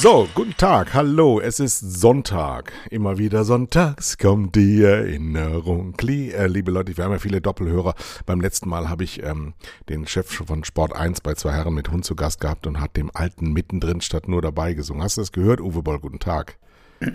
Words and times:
So, 0.00 0.28
guten 0.32 0.56
Tag, 0.56 0.94
hallo, 0.94 1.40
es 1.40 1.58
ist 1.58 1.80
Sonntag. 1.80 2.72
Immer 2.88 3.18
wieder 3.18 3.42
sonntags 3.42 4.16
kommt 4.16 4.54
die 4.54 4.84
Erinnerung. 4.84 5.96
Äh, 6.00 6.46
liebe 6.46 6.70
Leute, 6.70 6.96
wir 6.96 7.02
haben 7.02 7.10
ja 7.10 7.18
viele 7.18 7.40
Doppelhörer. 7.40 7.96
Beim 8.24 8.40
letzten 8.40 8.68
Mal 8.68 8.88
habe 8.88 9.02
ich 9.02 9.24
ähm, 9.24 9.54
den 9.88 10.06
Chef 10.06 10.28
von 10.28 10.62
Sport 10.62 10.94
1 10.94 11.22
bei 11.22 11.34
zwei 11.34 11.50
Herren 11.50 11.74
mit 11.74 11.90
Hund 11.90 12.04
zu 12.04 12.14
Gast 12.14 12.40
gehabt 12.40 12.68
und 12.68 12.80
hat 12.80 12.96
dem 12.96 13.10
Alten 13.12 13.52
mittendrin 13.52 14.00
statt 14.00 14.28
nur 14.28 14.40
dabei 14.40 14.74
gesungen. 14.74 15.02
Hast 15.02 15.16
du 15.16 15.20
das 15.20 15.32
gehört, 15.32 15.60
Uwe 15.60 15.82
Boll? 15.82 15.98
Guten 15.98 16.20
Tag. 16.20 16.58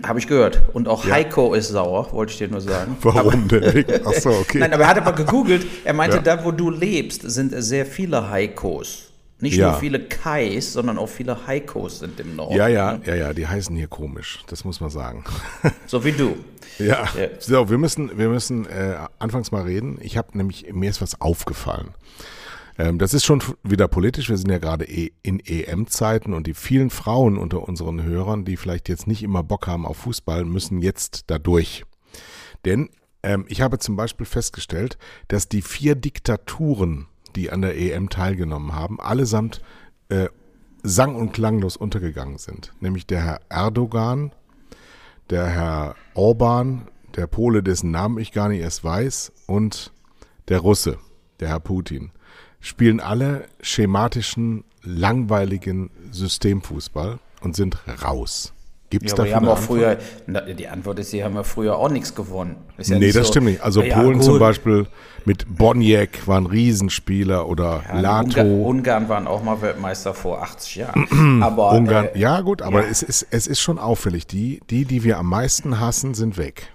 Habe 0.06 0.18
ich 0.18 0.26
gehört. 0.26 0.60
Und 0.74 0.86
auch 0.86 1.06
ja. 1.06 1.14
Heiko 1.14 1.54
ist 1.54 1.68
sauer, 1.68 2.12
wollte 2.12 2.32
ich 2.32 2.38
dir 2.38 2.48
nur 2.48 2.60
sagen. 2.60 2.98
Warum 3.02 3.48
denn? 3.48 3.86
Achso, 4.04 4.28
okay. 4.28 4.58
Nein, 4.58 4.74
aber 4.74 4.82
er 4.82 4.88
hat 4.90 4.98
aber 4.98 5.14
gegoogelt. 5.14 5.66
Er 5.84 5.94
meinte, 5.94 6.16
ja. 6.16 6.22
da 6.22 6.44
wo 6.44 6.52
du 6.52 6.68
lebst, 6.68 7.22
sind 7.22 7.54
sehr 7.56 7.86
viele 7.86 8.28
Heikos. 8.28 9.13
Nicht 9.44 9.58
ja. 9.58 9.72
nur 9.72 9.78
viele 9.78 10.00
Kais, 10.00 10.72
sondern 10.72 10.96
auch 10.96 11.10
viele 11.10 11.46
Heikos 11.46 11.98
sind 11.98 12.18
im 12.18 12.34
Norden. 12.34 12.56
Ja, 12.56 12.66
ja, 12.66 12.94
ne? 12.94 13.02
ja, 13.04 13.14
ja, 13.14 13.34
die 13.34 13.46
heißen 13.46 13.76
hier 13.76 13.88
komisch, 13.88 14.42
das 14.46 14.64
muss 14.64 14.80
man 14.80 14.88
sagen. 14.88 15.22
So 15.86 16.02
wie 16.02 16.12
du. 16.12 16.34
ja. 16.78 17.04
ja. 17.14 17.28
So, 17.38 17.68
wir 17.68 17.76
müssen, 17.76 18.16
wir 18.16 18.30
müssen 18.30 18.64
äh, 18.64 18.96
anfangs 19.18 19.52
mal 19.52 19.64
reden. 19.64 19.98
Ich 20.00 20.16
habe 20.16 20.36
nämlich, 20.36 20.72
mir 20.72 20.88
ist 20.88 21.02
was 21.02 21.20
aufgefallen. 21.20 21.90
Ähm, 22.78 22.98
das 22.98 23.12
ist 23.12 23.26
schon 23.26 23.42
wieder 23.62 23.86
politisch. 23.86 24.30
Wir 24.30 24.38
sind 24.38 24.50
ja 24.50 24.56
gerade 24.56 24.86
e 24.86 25.12
in 25.22 25.40
EM-Zeiten 25.40 26.32
und 26.32 26.46
die 26.46 26.54
vielen 26.54 26.88
Frauen 26.88 27.36
unter 27.36 27.68
unseren 27.68 28.02
Hörern, 28.02 28.46
die 28.46 28.56
vielleicht 28.56 28.88
jetzt 28.88 29.06
nicht 29.06 29.22
immer 29.22 29.42
Bock 29.42 29.66
haben 29.66 29.84
auf 29.84 29.98
Fußball, 29.98 30.46
müssen 30.46 30.80
jetzt 30.80 31.24
da 31.26 31.38
durch. 31.38 31.84
Denn 32.64 32.88
ähm, 33.22 33.44
ich 33.48 33.60
habe 33.60 33.78
zum 33.78 33.94
Beispiel 33.94 34.24
festgestellt, 34.24 34.96
dass 35.28 35.50
die 35.50 35.60
vier 35.60 35.96
Diktaturen 35.96 37.08
die 37.36 37.50
an 37.50 37.62
der 37.62 37.76
EM 37.76 38.08
teilgenommen 38.08 38.74
haben, 38.74 39.00
allesamt 39.00 39.62
äh, 40.08 40.28
sang- 40.82 41.16
und 41.16 41.32
klanglos 41.32 41.76
untergegangen 41.76 42.38
sind. 42.38 42.72
Nämlich 42.80 43.06
der 43.06 43.22
Herr 43.22 43.40
Erdogan, 43.48 44.32
der 45.30 45.46
Herr 45.46 45.94
Orban, 46.14 46.88
der 47.16 47.26
Pole, 47.26 47.62
dessen 47.62 47.90
Namen 47.90 48.18
ich 48.18 48.32
gar 48.32 48.48
nicht 48.48 48.60
erst 48.60 48.84
weiß, 48.84 49.32
und 49.46 49.92
der 50.48 50.60
Russe, 50.60 50.98
der 51.40 51.48
Herr 51.48 51.60
Putin, 51.60 52.10
spielen 52.60 53.00
alle 53.00 53.46
schematischen, 53.60 54.64
langweiligen 54.82 55.90
Systemfußball 56.10 57.18
und 57.40 57.56
sind 57.56 57.78
raus. 58.02 58.53
Gibt 58.90 59.06
es 59.06 59.12
ja, 59.12 59.16
dafür 59.16 59.34
haben 59.34 59.48
auch 59.48 59.58
früher, 59.58 59.98
die 60.26 60.68
Antwort 60.68 60.98
ist, 61.00 61.10
sie 61.10 61.24
haben 61.24 61.34
ja 61.34 61.42
früher 61.42 61.76
auch 61.76 61.88
nichts 61.88 62.14
gewonnen. 62.14 62.56
Ist 62.76 62.90
ja 62.90 62.98
nee, 62.98 63.10
das 63.10 63.26
so, 63.26 63.32
stimmt 63.32 63.46
nicht. 63.46 63.60
Also 63.62 63.82
ja, 63.82 63.98
Polen 63.98 64.18
gut. 64.18 64.24
zum 64.24 64.38
Beispiel 64.38 64.86
mit 65.24 65.46
Boniek 65.56 66.26
war 66.26 66.38
ein 66.38 66.46
Riesenspieler 66.46 67.48
oder 67.48 67.82
ja, 67.88 68.00
Lato. 68.00 68.40
Ungarn, 68.40 68.60
Ungarn, 68.60 69.08
waren 69.08 69.26
auch 69.26 69.42
mal 69.42 69.60
Weltmeister 69.62 70.14
vor 70.14 70.42
80 70.42 70.76
Jahren. 70.76 71.42
aber, 71.42 71.72
Ungarn, 71.72 72.08
äh, 72.14 72.18
ja 72.18 72.40
gut, 72.42 72.62
aber 72.62 72.86
Es, 72.86 73.02
ist, 73.02 73.26
es 73.30 73.46
ist 73.46 73.60
schon 73.60 73.78
auffällig. 73.78 74.26
Die, 74.26 74.60
die, 74.70 74.84
die 74.84 75.02
wir 75.02 75.18
am 75.18 75.28
meisten 75.28 75.80
hassen, 75.80 76.14
sind 76.14 76.36
weg. 76.36 76.68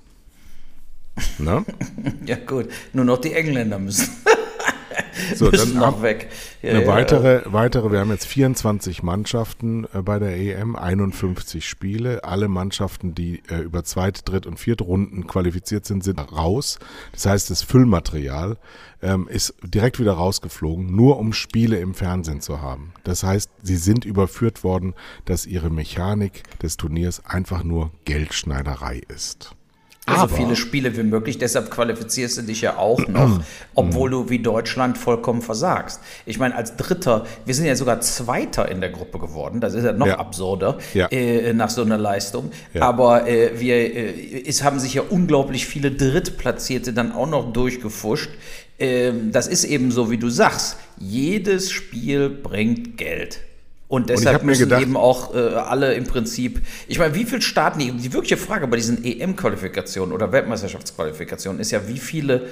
Ne? 1.38 1.64
ja 2.26 2.38
gut, 2.38 2.70
nur 2.94 3.06
noch 3.06 3.18
die 3.18 3.34
Engländer 3.34 3.80
müssen. 3.80 4.10
So, 5.36 5.52
dann 5.52 5.74
noch 5.76 6.02
weg. 6.02 6.30
Ja, 6.62 6.72
eine 6.72 6.82
ja, 6.82 6.88
weitere, 6.88 7.44
ja. 7.44 7.54
weitere, 7.54 7.92
wir 7.92 8.00
haben 8.00 8.12
jetzt 8.12 8.28
24 8.28 9.04
Mannschaften 9.04 9.86
äh, 9.94 10.02
bei 10.02 10.20
der 10.20 10.36
EM, 10.38 10.76
51 10.76 11.68
Spiele. 11.68 12.24
Alle 12.24 12.48
Mannschaften, 12.48 13.16
die 13.16 13.42
äh, 13.50 13.60
über 13.60 13.84
Zweit-, 13.84 14.28
Dritt- 14.28 14.46
und 14.46 14.60
Viertrunden 14.60 15.28
qualifiziert 15.28 15.86
sind, 15.86 16.04
sind 16.04 16.20
raus. 16.32 16.80
Das 17.12 17.26
heißt, 17.26 17.50
das 17.50 17.64
Füllmaterial 17.64 18.58
ähm, 19.02 19.28
ist 19.28 19.54
direkt 19.64 20.00
wieder 20.00 20.14
rausgeflogen, 20.14 20.96
nur 20.96 21.18
um 21.18 21.34
Spiele 21.34 21.80
im 21.80 21.94
Fernsehen 21.94 22.42
zu 22.42 22.62
haben. 22.62 22.94
Das 23.04 23.24
heißt, 23.24 23.50
sie 23.62 23.78
sind 23.78 24.06
überführt 24.06 24.64
worden, 24.64 24.94
dass 25.26 25.46
ihre 25.46 25.70
Mechanik 25.70 26.44
des 26.60 26.78
Turniers 26.78 27.26
einfach 27.26 27.64
nur 27.64 27.92
Geldschneiderei 28.06 29.02
ist. 29.08 29.56
So 30.08 30.24
also 30.24 30.36
viele 30.36 30.56
Spiele 30.56 30.98
wie 30.98 31.04
möglich, 31.04 31.38
deshalb 31.38 31.70
qualifizierst 31.70 32.40
du 32.40 32.42
dich 32.42 32.62
ja 32.62 32.78
auch 32.78 33.08
noch, 33.08 33.42
obwohl 33.76 34.10
du 34.10 34.30
wie 34.30 34.40
Deutschland 34.40 34.98
vollkommen 34.98 35.42
versagst. 35.42 36.02
Ich 36.26 36.40
meine, 36.40 36.56
als 36.56 36.76
Dritter, 36.78 37.26
wir 37.46 37.54
sind 37.54 37.66
ja 37.66 37.76
sogar 37.76 38.02
Zweiter 38.02 38.70
in 38.70 38.82
der 38.82 38.90
Gruppe 38.90 39.20
geworden, 39.20 39.62
das 39.62 39.76
ist 39.76 39.84
ja 39.84 39.94
noch 39.94 40.08
ja. 40.08 40.18
absurder 40.18 40.80
ja. 40.94 41.08
Äh, 41.12 41.54
nach 41.54 41.70
so 41.70 41.84
einer 41.84 41.98
Leistung. 41.98 42.52
Ja. 42.74 42.84
Aber 42.84 43.28
äh, 43.28 43.60
wir, 43.60 43.76
äh, 43.76 44.44
es 44.48 44.64
haben 44.64 44.80
sich 44.80 44.96
ja 44.96 45.04
unglaublich 45.08 45.68
viele 45.68 45.92
Drittplatzierte 45.92 46.92
dann 46.92 47.12
auch 47.12 47.30
noch 47.30 47.54
durchgefuscht. 47.54 48.32
Ähm, 48.80 49.32
das 49.32 49.48
ist 49.48 49.64
eben 49.64 49.92
so, 49.92 50.10
wie 50.10 50.18
du 50.18 50.30
sagst, 50.30 50.78
jedes 50.98 51.72
Spiel 51.72 52.30
bringt 52.30 52.98
Geld. 52.98 53.42
Und 53.90 54.10
deshalb 54.10 54.42
und 54.42 54.46
müssen 54.46 54.66
gedacht, 54.66 54.84
eben 54.84 54.96
auch 54.96 55.34
äh, 55.34 55.40
alle 55.40 55.96
im 55.96 56.06
Prinzip, 56.06 56.62
ich 56.88 57.00
meine, 57.00 57.16
wie 57.16 57.26
viele 57.26 57.42
Staaten, 57.42 57.80
die, 57.80 57.92
die 57.92 58.14
wirkliche 58.14 58.38
Frage 58.38 58.68
bei 58.68 58.78
diesen 58.78 59.04
EM-Qualifikationen 59.04 60.14
oder 60.14 60.32
Weltmeisterschaftsqualifikationen 60.32 61.60
ist 61.60 61.72
ja, 61.72 61.88
wie 61.88 61.98
viele 61.98 62.50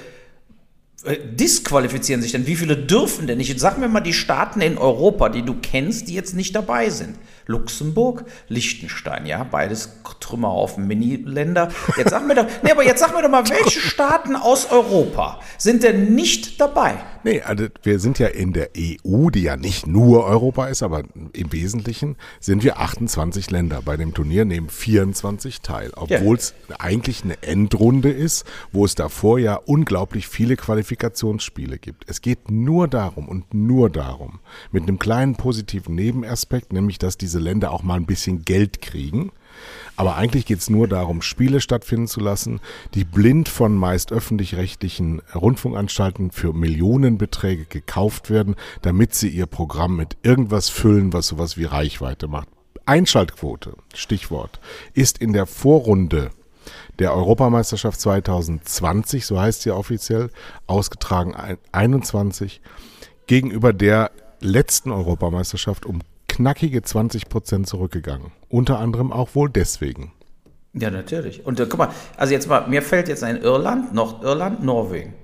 äh, 1.04 1.16
disqualifizieren 1.32 2.22
sich 2.22 2.32
denn? 2.32 2.48
Wie 2.48 2.56
viele 2.56 2.76
dürfen 2.76 3.28
denn 3.28 3.38
nicht? 3.38 3.58
Sag 3.60 3.78
mir 3.78 3.86
mal 3.86 4.00
die 4.00 4.12
Staaten 4.12 4.60
in 4.60 4.78
Europa, 4.78 5.28
die 5.28 5.42
du 5.42 5.54
kennst, 5.54 6.08
die 6.08 6.14
jetzt 6.14 6.34
nicht 6.34 6.56
dabei 6.56 6.90
sind. 6.90 7.14
Luxemburg, 7.48 8.24
Liechtenstein, 8.48 9.24
ja, 9.26 9.42
beides 9.42 9.88
Trümmerhaufen 10.28 10.86
Mini-Länder. 10.86 11.70
Jetzt 11.96 12.10
sag 12.10 12.26
mir 12.26 12.34
doch, 12.34 12.46
nee, 12.62 12.70
aber 12.70 12.84
jetzt 12.84 13.00
sag 13.00 13.14
mir 13.14 13.22
doch 13.22 13.30
mal, 13.30 13.48
welche 13.48 13.80
Staaten 13.80 14.36
aus 14.36 14.70
Europa 14.70 15.40
sind 15.56 15.82
denn 15.82 16.14
nicht 16.14 16.60
dabei? 16.60 16.96
Nee, 17.24 17.40
also 17.42 17.66
wir 17.82 17.98
sind 17.98 18.18
ja 18.18 18.28
in 18.28 18.52
der 18.52 18.70
EU, 18.76 19.30
die 19.30 19.42
ja 19.42 19.56
nicht 19.56 19.86
nur 19.86 20.24
Europa 20.24 20.66
ist, 20.66 20.82
aber 20.82 21.02
im 21.32 21.52
Wesentlichen 21.52 22.16
sind 22.40 22.62
wir 22.62 22.78
28 22.78 23.50
Länder. 23.50 23.82
Bei 23.84 23.96
dem 23.96 24.14
Turnier 24.14 24.44
nehmen 24.44 24.68
24 24.68 25.62
teil, 25.62 25.90
obwohl 25.96 26.36
es 26.36 26.54
ja. 26.68 26.76
eigentlich 26.78 27.24
eine 27.24 27.42
Endrunde 27.42 28.10
ist, 28.10 28.44
wo 28.72 28.84
es 28.84 28.94
davor 28.94 29.38
ja 29.38 29.54
unglaublich 29.54 30.28
viele 30.28 30.56
Qualifikationsspiele 30.56 31.78
gibt. 31.78 32.04
Es 32.08 32.20
geht 32.20 32.50
nur 32.50 32.86
darum 32.86 33.28
und 33.28 33.52
nur 33.52 33.90
darum, 33.90 34.40
mit 34.70 34.84
einem 34.84 34.98
kleinen 34.98 35.36
positiven 35.36 35.94
Nebenaspekt, 35.94 36.72
nämlich 36.72 36.98
dass 36.98 37.16
diese 37.18 37.37
Länder 37.38 37.72
auch 37.72 37.82
mal 37.82 37.96
ein 37.96 38.06
bisschen 38.06 38.44
Geld 38.44 38.82
kriegen 38.82 39.32
aber 39.96 40.16
eigentlich 40.16 40.46
geht 40.46 40.60
es 40.60 40.70
nur 40.70 40.88
darum, 40.88 41.22
Spiele 41.22 41.60
stattfinden 41.60 42.06
zu 42.06 42.20
lassen, 42.20 42.60
die 42.94 43.04
blind 43.04 43.48
von 43.48 43.74
meist 43.74 44.12
öffentlich-rechtlichen 44.12 45.20
Rundfunkanstalten 45.34 46.30
für 46.30 46.52
Millionenbeträge 46.52 47.64
gekauft 47.64 48.30
werden, 48.30 48.54
damit 48.82 49.14
sie 49.14 49.28
ihr 49.28 49.46
Programm 49.46 49.96
mit 49.96 50.16
irgendwas 50.22 50.68
füllen, 50.68 51.12
was 51.12 51.28
sowas 51.28 51.56
wie 51.56 51.64
Reichweite 51.64 52.28
macht. 52.28 52.48
Einschaltquote, 52.86 53.74
Stichwort, 53.94 54.60
ist 54.94 55.18
in 55.18 55.32
der 55.32 55.46
Vorrunde 55.46 56.30
der 56.98 57.12
Europameisterschaft 57.12 58.00
2020, 58.00 59.26
so 59.26 59.40
heißt 59.40 59.62
sie 59.62 59.70
offiziell, 59.70 60.30
ausgetragen 60.66 61.34
21 61.72 62.60
gegenüber 63.26 63.72
der 63.72 64.10
letzten 64.40 64.90
Europameisterschaft 64.90 65.86
um 65.86 66.00
knackige 66.38 66.82
20 66.82 67.28
Prozent 67.28 67.66
zurückgegangen. 67.66 68.30
Unter 68.48 68.78
anderem 68.78 69.12
auch 69.12 69.34
wohl 69.34 69.50
deswegen. 69.50 70.12
Ja, 70.72 70.88
natürlich. 70.88 71.44
Und 71.44 71.58
äh, 71.58 71.66
guck 71.68 71.78
mal, 71.78 71.88
also 72.16 72.32
jetzt 72.32 72.48
mal, 72.48 72.68
mir 72.68 72.80
fällt 72.80 73.08
jetzt 73.08 73.24
ein 73.24 73.42
Irland, 73.42 73.92
Nordirland, 73.92 74.62
Norwegen. 74.62 75.14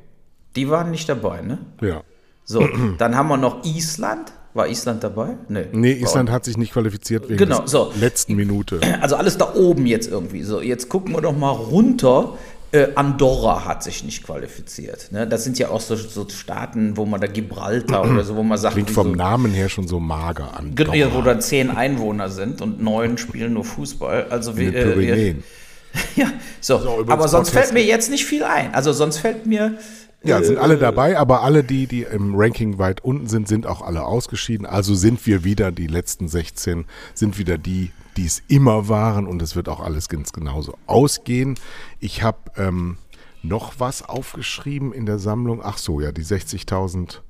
Die 0.57 0.69
waren 0.69 0.91
nicht 0.91 1.09
dabei, 1.09 1.41
ne? 1.41 1.59
Ja. 1.81 2.03
So, 2.45 2.67
dann 2.99 3.17
haben 3.17 3.29
wir 3.29 3.37
noch 3.37 3.65
Island. 3.65 4.33
War 4.55 4.69
Island 4.69 5.05
dabei? 5.05 5.37
Nee. 5.49 5.67
Nee, 5.73 5.93
Island 5.93 6.31
hat 6.31 6.45
sich 6.45 6.57
nicht 6.57 6.73
qualifiziert 6.73 7.29
wegen 7.29 7.39
genau, 7.39 7.67
so. 7.67 7.93
letzten 8.01 8.35
Minute. 8.35 8.81
Also 9.01 9.15
alles 9.15 9.39
da 9.39 9.55
oben 9.55 9.87
jetzt 9.87 10.11
irgendwie. 10.11 10.43
So, 10.43 10.61
jetzt 10.61 10.89
gucken 10.89 11.15
wir 11.15 11.21
doch 11.21 11.37
mal 11.37 11.51
runter 11.51 12.35
äh, 12.75 12.89
Andorra 12.97 13.65
hat 13.65 13.85
sich 13.85 14.03
nicht 14.03 14.25
qualifiziert. 14.25 15.13
Ne? 15.13 15.29
Das 15.29 15.45
sind 15.45 15.59
ja 15.61 15.69
auch 15.69 15.81
so, 15.81 15.95
so, 15.95 16.29
Staaten, 16.29 16.97
wo 16.97 17.07
man 17.07 17.21
da 17.21 17.29
Gibraltar 17.29 18.11
oder 18.11 18.25
so, 18.25 18.35
wo 18.35 18.43
man 18.43 18.59
sagt. 18.59 18.75
Klingt 18.75 18.91
vom 18.91 19.11
so, 19.11 19.15
Namen 19.15 19.53
her 19.53 19.69
schon 19.69 19.87
so 19.87 20.01
mager 20.01 20.59
an. 20.59 20.75
Genau, 20.75 21.15
wo 21.15 21.23
da 21.23 21.39
zehn 21.39 21.71
Einwohner 21.71 22.29
sind 22.31 22.61
und 22.61 22.83
neun 22.83 23.17
spielen 23.17 23.53
nur 23.53 23.65
Fußball. 23.65 24.27
Also 24.29 24.59
wie. 24.59 24.67
Äh, 24.67 25.37
ja, 26.17 26.27
so. 26.61 26.79
so 26.79 27.05
aber 27.07 27.29
sonst 27.29 27.51
fällt 27.51 27.73
mir 27.73 27.85
jetzt 27.85 28.11
nicht 28.11 28.25
viel 28.25 28.43
ein. 28.43 28.75
Also 28.75 28.93
sonst 28.93 29.19
fällt 29.19 29.47
mir. 29.47 29.79
Ja, 30.25 30.43
sind 30.43 30.59
alle 30.59 30.79
dabei, 30.79 31.19
aber 31.19 31.43
alle 31.43 31.63
die, 31.63 31.87
die 31.87 32.03
im 32.03 32.35
Ranking 32.35 32.79
weit 32.79 33.05
unten 33.05 33.29
sind, 33.29 33.47
sind 33.47 33.67
auch 33.67 33.83
alle 33.83 34.05
ausgeschieden. 34.05 34.67
Also 34.67 34.95
sind 34.95 35.25
wir 35.27 35.45
wieder, 35.45 35.71
die 35.71 35.87
letzten 35.87 36.29
16, 36.29 36.87
sind 37.13 37.39
wieder 37.39 37.59
die, 37.59 37.93
die 38.17 38.27
es 38.27 38.43
immer 38.49 38.89
waren 38.89 39.27
und 39.27 39.43
es 39.43 39.57
wird 39.57 39.69
auch 39.69 39.81
alles 39.81 40.09
ganz 40.09 40.33
genauso 40.33 40.79
ausgehen. 40.87 41.59
Ich 42.01 42.23
habe 42.23 42.39
ähm, 42.57 42.97
noch 43.43 43.75
was 43.79 44.03
aufgeschrieben 44.03 44.93
in 44.93 45.07
der 45.07 45.19
Sammlung. 45.19 45.61
Ach 45.63 45.79
so, 45.79 46.01
ja, 46.01 46.13
die 46.13 46.25
60.000 46.25 47.21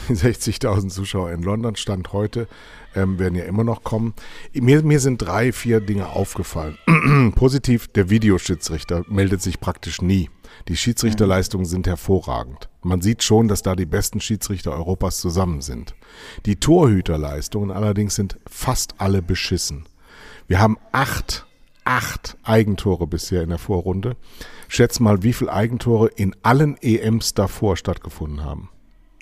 Die 0.08 0.14
60.000 0.14 0.88
Zuschauer 0.88 1.30
in 1.32 1.42
London 1.42 1.76
stand 1.76 2.12
heute, 2.12 2.48
ähm, 2.94 3.18
werden 3.18 3.34
ja 3.34 3.44
immer 3.44 3.64
noch 3.64 3.82
kommen. 3.82 4.14
Mir, 4.52 4.82
mir 4.82 5.00
sind 5.00 5.18
drei, 5.18 5.52
vier 5.52 5.80
Dinge 5.80 6.08
aufgefallen. 6.08 6.78
Positiv, 7.34 7.88
der 7.88 8.10
Videoschiedsrichter 8.10 9.04
meldet 9.08 9.42
sich 9.42 9.60
praktisch 9.60 10.02
nie. 10.02 10.30
Die 10.68 10.76
Schiedsrichterleistungen 10.76 11.66
sind 11.66 11.86
hervorragend. 11.86 12.68
Man 12.82 13.00
sieht 13.00 13.22
schon, 13.22 13.48
dass 13.48 13.62
da 13.62 13.76
die 13.76 13.86
besten 13.86 14.20
Schiedsrichter 14.20 14.72
Europas 14.72 15.18
zusammen 15.18 15.60
sind. 15.62 15.94
Die 16.46 16.56
Torhüterleistungen 16.56 17.70
allerdings 17.70 18.14
sind 18.14 18.38
fast 18.48 18.94
alle 18.98 19.22
beschissen. 19.22 19.84
Wir 20.50 20.58
haben 20.58 20.78
acht, 20.90 21.46
acht 21.84 22.36
Eigentore 22.42 23.06
bisher 23.06 23.42
in 23.42 23.50
der 23.50 23.58
Vorrunde. 23.58 24.16
Schätz 24.66 24.98
mal, 24.98 25.22
wie 25.22 25.32
viele 25.32 25.52
Eigentore 25.52 26.08
in 26.08 26.34
allen 26.42 26.76
EMs 26.82 27.34
davor 27.34 27.76
stattgefunden 27.76 28.42
haben. 28.42 28.68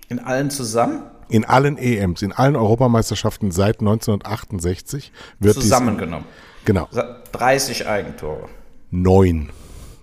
In 0.09 0.21
allen 0.21 0.49
zusammen? 0.51 1.03
In 1.29 1.45
allen 1.45 1.77
EMs, 1.77 2.23
in 2.23 2.33
allen 2.33 2.57
Europameisterschaften 2.57 3.51
seit 3.51 3.81
1968 3.81 5.13
wird 5.39 5.53
zusammengenommen. 5.57 6.25
Dies, 6.61 6.65
genau. 6.65 6.89
30 7.33 7.87
Eigentore. 7.87 8.49
Neun. 8.91 9.51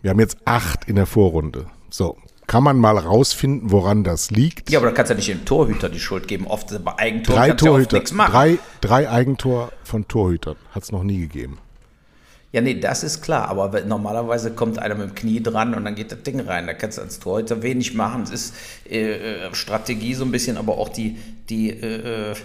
Wir 0.04 0.12
haben 0.12 0.19
jetzt 0.19 0.38
acht 0.45 0.86
in 0.88 0.95
der 0.95 1.07
Vorrunde. 1.07 1.66
So, 1.89 2.18
kann 2.47 2.63
man 2.63 2.77
mal 2.77 2.97
rausfinden, 2.97 3.71
woran 3.71 4.03
das 4.03 4.31
liegt? 4.31 4.69
Ja, 4.69 4.80
aber 4.80 4.88
da 4.88 4.94
kannst 4.94 5.09
du 5.09 5.13
ja 5.13 5.18
nicht 5.18 5.30
dem 5.30 5.45
Torhüter 5.45 5.89
die 5.89 6.00
Schuld 6.00 6.27
geben. 6.27 6.47
Oft 6.47 6.83
bei 6.83 6.97
Eigentor 6.97 7.36
drei 7.36 7.51
Torhüter, 7.51 8.03
ja 8.03 8.27
drei, 8.27 8.57
drei 8.81 9.09
Eigentor 9.09 9.71
von 9.83 10.07
Torhütern 10.07 10.56
hat 10.71 10.83
es 10.83 10.92
noch 10.92 11.03
nie 11.03 11.19
gegeben. 11.19 11.59
Ja, 12.51 12.62
nee, 12.62 12.80
das 12.80 13.03
ist 13.03 13.21
klar, 13.21 13.50
aber 13.50 13.81
normalerweise 13.81 14.51
kommt 14.51 14.80
einer 14.80 14.95
mit 14.95 15.09
dem 15.09 15.15
Knie 15.15 15.44
dran 15.44 15.74
und 15.74 15.83
dann 15.83 15.95
geht 15.95 16.12
das 16.12 16.24
Ding 16.24 16.39
rein. 16.39 16.68
Da 16.68 16.74
kannst 16.74 16.97
du 16.97 17.01
als 17.01 17.19
Torhüter 17.19 17.62
wenig 17.63 17.94
machen. 17.95 18.24
Es 18.24 18.31
ist 18.31 18.56
äh, 18.89 19.47
äh 19.47 19.56
Strategie 19.56 20.13
so 20.13 20.24
ein 20.24 20.31
bisschen, 20.31 20.56
aber 20.56 20.77
auch 20.77 20.89
die, 20.89 21.18
die, 21.50 21.71
äh, 21.71 22.31
äh, 22.31 22.36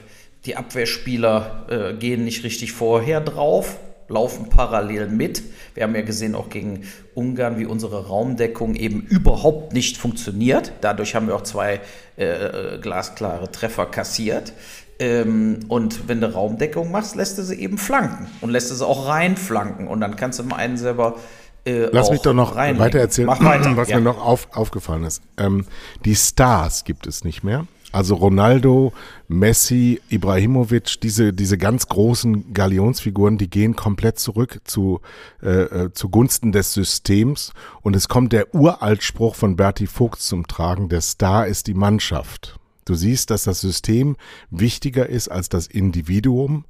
die 0.46 0.56
Abwehrspieler 0.56 1.66
äh, 1.68 1.94
gehen 1.94 2.24
nicht 2.24 2.42
richtig 2.42 2.72
vorher 2.72 3.20
drauf 3.20 3.76
laufen 4.10 4.50
parallel 4.50 5.08
mit. 5.08 5.42
Wir 5.74 5.84
haben 5.84 5.94
ja 5.94 6.02
gesehen, 6.02 6.34
auch 6.34 6.50
gegen 6.50 6.82
Ungarn, 7.14 7.58
wie 7.58 7.64
unsere 7.64 8.08
Raumdeckung 8.08 8.74
eben 8.74 9.02
überhaupt 9.02 9.72
nicht 9.72 9.96
funktioniert. 9.96 10.72
Dadurch 10.80 11.14
haben 11.14 11.28
wir 11.28 11.36
auch 11.36 11.42
zwei 11.42 11.80
äh, 12.18 12.24
äh, 12.24 12.78
glasklare 12.78 13.50
Treffer 13.50 13.86
kassiert. 13.86 14.52
Ähm, 14.98 15.60
und 15.68 16.08
wenn 16.08 16.20
du 16.20 16.32
Raumdeckung 16.32 16.90
machst, 16.90 17.16
lässt 17.16 17.38
du 17.38 17.42
sie 17.42 17.54
eben 17.54 17.78
flanken 17.78 18.26
und 18.42 18.50
lässt 18.50 18.70
du 18.70 18.74
sie 18.74 18.86
auch 18.86 19.08
reinflanken. 19.08 19.88
Und 19.88 20.00
dann 20.00 20.16
kannst 20.16 20.38
du 20.38 20.42
mal 20.42 20.56
einen 20.56 20.76
selber 20.76 21.16
äh, 21.64 21.88
Lass 21.92 22.10
mich 22.10 22.20
doch 22.20 22.34
noch 22.34 22.56
reinlegen. 22.56 22.84
weiter 22.84 22.98
erzählen, 22.98 23.28
weiter. 23.40 23.76
was 23.76 23.88
ja. 23.88 23.96
mir 23.96 24.02
noch 24.02 24.24
auf, 24.24 24.48
aufgefallen 24.52 25.04
ist. 25.04 25.22
Ähm, 25.38 25.66
die 26.04 26.16
Stars 26.16 26.84
gibt 26.84 27.06
es 27.06 27.24
nicht 27.24 27.44
mehr. 27.44 27.66
Also 27.92 28.14
Ronaldo, 28.14 28.92
Messi, 29.26 30.00
Ibrahimovic, 30.08 31.00
diese, 31.00 31.32
diese 31.32 31.58
ganz 31.58 31.88
großen 31.88 32.52
Galionsfiguren, 32.52 33.38
die 33.38 33.50
gehen 33.50 33.74
komplett 33.74 34.18
zurück 34.18 34.60
zu, 34.64 35.00
äh, 35.42 35.48
äh, 35.48 35.92
zugunsten 35.92 36.52
des 36.52 36.72
Systems. 36.72 37.52
Und 37.82 37.96
es 37.96 38.08
kommt 38.08 38.32
der 38.32 38.54
Uraltspruch 38.54 39.34
von 39.34 39.56
Berti 39.56 39.86
Vogt 39.86 40.20
zum 40.20 40.46
Tragen, 40.46 40.88
der 40.88 41.00
Star 41.00 41.46
ist 41.46 41.66
die 41.66 41.74
Mannschaft. 41.74 42.59
Du 42.84 42.94
siehst, 42.94 43.30
dass 43.30 43.44
das 43.44 43.60
System 43.60 44.16
wichtiger 44.50 45.08
ist 45.08 45.28
als 45.28 45.48
das 45.48 45.66
Individuum. 45.66 46.64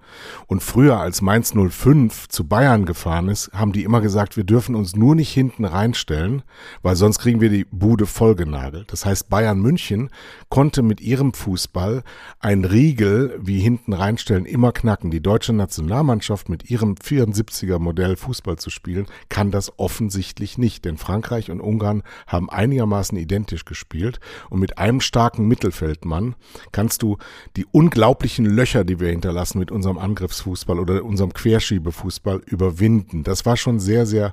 Und 0.46 0.62
früher, 0.62 0.98
als 0.98 1.22
Mainz 1.22 1.52
05 1.54 2.28
zu 2.28 2.46
Bayern 2.46 2.84
gefahren 2.84 3.28
ist, 3.28 3.52
haben 3.52 3.72
die 3.72 3.84
immer 3.84 4.00
gesagt, 4.00 4.36
wir 4.36 4.44
dürfen 4.44 4.74
uns 4.74 4.96
nur 4.96 5.14
nicht 5.14 5.32
hinten 5.32 5.64
reinstellen, 5.64 6.42
weil 6.82 6.96
sonst 6.96 7.18
kriegen 7.18 7.40
wir 7.40 7.48
die 7.48 7.64
Bude 7.64 8.06
vollgenagelt. 8.06 8.92
Das 8.92 9.06
heißt, 9.06 9.28
Bayern 9.28 9.60
München 9.60 10.10
konnte 10.48 10.82
mit 10.82 11.00
ihrem 11.00 11.32
Fußball 11.32 12.02
ein 12.40 12.64
Riegel 12.64 13.38
wie 13.40 13.60
hinten 13.60 13.92
reinstellen 13.92 14.46
immer 14.46 14.72
knacken. 14.72 15.10
Die 15.10 15.22
deutsche 15.22 15.52
Nationalmannschaft 15.52 16.48
mit 16.48 16.70
ihrem 16.70 16.94
74er 16.94 17.78
Modell 17.78 18.16
Fußball 18.16 18.56
zu 18.56 18.70
spielen, 18.70 19.06
kann 19.28 19.50
das 19.50 19.78
offensichtlich 19.78 20.58
nicht. 20.58 20.84
Denn 20.84 20.98
Frankreich 20.98 21.50
und 21.50 21.60
Ungarn 21.60 22.02
haben 22.26 22.50
einigermaßen 22.50 23.16
identisch 23.16 23.64
gespielt 23.64 24.20
und 24.48 24.60
mit 24.60 24.78
einem 24.78 25.00
starken 25.00 25.46
Mittelfeld 25.46 25.99
Mann, 26.04 26.34
kannst 26.72 27.02
du 27.02 27.18
die 27.56 27.66
unglaublichen 27.70 28.46
Löcher, 28.46 28.84
die 28.84 29.00
wir 29.00 29.10
hinterlassen 29.10 29.58
mit 29.58 29.70
unserem 29.70 29.98
Angriffsfußball 29.98 30.78
oder 30.78 31.04
unserem 31.04 31.32
Querschiebefußball 31.32 32.42
überwinden. 32.46 33.24
Das 33.24 33.46
war 33.46 33.56
schon 33.56 33.80
sehr, 33.80 34.06
sehr, 34.06 34.32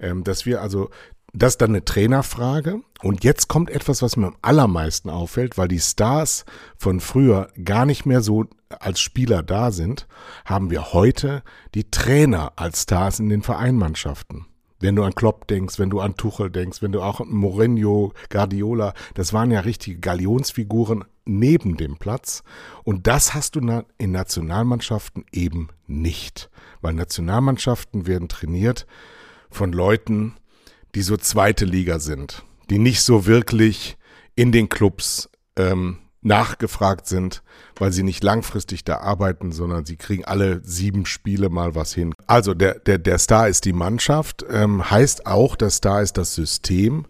ähm, 0.00 0.24
dass 0.24 0.46
wir 0.46 0.62
also 0.62 0.90
das 1.34 1.54
ist 1.54 1.60
dann 1.60 1.70
eine 1.70 1.84
Trainerfrage. 1.84 2.80
Und 3.02 3.22
jetzt 3.22 3.48
kommt 3.48 3.70
etwas, 3.70 4.02
was 4.02 4.16
mir 4.16 4.28
am 4.28 4.36
allermeisten 4.42 5.10
auffällt, 5.10 5.58
weil 5.58 5.68
die 5.68 5.78
Stars 5.78 6.44
von 6.76 7.00
früher 7.00 7.48
gar 7.62 7.86
nicht 7.86 8.06
mehr 8.06 8.22
so 8.22 8.46
als 8.80 9.00
Spieler 9.00 9.42
da 9.42 9.70
sind, 9.70 10.06
haben 10.44 10.70
wir 10.70 10.92
heute 10.92 11.42
die 11.74 11.90
Trainer 11.90 12.52
als 12.56 12.82
Stars 12.82 13.20
in 13.20 13.28
den 13.28 13.42
Vereinmannschaften. 13.42 14.46
Wenn 14.80 14.94
du 14.94 15.02
an 15.02 15.14
Klopp 15.14 15.48
denkst, 15.48 15.78
wenn 15.78 15.90
du 15.90 16.00
an 16.00 16.16
Tuchel 16.16 16.50
denkst, 16.50 16.82
wenn 16.82 16.92
du 16.92 17.02
auch 17.02 17.20
an 17.20 17.30
Mourinho, 17.30 18.12
Guardiola, 18.30 18.94
das 19.14 19.32
waren 19.32 19.50
ja 19.50 19.60
richtige 19.60 19.98
Galionsfiguren 19.98 21.04
neben 21.24 21.76
dem 21.76 21.96
Platz. 21.96 22.42
Und 22.84 23.06
das 23.06 23.34
hast 23.34 23.56
du 23.56 23.84
in 23.98 24.12
Nationalmannschaften 24.12 25.24
eben 25.32 25.68
nicht. 25.86 26.48
Weil 26.80 26.94
Nationalmannschaften 26.94 28.06
werden 28.06 28.28
trainiert 28.28 28.86
von 29.50 29.72
Leuten, 29.72 30.36
die 30.94 31.02
so 31.02 31.16
zweite 31.16 31.64
Liga 31.64 31.98
sind, 31.98 32.44
die 32.70 32.78
nicht 32.78 33.02
so 33.02 33.26
wirklich 33.26 33.96
in 34.36 34.52
den 34.52 34.68
Clubs 34.68 35.28
ähm, 35.56 35.98
nachgefragt 36.28 37.08
sind, 37.08 37.42
weil 37.76 37.92
sie 37.92 38.04
nicht 38.04 38.22
langfristig 38.22 38.84
da 38.84 38.98
arbeiten, 38.98 39.50
sondern 39.50 39.84
sie 39.84 39.96
kriegen 39.96 40.24
alle 40.24 40.60
sieben 40.62 41.06
Spiele 41.06 41.48
mal 41.48 41.74
was 41.74 41.92
hin. 41.92 42.14
Also 42.28 42.54
der, 42.54 42.78
der, 42.78 42.98
der 42.98 43.18
Star 43.18 43.48
ist 43.48 43.64
die 43.64 43.72
Mannschaft, 43.72 44.44
ähm, 44.48 44.88
heißt 44.88 45.26
auch, 45.26 45.56
der 45.56 45.70
Star 45.70 46.02
ist 46.02 46.16
das 46.16 46.34
System 46.34 47.06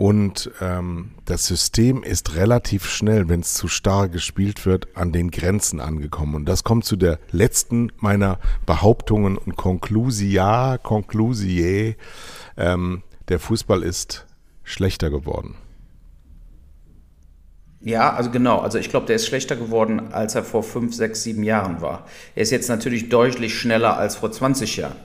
und 0.00 0.50
ähm, 0.62 1.10
das 1.26 1.46
System 1.46 2.02
ist 2.02 2.34
relativ 2.34 2.86
schnell, 2.88 3.28
wenn 3.28 3.40
es 3.40 3.52
zu 3.52 3.68
starr 3.68 4.08
gespielt 4.08 4.64
wird, 4.64 4.96
an 4.96 5.12
den 5.12 5.30
Grenzen 5.30 5.78
angekommen. 5.78 6.36
Und 6.36 6.46
das 6.46 6.64
kommt 6.64 6.86
zu 6.86 6.96
der 6.96 7.18
letzten 7.32 7.92
meiner 7.98 8.38
Behauptungen 8.64 9.36
und 9.36 9.56
Conclusia, 9.56 10.78
Conclusie. 10.78 11.96
Ähm, 12.56 13.02
der 13.28 13.40
Fußball 13.40 13.82
ist 13.82 14.26
schlechter 14.64 15.10
geworden. 15.10 15.56
Ja, 17.82 18.12
also 18.12 18.30
genau. 18.30 18.58
Also 18.58 18.78
ich 18.78 18.90
glaube, 18.90 19.06
der 19.06 19.16
ist 19.16 19.26
schlechter 19.26 19.56
geworden, 19.56 20.12
als 20.12 20.34
er 20.34 20.44
vor 20.44 20.62
fünf, 20.62 20.94
sechs, 20.94 21.22
sieben 21.22 21.42
Jahren 21.42 21.80
war. 21.80 22.06
Er 22.34 22.42
ist 22.42 22.50
jetzt 22.50 22.68
natürlich 22.68 23.08
deutlich 23.08 23.58
schneller 23.58 23.96
als 23.96 24.16
vor 24.16 24.30
20 24.30 24.76
Jahren. 24.76 24.96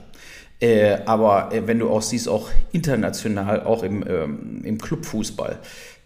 Äh, 0.60 0.98
aber 1.06 1.52
äh, 1.52 1.66
wenn 1.66 1.78
du 1.78 1.90
auch 1.90 2.02
siehst, 2.02 2.28
auch 2.28 2.50
international, 2.72 3.64
auch 3.64 3.82
im, 3.82 4.04
ähm, 4.06 4.62
im 4.64 4.78
Clubfußball, 4.78 5.58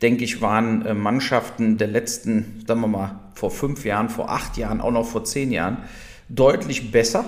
denke 0.02 0.24
ich, 0.24 0.40
waren 0.40 0.84
äh, 0.86 0.94
Mannschaften 0.94 1.76
der 1.76 1.88
letzten, 1.88 2.64
sagen 2.66 2.80
wir 2.80 2.88
mal, 2.88 3.20
vor 3.34 3.50
fünf 3.50 3.84
Jahren, 3.84 4.08
vor 4.08 4.30
acht 4.30 4.56
Jahren, 4.56 4.80
auch 4.80 4.90
noch 4.90 5.06
vor 5.06 5.24
zehn 5.24 5.52
Jahren, 5.52 5.78
deutlich 6.28 6.90
besser 6.90 7.24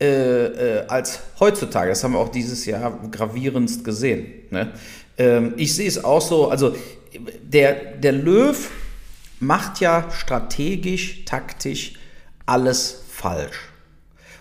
äh, 0.00 0.46
äh, 0.46 0.86
als 0.88 1.20
heutzutage. 1.38 1.90
Das 1.90 2.02
haben 2.02 2.14
wir 2.14 2.18
auch 2.18 2.30
dieses 2.30 2.66
Jahr 2.66 2.98
gravierendst 3.10 3.84
gesehen. 3.84 4.26
Ne? 4.50 4.72
Ähm, 5.18 5.54
ich 5.56 5.74
sehe 5.76 5.86
es 5.86 6.02
auch 6.02 6.20
so, 6.20 6.48
also 6.50 6.74
der, 7.42 7.74
der 7.96 8.12
Löw 8.12 8.70
macht 9.40 9.80
ja 9.80 10.10
strategisch, 10.10 11.24
taktisch 11.24 11.94
alles 12.46 13.04
falsch. 13.08 13.58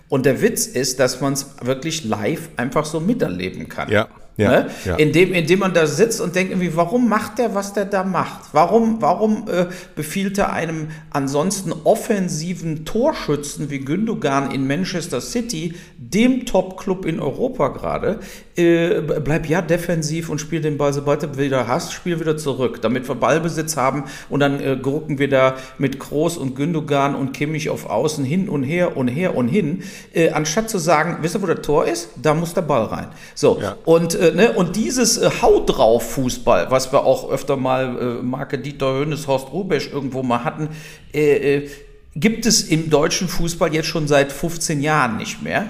Und 0.09 0.25
der 0.25 0.41
Witz 0.41 0.65
ist, 0.65 0.99
dass 0.99 1.21
man 1.21 1.33
es 1.33 1.55
wirklich 1.61 2.03
live 2.03 2.49
einfach 2.57 2.85
so 2.85 2.99
miterleben 2.99 3.69
kann. 3.69 3.89
Ja. 3.89 4.09
Ja, 4.37 4.49
ne? 4.49 4.69
ja. 4.85 4.95
Indem, 4.95 5.33
indem 5.33 5.59
man 5.59 5.73
da 5.73 5.85
sitzt 5.85 6.21
und 6.21 6.35
denkt 6.35 6.51
irgendwie, 6.51 6.75
warum 6.75 7.09
macht 7.09 7.37
der, 7.37 7.53
was 7.53 7.73
der 7.73 7.85
da 7.85 8.03
macht? 8.03 8.53
Warum, 8.53 9.01
warum 9.01 9.47
äh, 9.49 9.67
befiehlt 9.95 10.37
er 10.37 10.53
einem 10.53 10.87
ansonsten 11.11 11.73
offensiven 11.83 12.85
Torschützen 12.85 13.69
wie 13.69 13.79
Gündogan 13.79 14.51
in 14.51 14.67
Manchester 14.67 15.21
City, 15.21 15.75
dem 15.97 16.45
Top-Club 16.45 17.05
in 17.05 17.19
Europa 17.19 17.67
gerade, 17.69 18.19
äh, 18.55 19.01
bleib 19.01 19.47
ja 19.47 19.61
defensiv 19.61 20.29
und 20.29 20.39
spiel 20.39 20.61
den 20.61 20.77
Ball, 20.77 20.93
sobald 20.93 21.23
du 21.23 21.37
wieder 21.37 21.67
hast, 21.67 21.93
spiel 21.93 22.19
wieder 22.19 22.37
zurück, 22.37 22.81
damit 22.81 23.07
wir 23.07 23.15
Ballbesitz 23.15 23.77
haben 23.77 24.05
und 24.29 24.39
dann 24.39 24.59
äh, 24.59 24.77
gucken 24.77 25.19
wir 25.19 25.29
da 25.29 25.55
mit 25.77 25.99
Groß 25.99 26.37
und 26.37 26.55
Gündogan 26.55 27.15
und 27.15 27.33
Kimmich 27.33 27.69
auf 27.69 27.89
Außen 27.89 28.25
hin 28.25 28.49
und 28.49 28.63
her 28.63 28.97
und 28.97 29.07
her 29.07 29.35
und 29.35 29.47
hin, 29.47 29.83
äh, 30.13 30.31
anstatt 30.31 30.69
zu 30.69 30.77
sagen, 30.77 31.17
wisst 31.21 31.35
ihr, 31.35 31.41
wo 31.41 31.45
der 31.45 31.61
Tor 31.61 31.85
ist? 31.85 32.09
Da 32.21 32.33
muss 32.33 32.53
der 32.53 32.61
Ball 32.61 32.85
rein. 32.85 33.07
So, 33.35 33.59
ja. 33.61 33.77
und 33.85 34.15
äh, 34.15 34.31
ne, 34.33 34.53
und 34.53 34.75
dieses 34.75 35.17
äh, 35.17 35.29
Haut 35.41 35.77
drauf 35.77 36.11
Fußball, 36.11 36.69
was 36.69 36.91
wir 36.91 37.03
auch 37.03 37.29
öfter 37.29 37.57
mal 37.57 38.19
äh, 38.19 38.23
Marke 38.23 38.57
Dieter 38.57 38.93
Hönes, 38.93 39.27
Horst 39.27 39.51
Rubesch 39.51 39.89
irgendwo 39.91 40.23
mal 40.23 40.43
hatten, 40.43 40.69
äh, 41.13 41.57
äh, 41.57 41.69
gibt 42.15 42.45
es 42.45 42.63
im 42.63 42.89
deutschen 42.89 43.27
Fußball 43.27 43.73
jetzt 43.73 43.87
schon 43.87 44.07
seit 44.07 44.31
15 44.31 44.81
Jahren 44.81 45.17
nicht 45.17 45.41
mehr. 45.41 45.67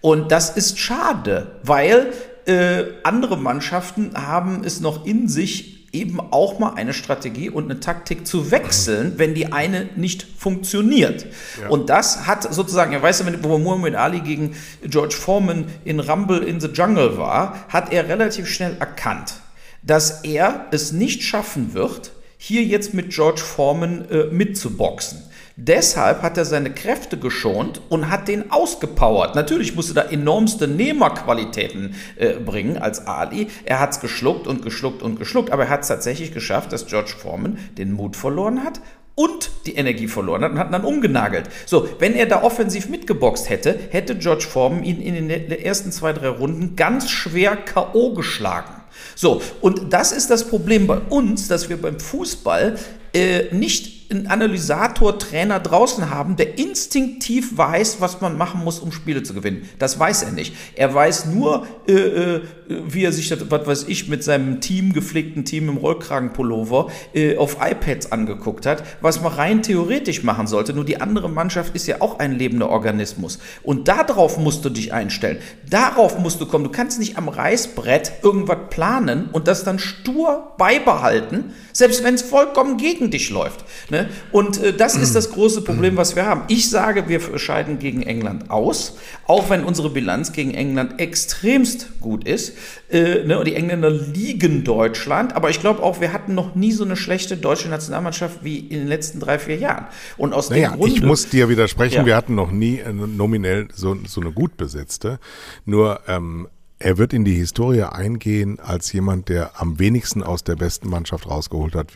Und 0.00 0.30
das 0.30 0.50
ist 0.50 0.78
schade, 0.78 1.58
weil 1.62 2.12
äh, 2.46 2.84
andere 3.02 3.36
Mannschaften 3.36 4.12
haben 4.14 4.62
es 4.64 4.80
noch 4.80 5.04
in 5.04 5.28
sich, 5.28 5.78
eben 5.92 6.20
auch 6.20 6.58
mal 6.58 6.74
eine 6.74 6.92
Strategie 6.92 7.48
und 7.48 7.64
eine 7.64 7.80
Taktik 7.80 8.26
zu 8.26 8.50
wechseln, 8.50 9.14
wenn 9.16 9.34
die 9.34 9.52
eine 9.52 9.88
nicht 9.96 10.26
funktioniert. 10.36 11.26
Ja. 11.60 11.68
Und 11.68 11.88
das 11.88 12.26
hat 12.26 12.52
sozusagen, 12.52 12.92
ja, 12.92 13.02
weißt 13.02 13.20
du, 13.20 13.44
wo 13.44 13.58
Muhammad 13.58 13.94
Ali 13.94 14.20
gegen 14.20 14.54
George 14.84 15.14
Foreman 15.14 15.66
in 15.84 16.00
Rumble 16.00 16.42
in 16.42 16.60
the 16.60 16.68
Jungle 16.68 17.16
war, 17.16 17.64
hat 17.68 17.92
er 17.92 18.08
relativ 18.08 18.48
schnell 18.48 18.76
erkannt, 18.78 19.34
dass 19.82 20.22
er 20.24 20.66
es 20.70 20.92
nicht 20.92 21.22
schaffen 21.22 21.74
wird, 21.74 22.12
hier 22.36 22.62
jetzt 22.62 22.94
mit 22.94 23.10
George 23.10 23.40
Foreman 23.40 24.08
äh, 24.10 24.24
mitzuboxen. 24.26 25.22
Deshalb 25.60 26.22
hat 26.22 26.38
er 26.38 26.44
seine 26.44 26.72
Kräfte 26.72 27.16
geschont 27.16 27.80
und 27.88 28.10
hat 28.10 28.28
den 28.28 28.52
ausgepowert. 28.52 29.34
Natürlich 29.34 29.74
musste 29.74 29.92
da 29.92 30.02
enormste 30.02 30.68
Nehmerqualitäten 30.68 31.96
äh, 32.14 32.34
bringen 32.34 32.78
als 32.78 33.08
Ali. 33.08 33.48
Er 33.64 33.80
hat 33.80 33.90
es 33.90 33.98
geschluckt 33.98 34.46
und 34.46 34.62
geschluckt 34.62 35.02
und 35.02 35.18
geschluckt, 35.18 35.50
aber 35.50 35.64
er 35.64 35.70
hat 35.70 35.80
es 35.80 35.88
tatsächlich 35.88 36.32
geschafft, 36.32 36.72
dass 36.72 36.86
George 36.86 37.12
Foreman 37.18 37.58
den 37.76 37.90
Mut 37.90 38.14
verloren 38.14 38.62
hat 38.62 38.80
und 39.16 39.50
die 39.66 39.74
Energie 39.74 40.06
verloren 40.06 40.44
hat 40.44 40.52
und 40.52 40.58
hat 40.60 40.72
dann 40.72 40.84
umgenagelt. 40.84 41.48
So, 41.66 41.88
wenn 41.98 42.14
er 42.14 42.26
da 42.26 42.44
offensiv 42.44 42.88
mitgeboxt 42.88 43.50
hätte, 43.50 43.76
hätte 43.90 44.16
George 44.16 44.46
Foreman 44.48 44.84
ihn 44.84 45.00
in 45.00 45.28
den 45.28 45.50
ersten 45.50 45.90
zwei, 45.90 46.12
drei 46.12 46.28
Runden 46.28 46.76
ganz 46.76 47.10
schwer 47.10 47.56
K.O. 47.56 48.14
geschlagen. 48.14 48.74
So, 49.16 49.42
und 49.60 49.92
das 49.92 50.12
ist 50.12 50.30
das 50.30 50.46
Problem 50.46 50.86
bei 50.86 50.98
uns, 50.98 51.48
dass 51.48 51.68
wir 51.68 51.82
beim 51.82 51.98
Fußball 51.98 52.76
äh, 53.12 53.52
nicht 53.52 53.97
einen 54.10 54.26
Analysator, 54.26 55.18
Trainer 55.18 55.60
draußen 55.60 56.08
haben, 56.08 56.36
der 56.36 56.58
instinktiv 56.58 57.58
weiß, 57.58 58.00
was 58.00 58.22
man 58.22 58.38
machen 58.38 58.64
muss, 58.64 58.78
um 58.78 58.90
Spiele 58.90 59.22
zu 59.22 59.34
gewinnen. 59.34 59.68
Das 59.78 59.98
weiß 59.98 60.22
er 60.22 60.32
nicht. 60.32 60.54
Er 60.76 60.94
weiß 60.94 61.26
nur, 61.26 61.66
äh, 61.86 61.92
äh, 61.92 62.40
wie 62.68 63.04
er 63.04 63.12
sich, 63.12 63.28
das, 63.28 63.50
was 63.50 63.66
weiß 63.66 63.84
ich, 63.88 64.08
mit 64.08 64.24
seinem 64.24 64.62
Team, 64.62 64.94
gepflegten 64.94 65.44
Team 65.44 65.68
im 65.68 65.76
Rollkragenpullover 65.76 66.90
äh, 67.12 67.36
auf 67.36 67.58
iPads 67.60 68.10
angeguckt 68.10 68.64
hat, 68.64 68.82
was 69.02 69.20
man 69.20 69.32
rein 69.32 69.62
theoretisch 69.62 70.22
machen 70.22 70.46
sollte. 70.46 70.72
Nur 70.72 70.86
die 70.86 71.00
andere 71.02 71.28
Mannschaft 71.28 71.74
ist 71.74 71.86
ja 71.86 72.00
auch 72.00 72.18
ein 72.18 72.32
lebender 72.38 72.70
Organismus. 72.70 73.38
Und 73.62 73.88
darauf 73.88 74.38
musst 74.38 74.64
du 74.64 74.70
dich 74.70 74.94
einstellen. 74.94 75.38
Darauf 75.68 76.18
musst 76.18 76.40
du 76.40 76.46
kommen. 76.46 76.64
Du 76.64 76.70
kannst 76.70 76.98
nicht 76.98 77.18
am 77.18 77.28
Reißbrett 77.28 78.12
irgendwas 78.22 78.58
planen 78.70 79.28
und 79.32 79.48
das 79.48 79.64
dann 79.64 79.78
stur 79.78 80.54
beibehalten, 80.56 81.52
selbst 81.72 82.02
wenn 82.04 82.14
es 82.14 82.22
vollkommen 82.22 82.78
gegen 82.78 83.10
dich 83.10 83.28
läuft. 83.28 83.64
Ne? 83.90 83.97
Und 84.32 84.62
äh, 84.62 84.72
das 84.72 84.96
ist 84.96 85.14
das 85.14 85.30
große 85.30 85.62
Problem, 85.62 85.96
was 85.96 86.16
wir 86.16 86.26
haben. 86.26 86.42
Ich 86.48 86.70
sage, 86.70 87.08
wir 87.08 87.20
scheiden 87.38 87.78
gegen 87.78 88.02
England 88.02 88.50
aus, 88.50 88.98
auch 89.26 89.50
wenn 89.50 89.64
unsere 89.64 89.90
Bilanz 89.90 90.32
gegen 90.32 90.52
England 90.52 91.00
extremst 91.00 92.00
gut 92.00 92.26
ist. 92.26 92.54
Äh, 92.90 93.24
ne? 93.24 93.38
Und 93.38 93.46
die 93.46 93.54
Engländer 93.54 93.90
liegen 93.90 94.64
Deutschland, 94.64 95.34
aber 95.34 95.50
ich 95.50 95.60
glaube 95.60 95.82
auch, 95.82 96.00
wir 96.00 96.12
hatten 96.12 96.34
noch 96.34 96.54
nie 96.54 96.72
so 96.72 96.84
eine 96.84 96.96
schlechte 96.96 97.36
deutsche 97.36 97.68
Nationalmannschaft 97.68 98.44
wie 98.44 98.58
in 98.58 98.80
den 98.80 98.88
letzten 98.88 99.20
drei, 99.20 99.38
vier 99.38 99.56
Jahren. 99.56 99.86
Und 100.16 100.32
aus 100.32 100.50
naja, 100.50 100.70
dem 100.70 100.78
Grunde, 100.78 100.94
ich 100.94 101.02
muss 101.02 101.28
dir 101.28 101.48
widersprechen, 101.48 101.96
ja. 101.96 102.06
wir 102.06 102.16
hatten 102.16 102.34
noch 102.34 102.50
nie 102.50 102.78
äh, 102.78 102.92
nominell 102.92 103.68
so, 103.74 103.96
so 104.06 104.20
eine 104.20 104.32
gut 104.32 104.56
besetzte. 104.56 105.18
Nur 105.64 106.00
ähm, 106.08 106.48
er 106.78 106.96
wird 106.96 107.12
in 107.12 107.24
die 107.24 107.34
Historie 107.34 107.82
eingehen 107.82 108.60
als 108.60 108.92
jemand, 108.92 109.28
der 109.28 109.60
am 109.60 109.78
wenigsten 109.78 110.22
aus 110.22 110.44
der 110.44 110.56
besten 110.56 110.88
Mannschaft 110.88 111.28
rausgeholt 111.28 111.74
hat, 111.74 111.92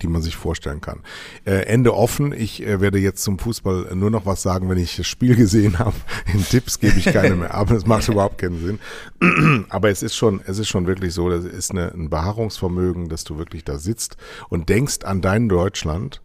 die 0.00 0.06
man 0.06 0.22
sich 0.22 0.36
vorstellen 0.36 0.80
kann. 0.80 1.00
Äh, 1.44 1.66
Ende 1.66 1.94
offen. 1.94 2.32
Ich 2.32 2.64
äh, 2.64 2.80
werde 2.80 2.98
jetzt 2.98 3.22
zum 3.24 3.38
Fußball 3.38 3.94
nur 3.94 4.10
noch 4.10 4.24
was 4.24 4.42
sagen, 4.42 4.68
wenn 4.68 4.78
ich 4.78 4.96
das 4.96 5.06
Spiel 5.06 5.34
gesehen 5.42 5.78
habe. 5.78 5.96
In 6.32 6.44
Tipps 6.44 6.78
gebe 6.78 6.98
ich 6.98 7.06
keine 7.06 7.34
mehr, 7.34 7.54
aber 7.54 7.74
das 7.74 7.86
macht 7.86 8.08
überhaupt 8.08 8.38
keinen 8.38 8.78
Sinn. 9.20 9.66
aber 9.70 9.90
es 9.90 10.02
ist 10.02 10.14
schon, 10.14 10.40
es 10.46 10.58
ist 10.58 10.68
schon 10.68 10.86
wirklich 10.86 11.14
so, 11.14 11.28
das 11.28 11.44
ist 11.44 11.72
eine, 11.72 11.92
ein 11.92 12.08
Beharrungsvermögen, 12.08 13.08
dass 13.08 13.24
du 13.24 13.38
wirklich 13.38 13.64
da 13.64 13.78
sitzt 13.78 14.16
und 14.48 14.68
denkst 14.68 15.04
an 15.04 15.20
dein 15.20 15.48
Deutschland 15.48 16.22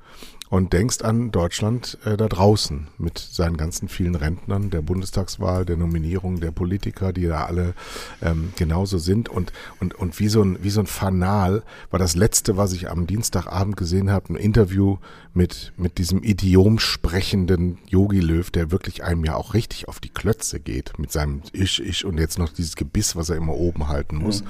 und 0.49 0.73
denkst 0.73 1.01
an 1.01 1.31
Deutschland 1.31 1.97
äh, 2.05 2.17
da 2.17 2.27
draußen 2.27 2.87
mit 2.97 3.17
seinen 3.17 3.57
ganzen 3.57 3.87
vielen 3.87 4.15
Rentnern, 4.15 4.69
der 4.69 4.81
Bundestagswahl, 4.81 5.65
der 5.65 5.77
Nominierung 5.77 6.39
der 6.39 6.51
Politiker, 6.51 7.13
die 7.13 7.25
da 7.25 7.45
alle 7.45 7.73
ähm, 8.21 8.53
genauso 8.55 8.97
sind 8.97 9.29
und 9.29 9.51
und 9.79 9.95
und 9.95 10.19
wie 10.19 10.29
so 10.29 10.41
ein 10.41 10.57
wie 10.61 10.69
so 10.69 10.79
ein 10.79 10.87
Fanal 10.87 11.63
war 11.89 11.99
das 11.99 12.15
letzte, 12.15 12.57
was 12.57 12.73
ich 12.73 12.89
am 12.89 13.07
Dienstagabend 13.07 13.77
gesehen 13.77 14.11
habe, 14.11 14.33
ein 14.33 14.35
Interview 14.35 14.97
mit 15.33 15.73
mit 15.77 15.97
diesem 15.97 16.23
Idiom 16.23 16.79
sprechenden 16.79 17.77
Yogi 17.87 18.19
Löw, 18.19 18.49
der 18.49 18.71
wirklich 18.71 19.03
einem 19.03 19.25
ja 19.25 19.35
auch 19.35 19.53
richtig 19.53 19.87
auf 19.87 19.99
die 19.99 20.09
Klötze 20.09 20.59
geht 20.59 20.97
mit 20.97 21.11
seinem 21.11 21.41
Ich 21.51 21.83
Ich 21.83 22.05
und 22.05 22.17
jetzt 22.17 22.39
noch 22.39 22.53
dieses 22.53 22.75
Gebiss, 22.75 23.15
was 23.15 23.29
er 23.29 23.35
immer 23.35 23.53
oben 23.53 23.87
halten 23.87 24.17
muss. 24.17 24.43
Mhm. 24.43 24.47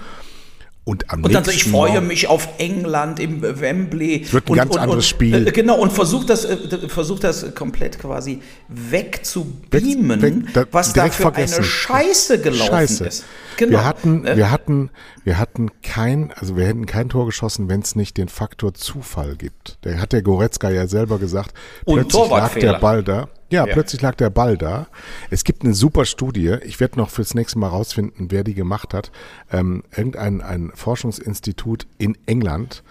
Und, 0.87 1.11
am 1.11 1.21
und 1.21 1.33
dann 1.33 1.43
so, 1.43 1.51
ich 1.51 1.65
freue 1.65 1.99
mich 1.99 2.29
auf 2.29 2.47
England 2.59 3.19
im 3.19 3.41
Wembley. 3.41 4.23
Es 4.23 4.31
wird 4.31 4.45
ein 4.45 4.51
und, 4.51 4.55
ganz 4.55 4.75
und, 4.75 4.79
anderes 4.79 5.05
Spiel. 5.05 5.45
Äh, 5.45 5.51
genau, 5.51 5.77
und 5.77 5.91
versucht 5.91 6.29
das, 6.29 6.45
äh, 6.45 6.87
versucht 6.87 7.25
das 7.25 7.53
komplett 7.55 7.99
quasi 7.99 8.41
wegzubeamen, 8.69 10.21
weg, 10.21 10.35
weg, 10.35 10.53
da, 10.53 10.63
was 10.71 10.93
da 10.93 11.07
für 11.07 11.23
vergessen. 11.23 11.55
eine 11.55 11.63
Scheiße 11.65 12.39
gelaufen 12.39 12.69
Scheiße. 12.69 13.05
ist. 13.05 13.25
Genau. 13.57 13.71
Wir 13.71 13.83
hatten, 13.83 14.21
ne? 14.21 14.37
wir 14.37 14.49
hatten, 14.49 14.89
wir 15.25 15.37
hatten 15.37 15.71
kein, 15.83 16.31
also 16.37 16.55
wir 16.55 16.65
hätten 16.65 16.85
kein 16.85 17.09
Tor 17.09 17.25
geschossen, 17.25 17.67
wenn 17.67 17.81
es 17.81 17.97
nicht 17.97 18.15
den 18.15 18.29
Faktor 18.29 18.73
Zufall 18.73 19.35
gibt. 19.35 19.79
Der 19.83 19.99
hat 19.99 20.13
der 20.13 20.21
Goretzka 20.21 20.69
ja 20.69 20.87
selber 20.87 21.19
gesagt. 21.19 21.53
Und 21.83 22.07
plötzlich 22.07 22.29
lag 22.29 22.53
der 22.53 22.79
Ball 22.79 23.03
da. 23.03 23.27
Ja, 23.49 23.65
ja, 23.65 23.73
plötzlich 23.73 24.01
lag 24.01 24.15
der 24.15 24.29
Ball 24.29 24.57
da. 24.57 24.87
Es 25.29 25.43
gibt 25.43 25.63
eine 25.63 25.73
super 25.73 26.05
Studie. 26.05 26.57
Ich 26.63 26.79
werde 26.79 26.97
noch 26.97 27.09
fürs 27.09 27.33
nächste 27.33 27.59
Mal 27.59 27.69
rausfinden, 27.69 28.29
wer 28.29 28.43
die 28.43 28.53
gemacht 28.53 28.93
hat. 28.93 29.11
Ähm, 29.51 29.83
irgendein 29.95 30.41
ein 30.41 30.71
Forschungsinstitut 30.75 31.87
in 31.97 32.17
England 32.25 32.83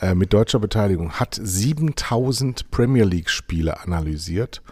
äh, 0.00 0.14
mit 0.14 0.32
deutscher 0.32 0.58
Beteiligung 0.58 1.12
hat 1.12 1.38
7000 1.40 2.70
Premier 2.70 3.04
League 3.04 3.30
Spiele 3.30 3.80
analysiert 3.80 4.62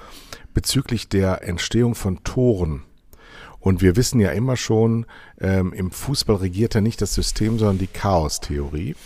bezüglich 0.53 1.09
der 1.09 1.47
Entstehung 1.47 1.95
von 1.95 2.23
Toren. 2.25 2.83
Und 3.61 3.83
wir 3.83 3.95
wissen 3.97 4.21
ja 4.21 4.31
immer 4.31 4.57
schon, 4.57 5.07
ähm, 5.39 5.73
im 5.73 5.91
Fußball 5.91 6.37
regiert 6.37 6.75
ja 6.75 6.81
nicht 6.81 7.01
das 7.01 7.15
System, 7.15 7.59
sondern 7.59 7.79
die 7.79 7.87
Chaos-Theorie 7.87 8.97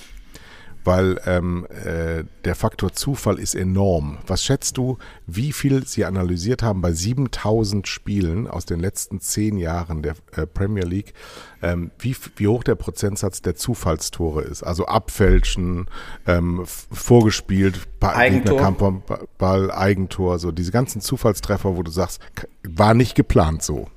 weil 0.84 1.20
ähm, 1.26 1.66
äh, 1.70 2.24
der 2.44 2.54
Faktor 2.54 2.92
Zufall 2.92 3.38
ist 3.38 3.54
enorm. 3.54 4.18
Was 4.26 4.44
schätzt 4.44 4.76
du, 4.76 4.98
wie 5.26 5.52
viel 5.52 5.86
sie 5.86 6.04
analysiert 6.04 6.62
haben 6.62 6.80
bei 6.80 6.92
7000 6.92 7.88
Spielen 7.88 8.46
aus 8.46 8.66
den 8.66 8.80
letzten 8.80 9.20
zehn 9.20 9.56
Jahren 9.56 10.02
der 10.02 10.14
äh, 10.36 10.46
Premier 10.46 10.84
League, 10.84 11.14
ähm, 11.62 11.90
wie, 11.98 12.14
wie 12.36 12.48
hoch 12.48 12.62
der 12.62 12.74
Prozentsatz 12.74 13.40
der 13.40 13.54
Zufallstore 13.56 14.42
ist? 14.42 14.62
Also 14.62 14.86
abfälschen, 14.86 15.86
ähm, 16.26 16.64
vorgespielt, 16.66 17.80
Eigentor. 18.00 19.02
Ball, 19.38 19.70
Eigentor, 19.70 20.38
so 20.38 20.52
diese 20.52 20.72
ganzen 20.72 21.00
Zufallstreffer, 21.00 21.76
wo 21.76 21.82
du 21.82 21.90
sagst, 21.90 22.20
war 22.62 22.92
nicht 22.92 23.14
geplant 23.14 23.62
so. 23.62 23.88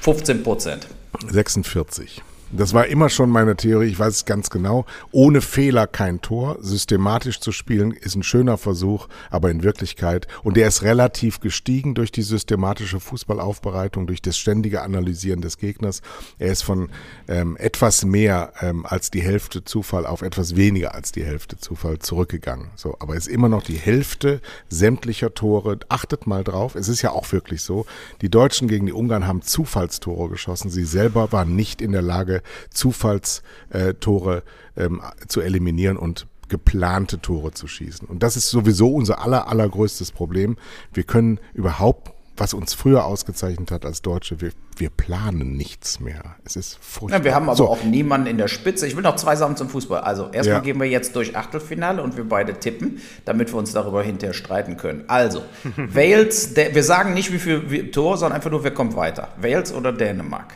15 0.00 0.42
Prozent. 0.42 0.86
46. 1.28 2.22
Das 2.52 2.74
war 2.74 2.88
immer 2.88 3.08
schon 3.10 3.30
meine 3.30 3.54
Theorie, 3.54 3.86
ich 3.86 3.98
weiß 3.98 4.12
es 4.12 4.24
ganz 4.24 4.50
genau. 4.50 4.84
Ohne 5.12 5.40
Fehler 5.40 5.86
kein 5.86 6.20
Tor. 6.20 6.56
Systematisch 6.60 7.38
zu 7.38 7.52
spielen 7.52 7.92
ist 7.92 8.16
ein 8.16 8.24
schöner 8.24 8.58
Versuch, 8.58 9.06
aber 9.30 9.52
in 9.52 9.62
Wirklichkeit, 9.62 10.26
und 10.42 10.56
der 10.56 10.66
ist 10.66 10.82
relativ 10.82 11.38
gestiegen 11.38 11.94
durch 11.94 12.10
die 12.10 12.22
systematische 12.22 12.98
Fußballaufbereitung, 12.98 14.08
durch 14.08 14.20
das 14.20 14.36
ständige 14.36 14.82
Analysieren 14.82 15.42
des 15.42 15.58
Gegners. 15.58 16.02
Er 16.40 16.50
ist 16.50 16.62
von 16.62 16.88
ähm, 17.28 17.56
etwas 17.56 18.04
mehr 18.04 18.52
ähm, 18.60 18.84
als 18.84 19.12
die 19.12 19.22
Hälfte 19.22 19.62
Zufall 19.62 20.04
auf 20.04 20.22
etwas 20.22 20.56
weniger 20.56 20.92
als 20.92 21.12
die 21.12 21.24
Hälfte 21.24 21.56
Zufall 21.56 22.00
zurückgegangen. 22.00 22.70
So, 22.74 22.96
aber 22.98 23.14
ist 23.14 23.28
immer 23.28 23.48
noch 23.48 23.62
die 23.62 23.78
Hälfte 23.78 24.40
sämtlicher 24.68 25.34
Tore. 25.34 25.78
Achtet 25.88 26.26
mal 26.26 26.42
drauf, 26.42 26.74
es 26.74 26.88
ist 26.88 27.02
ja 27.02 27.12
auch 27.12 27.30
wirklich 27.30 27.62
so. 27.62 27.86
Die 28.22 28.28
Deutschen 28.28 28.66
gegen 28.66 28.86
die 28.86 28.92
Ungarn 28.92 29.28
haben 29.28 29.42
Zufallstore 29.42 30.28
geschossen. 30.28 30.68
Sie 30.68 30.84
selber 30.84 31.30
waren 31.30 31.54
nicht 31.54 31.80
in 31.80 31.92
der 31.92 32.02
Lage, 32.02 32.39
Zufallstore 32.70 34.42
ähm, 34.76 35.02
zu 35.28 35.40
eliminieren 35.40 35.96
und 35.96 36.26
geplante 36.50 37.20
Tore 37.22 37.52
zu 37.52 37.66
schießen. 37.66 38.06
Und 38.06 38.22
das 38.22 38.36
ist 38.36 38.50
sowieso 38.50 38.92
unser 38.92 39.22
aller, 39.22 39.48
allergrößtes 39.48 40.12
Problem. 40.12 40.56
Wir 40.92 41.04
können 41.04 41.40
überhaupt, 41.54 42.12
was 42.36 42.54
uns 42.54 42.74
früher 42.74 43.04
ausgezeichnet 43.04 43.70
hat 43.70 43.84
als 43.86 44.02
Deutsche, 44.02 44.40
wir, 44.40 44.50
wir 44.76 44.90
planen 44.90 45.56
nichts 45.56 46.00
mehr. 46.00 46.36
Es 46.44 46.56
ist 46.56 46.78
furchtbar. 46.80 47.18
Ja, 47.18 47.24
wir 47.24 47.34
haben 47.34 47.48
aber 47.48 47.56
so. 47.56 47.68
auch 47.68 47.84
niemanden 47.84 48.26
in 48.26 48.38
der 48.38 48.48
Spitze. 48.48 48.86
Ich 48.86 48.96
will 48.96 49.02
noch 49.02 49.16
zwei 49.16 49.36
Sachen 49.36 49.56
zum 49.56 49.68
Fußball. 49.68 50.00
Also 50.00 50.30
erstmal 50.32 50.58
ja. 50.58 50.60
gehen 50.60 50.80
wir 50.80 50.86
jetzt 50.86 51.14
durch 51.16 51.36
Achtelfinale 51.36 52.02
und 52.02 52.16
wir 52.16 52.28
beide 52.28 52.54
tippen, 52.58 53.00
damit 53.24 53.52
wir 53.52 53.58
uns 53.58 53.72
darüber 53.72 54.02
hinterher 54.02 54.34
streiten 54.34 54.76
können. 54.76 55.04
Also, 55.06 55.42
Wales, 55.76 56.56
wir 56.56 56.82
sagen 56.82 57.14
nicht, 57.14 57.32
wie 57.32 57.38
viel 57.38 57.90
Tor, 57.90 58.16
sondern 58.16 58.36
einfach 58.36 58.50
nur, 58.50 58.64
wer 58.64 58.74
kommt 58.74 58.96
weiter. 58.96 59.28
Wales 59.40 59.72
oder 59.72 59.92
Dänemark? 59.92 60.54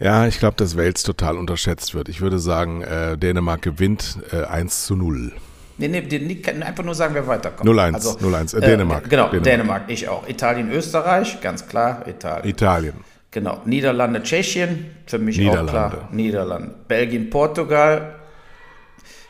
Ja, 0.00 0.26
ich 0.26 0.38
glaube, 0.38 0.56
dass 0.56 0.76
Wales 0.76 1.02
total 1.02 1.36
unterschätzt 1.36 1.94
wird. 1.94 2.08
Ich 2.08 2.20
würde 2.20 2.38
sagen, 2.38 2.82
äh, 2.82 3.18
Dänemark 3.18 3.62
gewinnt 3.62 4.18
äh, 4.32 4.44
1 4.44 4.86
zu 4.86 4.94
0. 4.94 5.32
Nee, 5.78 5.88
nee, 5.88 6.00
die, 6.00 6.44
einfach 6.62 6.84
nur 6.84 6.94
sagen, 6.94 7.14
wer 7.14 7.26
weiterkommt. 7.26 7.68
0-1, 7.68 7.94
also, 7.94 8.10
0-1, 8.18 8.56
äh, 8.56 8.60
Dänemark. 8.60 9.08
Genau, 9.08 9.28
Dänemark. 9.28 9.44
Dänemark, 9.44 9.82
ich 9.88 10.08
auch. 10.08 10.28
Italien, 10.28 10.70
Österreich, 10.70 11.40
ganz 11.40 11.66
klar, 11.66 12.06
Italien. 12.06 12.48
Italien. 12.48 12.94
Genau. 13.30 13.62
Niederlande, 13.64 14.22
Tschechien, 14.22 14.86
für 15.06 15.18
mich 15.18 15.38
Niederlande. 15.38 15.72
auch 15.72 15.90
klar. 15.90 16.08
Niederlande. 16.12 16.74
Belgien, 16.88 17.30
Portugal. 17.30 18.14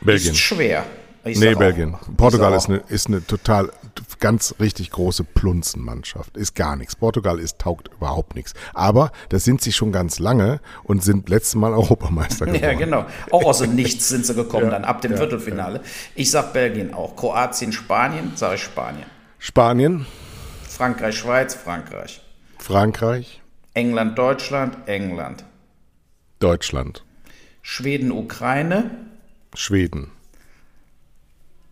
Belgien. 0.01 0.31
Ist 0.31 0.39
schwer. 0.39 0.85
Ich 1.25 1.39
nee, 1.39 1.53
Belgien. 1.53 1.95
Auch, 1.95 2.17
Portugal 2.17 2.53
ist 2.53 2.69
eine, 2.69 2.81
ist 2.87 3.07
eine 3.07 3.25
total, 3.25 3.69
ganz 4.19 4.55
richtig 4.59 4.91
große 4.91 5.23
Plunzenmannschaft. 5.23 6.37
Ist 6.37 6.55
gar 6.55 6.75
nichts. 6.75 6.95
Portugal 6.95 7.39
ist, 7.39 7.59
taugt 7.59 7.89
überhaupt 7.89 8.35
nichts. 8.35 8.53
Aber 8.73 9.11
das 9.29 9.43
sind 9.43 9.61
sie 9.61 9.71
schon 9.71 9.91
ganz 9.91 10.19
lange 10.19 10.59
und 10.83 11.03
sind 11.03 11.29
letztes 11.29 11.55
Mal 11.55 11.73
Europameister 11.73 12.45
geworden. 12.45 12.63
Ja, 12.63 12.73
genau. 12.73 13.05
Auch 13.31 13.45
aus 13.45 13.59
dem 13.59 13.75
Nichts 13.75 14.09
sind 14.09 14.25
sie 14.25 14.35
gekommen, 14.35 14.65
ja, 14.65 14.71
dann 14.71 14.85
ab 14.85 15.01
dem 15.01 15.11
ja, 15.11 15.17
Viertelfinale. 15.17 15.77
Ja. 15.79 15.83
Ich 16.15 16.31
sag 16.31 16.53
Belgien 16.53 16.93
auch. 16.93 17.15
Kroatien, 17.15 17.71
Spanien, 17.71 18.33
sage 18.35 18.55
ich 18.55 18.63
Spanien. 18.63 19.05
Spanien. 19.37 20.05
Frankreich, 20.67 21.17
Schweiz, 21.17 21.55
Frankreich. 21.55 22.21
Frankreich. 22.57 23.41
England, 23.73 24.17
Deutschland, 24.17 24.77
England. 24.87 25.43
Deutschland. 26.39 27.03
Schweden, 27.61 28.11
Ukraine. 28.11 28.91
Schweden. 29.53 30.11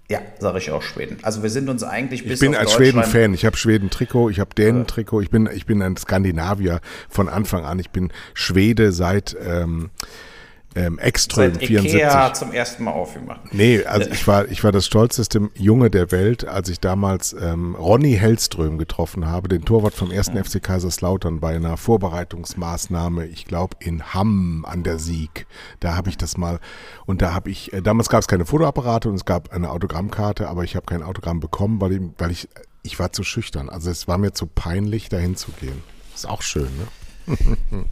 Ja, 0.10 0.22
sage 0.40 0.60
ich 0.60 0.72
auch 0.72 0.84
Schweden. 0.84 1.18
Also 1.24 1.44
wir 1.44 1.50
sind 1.50 1.68
uns 1.68 1.84
eigentlich 1.84 2.24
bis 2.24 2.34
Ich 2.36 2.40
bin 2.40 2.56
als 2.56 2.72
Schweden-Fan. 2.74 3.34
Ich 3.34 3.46
habe 3.46 3.58
Schweden-Trikot, 3.58 4.30
ich 4.30 4.40
habe 4.40 4.56
Dänen-Trikot. 4.56 5.22
Ich 5.22 5.30
bin, 5.30 5.50
ich 5.54 5.66
bin 5.66 5.82
ein 5.82 5.98
Skandinavier 5.98 6.80
von 7.10 7.28
Anfang 7.28 7.66
an. 7.66 7.78
Ich 7.80 7.90
bin 7.90 8.14
Schwede 8.34 8.94
seit 8.94 9.36
ähm, 9.46 9.90
ähm, 10.78 11.00
Ekström 11.00 11.54
Seit 11.54 11.66
74. 11.66 11.94
Ikea 11.96 12.34
zum 12.34 12.52
ersten 12.52 12.84
Mal 12.84 12.92
aufgemacht. 12.92 13.54
Nee, 13.54 13.84
also 13.84 14.10
ich 14.10 14.28
war, 14.28 14.48
ich 14.48 14.64
war 14.64 14.72
das 14.72 14.86
stolzeste 14.86 15.50
Junge 15.56 15.90
der 15.90 16.12
Welt, 16.12 16.48
als 16.48 16.70
ich 16.70 16.80
damals 16.80 17.34
ähm, 17.34 17.76
Ronny 17.76 18.14
Hellström 18.14 18.78
getroffen 18.78 19.28
habe, 19.28 19.48
den 19.50 19.66
Torwart 19.66 19.94
vom 19.94 20.12
ersten 20.12 20.42
FC 20.42 20.62
Kaiserslautern 20.62 21.40
bei 21.40 21.56
einer 21.56 21.78
Vorbereitungsmaßnahme, 21.78 23.26
ich 23.26 23.46
glaube 23.46 23.78
in 23.80 24.14
Hamm 24.14 24.66
an 24.68 24.84
der 24.84 25.00
Sieg. 25.00 25.48
Da 25.80 25.96
habe 25.96 26.10
ich 26.10 26.18
das 26.18 26.38
mal 26.38 26.60
und 27.06 27.22
da 27.22 27.34
habe 27.34 27.50
ich, 27.50 27.74
äh, 27.74 27.82
damals 27.82 28.10
gab 28.10 28.22
es 28.22 28.28
keine 28.28 28.46
Fotoapparate 28.46 29.10
und 29.10 29.16
es 29.16 29.26
gab 29.26 29.52
eine 29.52 29.72
Autogrammkarte, 29.72 30.48
aber 30.48 30.64
ich 30.64 30.76
habe 30.76 30.86
kein 30.86 31.04
Autogramm 31.04 31.40
bekommen, 31.40 31.82
weil 31.82 31.94
ich, 31.94 32.02
weil 32.18 32.32
ich, 32.32 32.48
ich 32.84 33.00
war 33.00 33.12
zu 33.12 33.24
schüchtern. 33.24 33.70
Also 33.70 33.90
es 33.90 34.08
war 34.08 34.18
mir 34.18 34.34
zu 34.34 34.46
peinlich, 34.46 35.10
dahin 35.10 35.36
zu 35.36 35.52
gehen. 35.52 35.84
Ist 36.14 36.28
auch 36.28 36.42
schön, 36.42 36.70
ne? 36.78 36.88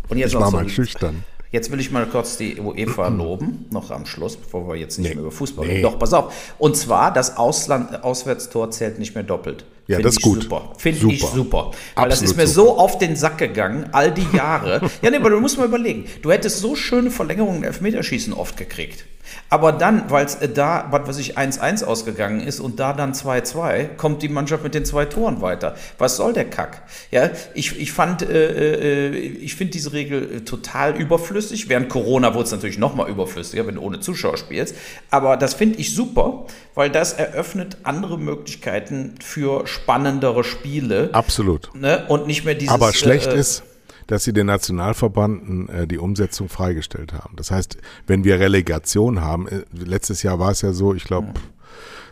Und 0.08 0.18
jetzt 0.18 0.34
ich 0.34 0.40
war 0.40 0.50
so 0.50 0.58
mal 0.58 0.70
schüchtern. 0.70 1.24
Jetzt 1.52 1.72
will 1.72 1.80
ich 1.80 1.92
mal 1.92 2.06
kurz 2.06 2.38
die 2.38 2.60
UEFA 2.60 3.08
loben, 3.10 3.66
noch 3.72 3.92
am 3.92 4.06
Schluss, 4.06 4.38
bevor 4.38 4.68
wir 4.68 4.76
jetzt 4.76 4.98
nicht 4.98 5.10
nee. 5.10 5.16
mehr 5.16 5.24
über 5.24 5.32
Fußball 5.32 5.66
reden. 5.66 5.78
Nee. 5.78 5.82
Doch, 5.84 6.00
pass 6.00 6.14
auf. 6.14 6.54
Und 6.58 6.76
zwar, 6.76 7.14
das 7.14 7.38
Ausland 7.38 8.04
Auswärtstor 8.04 8.72
zählt 8.72 9.00
nicht 9.00 9.16
mehr 9.16 9.24
doppelt. 9.24 9.66
Ja, 9.88 9.98
Find 9.98 10.06
das 10.06 10.16
ist 10.16 10.22
gut. 10.22 10.44
Super. 10.44 10.74
Finde 10.78 11.14
ich 11.14 11.22
super. 11.22 11.72
Weil 11.96 12.06
Absolut 12.06 12.12
das 12.12 12.22
ist 12.22 12.38
mir 12.38 12.48
super. 12.48 12.70
so 12.70 12.78
auf 12.78 12.98
den 12.98 13.16
Sack 13.16 13.38
gegangen, 13.38 13.90
all 13.92 14.12
die 14.12 14.28
Jahre. 14.36 14.82
ja, 15.02 15.12
nee, 15.12 15.18
aber 15.18 15.30
du 15.30 15.40
musst 15.40 15.58
mal 15.58 15.66
überlegen. 15.66 16.06
Du 16.22 16.32
hättest 16.32 16.60
so 16.60 16.76
schöne 16.76 17.12
Verlängerungen 17.12 17.58
im 17.58 17.64
Elfmeterschießen 17.64 18.34
oft 18.34 18.58
gekriegt. 18.58 19.06
Aber 19.50 19.72
dann, 19.72 20.10
weil 20.10 20.26
es 20.26 20.36
äh, 20.36 20.50
da, 20.50 20.88
was 20.92 21.08
weiß 21.08 21.18
ich, 21.20 21.38
1-1 21.38 21.84
ausgegangen 21.84 22.42
ist 22.42 22.60
und 22.60 22.80
da 22.80 22.94
dann 22.94 23.14
2-2, 23.14 23.96
kommt 23.96 24.22
die 24.22 24.30
Mannschaft 24.30 24.64
mit 24.64 24.74
den 24.74 24.86
zwei 24.86 25.06
Toren 25.06 25.42
weiter. 25.42 25.76
Was 25.98 26.18
soll 26.18 26.34
der 26.34 26.46
Kack? 26.46 26.84
Ja, 27.12 27.30
ich, 27.54 27.80
ich 27.80 27.92
fand, 27.92 28.22
äh, 28.22 29.10
äh, 29.10 29.16
ich 29.16 29.56
finde 29.56 29.72
diese 29.72 29.94
Regel 29.94 30.38
äh, 30.38 30.42
total 30.42 30.96
überflüssig. 30.96 31.70
Während 31.70 31.90
Corona 31.90 32.34
wurde 32.34 32.46
es 32.46 32.52
natürlich 32.52 32.78
noch 32.78 32.96
mal 32.96 33.10
überflüssiger, 33.10 33.68
wenn 33.68 33.76
du 33.76 33.82
ohne 33.82 34.00
Zuschauer 34.00 34.38
spielst. 34.38 34.76
Aber 35.12 35.38
das 35.38 35.54
finde 35.54 35.80
ich 35.80 35.94
super, 35.94 36.46
weil 36.74 36.90
das 36.90 37.14
eröffnet 37.14 37.78
andere 37.84 38.18
Möglichkeiten 38.18 39.16
für 39.22 39.68
spannendere 39.76 40.44
Spiele. 40.44 41.10
Absolut. 41.14 41.70
Ne? 41.76 42.06
Und 42.08 42.28
nicht 42.28 42.46
mehr 42.46 42.56
dieses. 42.56 42.74
Aber 42.74 42.94
schlecht 42.94 43.28
äh, 43.28 43.40
ist 43.40 43.64
dass 44.08 44.24
sie 44.24 44.34
den 44.34 44.46
Nationalverbanden 44.48 45.70
äh, 45.70 45.88
die 45.88 45.98
Umsetzung 45.98 46.50
freigestellt 46.50 47.14
haben. 47.14 47.36
Das 47.38 47.52
heißt, 47.52 47.78
wenn 48.08 48.24
wir 48.24 48.40
Relegation 48.40 49.22
haben, 49.22 49.48
äh, 49.48 49.64
letztes 49.74 50.24
Jahr 50.24 50.40
war 50.40 50.52
es 50.52 50.62
ja 50.62 50.74
so, 50.74 50.94
ich 50.94 51.06
glaube, 51.06 51.30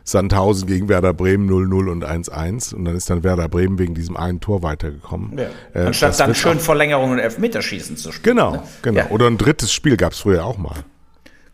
Sandhausen 0.04 0.68
gegen 0.68 0.90
Werder 0.90 1.14
Bremen 1.14 1.50
0-0 1.50 1.90
und 1.90 2.06
1-1 2.06 2.76
und 2.76 2.86
dann 2.86 2.96
ist 2.96 3.10
dann 3.10 3.24
Werder 3.24 3.48
Bremen 3.48 3.80
wegen 3.80 3.96
diesem 3.96 4.18
einen 4.18 4.42
Tor 4.42 4.62
weitergekommen. 4.62 5.38
Ja. 5.38 5.50
Äh, 5.74 5.86
Anstatt 5.88 6.20
dann 6.20 6.36
schön 6.36 6.60
Verlängerung 6.60 7.12
und 7.12 7.20
Elfmeterschießen 7.20 7.96
zu 7.96 8.12
spielen. 8.12 8.36
Genau, 8.38 8.52
ne? 8.54 8.64
genau. 8.82 9.00
Ja. 9.00 9.10
Oder 9.12 9.28
ein 9.28 9.38
drittes 9.38 9.72
Spiel 9.72 9.96
gab 9.96 10.14
es 10.14 10.20
früher 10.20 10.46
auch 10.46 10.58
mal. 10.58 10.84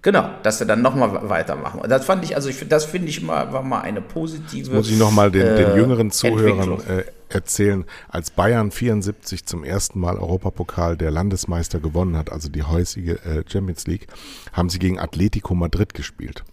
Genau, 0.01 0.29
dass 0.43 0.59
wir 0.62 0.67
dann 0.67 0.81
nochmal 0.81 1.29
weitermachen. 1.29 1.81
Das 1.89 2.05
fand 2.05 2.23
ich, 2.23 2.35
also 2.35 2.47
ich, 2.47 2.65
das 2.69 2.85
finde 2.85 3.09
ich 3.09 3.21
mal, 3.21 3.51
war 3.51 3.63
mal 3.63 3.81
eine 3.81 4.01
positive. 4.01 4.67
Das 4.67 4.73
muss 4.73 4.89
ich 4.89 4.97
nochmal 4.97 5.29
den, 5.29 5.57
den 5.57 5.71
äh, 5.71 5.75
jüngeren 5.75 6.09
Zuhörern 6.09 6.79
äh, 6.88 7.03
erzählen. 7.27 7.83
Als 8.07 8.31
Bayern 8.31 8.71
74 8.71 9.45
zum 9.45 9.65
ersten 9.65 9.99
Mal 9.99 10.17
Europapokal 10.17 10.95
der 10.95 11.12
Landesmeister 11.12 11.81
gewonnen 11.81 12.15
hat, 12.15 12.31
also 12.31 12.47
die 12.47 12.63
heutige 12.63 13.15
äh, 13.25 13.43
Champions 13.45 13.88
League, 13.88 14.07
haben 14.53 14.69
sie 14.69 14.79
gegen 14.79 14.99
Atletico 14.99 15.53
Madrid 15.53 15.93
gespielt. 15.93 16.45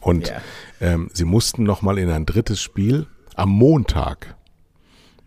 Und 0.00 0.28
yeah. 0.28 0.42
ähm, 0.80 1.10
sie 1.12 1.24
mussten 1.24 1.62
nochmal 1.62 1.98
in 1.98 2.10
ein 2.10 2.26
drittes 2.26 2.60
Spiel 2.60 3.06
am 3.36 3.50
Montag 3.50 4.34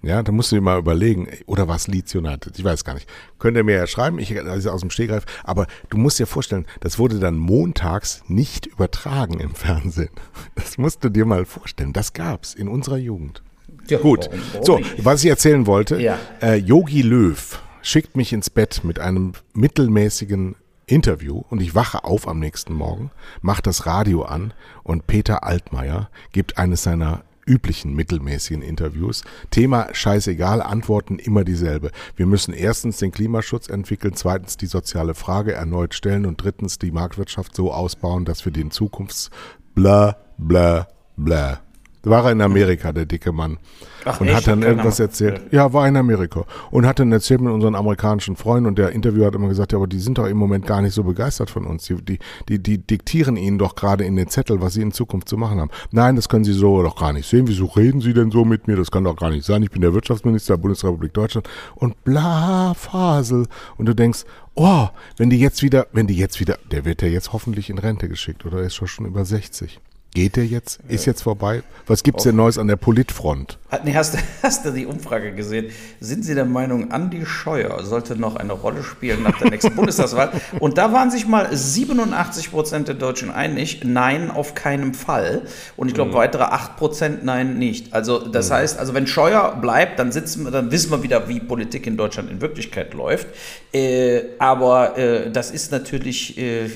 ja, 0.03 0.23
da 0.23 0.31
musst 0.31 0.51
du 0.51 0.55
dir 0.55 0.61
mal 0.61 0.79
überlegen, 0.79 1.27
oder 1.45 1.67
was 1.67 1.87
Leeds 1.87 2.15
United? 2.15 2.57
Ich 2.57 2.65
weiß 2.65 2.83
gar 2.83 2.95
nicht. 2.95 3.07
Könnt 3.37 3.55
ihr 3.55 3.63
mir 3.63 3.75
ja 3.75 3.87
schreiben, 3.87 4.17
ich 4.17 4.37
also 4.39 4.71
aus 4.71 4.81
dem 4.81 4.89
Stegreif. 4.89 5.25
Aber 5.43 5.67
du 5.89 5.97
musst 5.97 6.17
dir 6.17 6.25
vorstellen, 6.25 6.65
das 6.79 6.97
wurde 6.97 7.19
dann 7.19 7.37
montags 7.37 8.23
nicht 8.27 8.65
übertragen 8.65 9.39
im 9.39 9.55
Fernsehen. 9.55 10.09
Das 10.55 10.77
musst 10.77 11.03
du 11.03 11.09
dir 11.09 11.25
mal 11.25 11.45
vorstellen. 11.45 11.91
Das 11.93 12.13
gab's 12.13 12.53
in 12.53 12.67
unserer 12.67 12.97
Jugend. 12.97 13.43
Ja, 13.87 13.99
Gut. 13.99 14.29
Warum, 14.31 14.41
warum 14.53 14.83
so, 14.83 15.03
was 15.03 15.23
ich 15.23 15.29
erzählen 15.29 15.65
wollte. 15.67 15.99
Ja. 15.99 16.17
Äh, 16.41 16.55
Yogi 16.55 17.01
Löw 17.01 17.59
schickt 17.81 18.15
mich 18.15 18.31
ins 18.31 18.49
Bett 18.49 18.83
mit 18.83 18.99
einem 18.99 19.33
mittelmäßigen 19.53 20.55
Interview 20.85 21.43
und 21.49 21.61
ich 21.61 21.73
wache 21.73 22.03
auf 22.03 22.27
am 22.27 22.39
nächsten 22.39 22.73
Morgen, 22.73 23.11
mache 23.41 23.61
das 23.61 23.85
Radio 23.85 24.23
an 24.23 24.53
und 24.83 25.07
Peter 25.07 25.43
Altmaier 25.43 26.09
gibt 26.31 26.57
eines 26.57 26.83
seiner 26.83 27.23
üblichen 27.45 27.93
mittelmäßigen 27.93 28.61
Interviews. 28.61 29.23
Thema 29.49 29.89
scheißegal, 29.93 30.61
Antworten 30.61 31.19
immer 31.19 31.43
dieselbe. 31.43 31.91
Wir 32.15 32.25
müssen 32.25 32.53
erstens 32.53 32.97
den 32.97 33.11
Klimaschutz 33.11 33.69
entwickeln, 33.69 34.13
zweitens 34.15 34.57
die 34.57 34.67
soziale 34.67 35.13
Frage 35.13 35.53
erneut 35.53 35.93
stellen 35.93 36.25
und 36.25 36.43
drittens 36.43 36.79
die 36.79 36.91
Marktwirtschaft 36.91 37.55
so 37.55 37.71
ausbauen, 37.71 38.25
dass 38.25 38.45
wir 38.45 38.51
den 38.51 38.71
Zukunfts 38.71 39.29
bla 39.73 40.17
bla 40.37 40.87
bla 41.17 41.61
war 42.03 42.25
er 42.25 42.31
in 42.31 42.41
Amerika, 42.41 42.91
der 42.91 43.05
dicke 43.05 43.31
Mann. 43.31 43.57
Ach, 44.05 44.19
und 44.19 44.27
echt? 44.27 44.37
hat 44.37 44.47
dann 44.47 44.63
irgendwas 44.63 44.99
erzählt. 44.99 45.41
Ja, 45.51 45.71
war 45.73 45.87
in 45.87 45.95
Amerika. 45.95 46.45
Und 46.71 46.85
hat 46.87 46.99
dann 46.99 47.11
erzählt 47.11 47.41
mit 47.41 47.53
unseren 47.53 47.75
amerikanischen 47.75 48.35
Freunden 48.35 48.67
und 48.67 48.77
der 48.77 48.91
Interviewer 48.91 49.27
hat 49.27 49.35
immer 49.35 49.47
gesagt, 49.47 49.71
ja, 49.71 49.77
aber 49.77 49.87
die 49.87 49.99
sind 49.99 50.17
doch 50.17 50.25
im 50.25 50.37
Moment 50.37 50.65
gar 50.65 50.81
nicht 50.81 50.93
so 50.93 51.03
begeistert 51.03 51.49
von 51.49 51.65
uns. 51.65 51.85
Die, 51.85 51.95
die, 51.95 52.19
die, 52.49 52.59
die 52.59 52.77
diktieren 52.79 53.37
ihnen 53.37 53.59
doch 53.59 53.75
gerade 53.75 54.03
in 54.03 54.15
den 54.15 54.27
Zettel, 54.27 54.61
was 54.61 54.73
sie 54.73 54.81
in 54.81 54.91
Zukunft 54.91 55.29
zu 55.29 55.37
machen 55.37 55.59
haben. 55.59 55.69
Nein, 55.91 56.15
das 56.15 56.29
können 56.29 56.43
sie 56.43 56.53
so 56.53 56.81
doch 56.81 56.95
gar 56.95 57.13
nicht 57.13 57.29
sehen. 57.29 57.47
Wieso 57.47 57.65
reden 57.65 58.01
sie 58.01 58.13
denn 58.13 58.31
so 58.31 58.45
mit 58.45 58.67
mir? 58.67 58.75
Das 58.75 58.89
kann 58.89 59.03
doch 59.03 59.15
gar 59.15 59.29
nicht 59.29 59.45
sein. 59.45 59.61
Ich 59.61 59.71
bin 59.71 59.81
der 59.81 59.93
Wirtschaftsminister 59.93 60.55
der 60.55 60.61
Bundesrepublik 60.61 61.13
Deutschland 61.13 61.47
und 61.75 62.03
bla, 62.03 62.73
Fasel. 62.73 63.45
Und 63.77 63.85
du 63.85 63.93
denkst, 63.93 64.23
oh, 64.55 64.87
wenn 65.17 65.29
die 65.29 65.39
jetzt 65.39 65.61
wieder, 65.61 65.87
wenn 65.91 66.07
die 66.07 66.17
jetzt 66.17 66.39
wieder, 66.39 66.57
der 66.71 66.85
wird 66.85 67.01
ja 67.01 67.07
jetzt 67.07 67.33
hoffentlich 67.33 67.69
in 67.69 67.77
Rente 67.77 68.09
geschickt 68.09 68.45
oder 68.45 68.59
ist 68.61 68.75
schon 68.75 69.05
über 69.05 69.25
60. 69.25 69.79
Geht 70.13 70.35
der 70.35 70.45
jetzt? 70.45 70.79
Ist 70.89 71.05
jetzt 71.05 71.23
vorbei? 71.23 71.63
Was 71.87 72.03
gibt 72.03 72.17
es 72.17 72.25
denn 72.25 72.35
Neues 72.35 72.57
an 72.57 72.67
der 72.67 72.75
Politfront? 72.75 73.57
Nee, 73.85 73.93
hast, 73.93 74.17
hast, 74.43 74.65
du 74.65 74.71
die 74.71 74.85
Umfrage 74.85 75.33
gesehen? 75.33 75.67
Sind 76.01 76.25
Sie 76.25 76.35
der 76.35 76.43
Meinung, 76.43 76.91
Andi 76.91 77.25
Scheuer 77.25 77.81
sollte 77.85 78.17
noch 78.17 78.35
eine 78.35 78.51
Rolle 78.51 78.83
spielen 78.83 79.23
nach 79.23 79.39
der 79.39 79.49
nächsten 79.49 79.73
Bundestagswahl? 79.75 80.31
Und 80.59 80.77
da 80.77 80.91
waren 80.91 81.11
sich 81.11 81.27
mal 81.27 81.47
87 81.55 82.51
Prozent 82.51 82.89
der 82.89 82.95
Deutschen 82.95 83.31
einig, 83.31 83.83
nein, 83.85 84.29
auf 84.31 84.53
keinen 84.53 84.93
Fall. 84.93 85.43
Und 85.77 85.87
ich 85.87 85.93
glaube, 85.93 86.11
mhm. 86.11 86.15
weitere 86.15 86.43
8 86.43 86.75
Prozent 86.75 87.23
nein, 87.23 87.57
nicht. 87.57 87.93
Also 87.93 88.27
das 88.27 88.49
mhm. 88.49 88.53
heißt, 88.55 88.79
also 88.79 88.93
wenn 88.93 89.07
Scheuer 89.07 89.57
bleibt, 89.61 89.97
dann 89.97 90.11
sitzen 90.11 90.43
wir, 90.43 90.51
dann 90.51 90.71
wissen 90.71 90.91
wir 90.91 91.03
wieder, 91.03 91.29
wie 91.29 91.39
Politik 91.39 91.87
in 91.87 91.95
Deutschland 91.95 92.29
in 92.29 92.41
Wirklichkeit 92.41 92.93
läuft. 92.93 93.27
Äh, 93.71 94.23
aber 94.39 94.97
äh, 94.97 95.31
das 95.31 95.51
ist 95.51 95.71
natürlich 95.71 96.37
äh, 96.37 96.69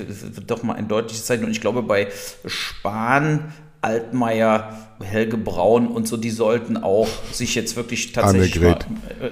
doch 0.48 0.64
mal 0.64 0.76
ein 0.76 0.88
deutliches 0.88 1.26
Zeichen. 1.26 1.44
Und 1.44 1.52
ich 1.52 1.60
glaube, 1.60 1.84
bei 1.84 2.08
Spahn 2.46 3.25
Hahn, 3.26 3.54
Altmaier, 3.82 4.70
Helge 5.04 5.38
Braun 5.38 5.88
und 5.88 6.08
so, 6.08 6.18
die 6.18 6.32
sollten 6.32 6.78
auch 6.78 7.08
sich 7.32 7.54
jetzt 7.54 7.76
wirklich 7.76 8.14
tatsächlich 8.14 8.62
mal, 8.62 8.80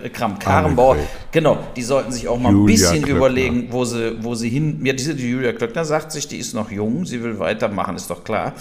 äh, 0.03 0.09
Kram 0.09 0.37
Karrenbauer, 0.37 0.97
genau, 1.31 1.57
die 1.75 1.81
sollten 1.81 2.11
sich 2.11 2.27
auch 2.27 2.37
mal 2.37 2.51
Julia 2.51 2.61
ein 2.61 2.65
bisschen 2.65 3.03
Klöckner. 3.03 3.17
überlegen, 3.17 3.67
wo 3.71 3.85
sie, 3.85 4.23
wo 4.23 4.35
sie 4.35 4.49
hin, 4.49 4.85
ja, 4.85 4.93
diese 4.93 5.15
die 5.15 5.29
Julia 5.29 5.53
Klöckner 5.53 5.85
sagt 5.85 6.11
sich, 6.11 6.27
die 6.27 6.37
ist 6.37 6.53
noch 6.53 6.69
jung, 6.69 7.05
sie 7.05 7.23
will 7.23 7.39
weitermachen, 7.39 7.95
ist 7.95 8.09
doch 8.09 8.23
klar. 8.23 8.53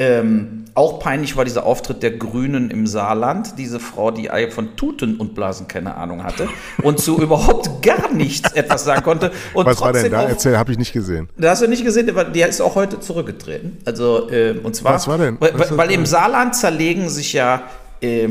Ähm, 0.00 0.64
auch 0.72 0.98
peinlich 0.98 1.36
war 1.36 1.44
dieser 1.44 1.66
Auftritt 1.66 2.02
der 2.02 2.12
Grünen 2.12 2.70
im 2.70 2.86
Saarland. 2.86 3.58
Diese 3.58 3.78
Frau, 3.78 4.10
die 4.10 4.30
von 4.50 4.74
Tuten 4.74 5.16
und 5.16 5.34
Blasen 5.34 5.68
keine 5.68 5.94
Ahnung 5.94 6.24
hatte 6.24 6.48
und 6.82 6.98
zu 6.98 7.18
überhaupt 7.20 7.82
gar 7.82 8.10
nichts 8.10 8.50
etwas 8.52 8.84
sagen 8.84 9.02
konnte. 9.02 9.30
Und 9.52 9.66
Was 9.66 9.78
war 9.82 9.92
denn 9.92 10.10
da? 10.10 10.22
Erzähl, 10.22 10.56
habe 10.56 10.72
ich 10.72 10.78
nicht 10.78 10.94
gesehen. 10.94 11.28
Da 11.36 11.50
hast 11.50 11.60
du 11.60 11.68
nicht 11.68 11.84
gesehen, 11.84 12.10
die 12.34 12.40
ist 12.40 12.62
auch 12.62 12.76
heute 12.76 12.98
zurückgetreten. 12.98 13.76
Also, 13.84 14.30
äh, 14.30 14.58
und 14.62 14.74
zwar, 14.74 14.94
Was 14.94 15.06
war 15.06 15.18
denn? 15.18 15.36
Was 15.38 15.70
weil, 15.70 15.76
weil 15.76 15.90
im 15.90 16.06
Saarland 16.06 16.56
zerlegen 16.56 17.10
sich 17.10 17.34
ja 17.34 17.64
äh, 18.00 18.30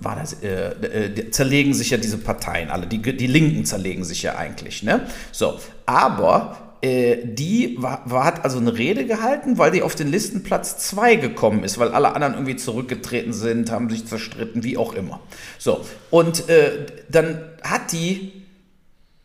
war 0.00 0.16
das, 0.16 0.42
äh, 0.42 0.70
äh, 0.70 1.30
zerlegen 1.30 1.74
sich 1.74 1.90
ja 1.90 1.98
diese 1.98 2.16
Parteien 2.16 2.70
alle, 2.70 2.86
die, 2.86 3.00
die 3.00 3.26
Linken 3.26 3.66
zerlegen 3.66 4.04
sich 4.04 4.22
ja 4.22 4.36
eigentlich, 4.36 4.82
ne? 4.82 5.02
So, 5.32 5.60
aber 5.84 6.65
äh, 6.82 7.16
die 7.24 7.76
war, 7.80 8.02
war, 8.04 8.24
hat 8.24 8.44
also 8.44 8.58
eine 8.58 8.76
Rede 8.76 9.06
gehalten, 9.06 9.58
weil 9.58 9.70
die 9.70 9.82
auf 9.82 9.94
den 9.94 10.08
Listenplatz 10.08 10.78
2 10.88 11.16
gekommen 11.16 11.64
ist, 11.64 11.78
weil 11.78 11.90
alle 11.90 12.14
anderen 12.14 12.34
irgendwie 12.34 12.56
zurückgetreten 12.56 13.32
sind, 13.32 13.70
haben 13.70 13.88
sich 13.88 14.06
zerstritten, 14.06 14.62
wie 14.62 14.76
auch 14.76 14.94
immer. 14.94 15.20
So, 15.58 15.84
und 16.10 16.48
äh, 16.48 16.86
dann 17.08 17.40
hat 17.62 17.92
die 17.92 18.32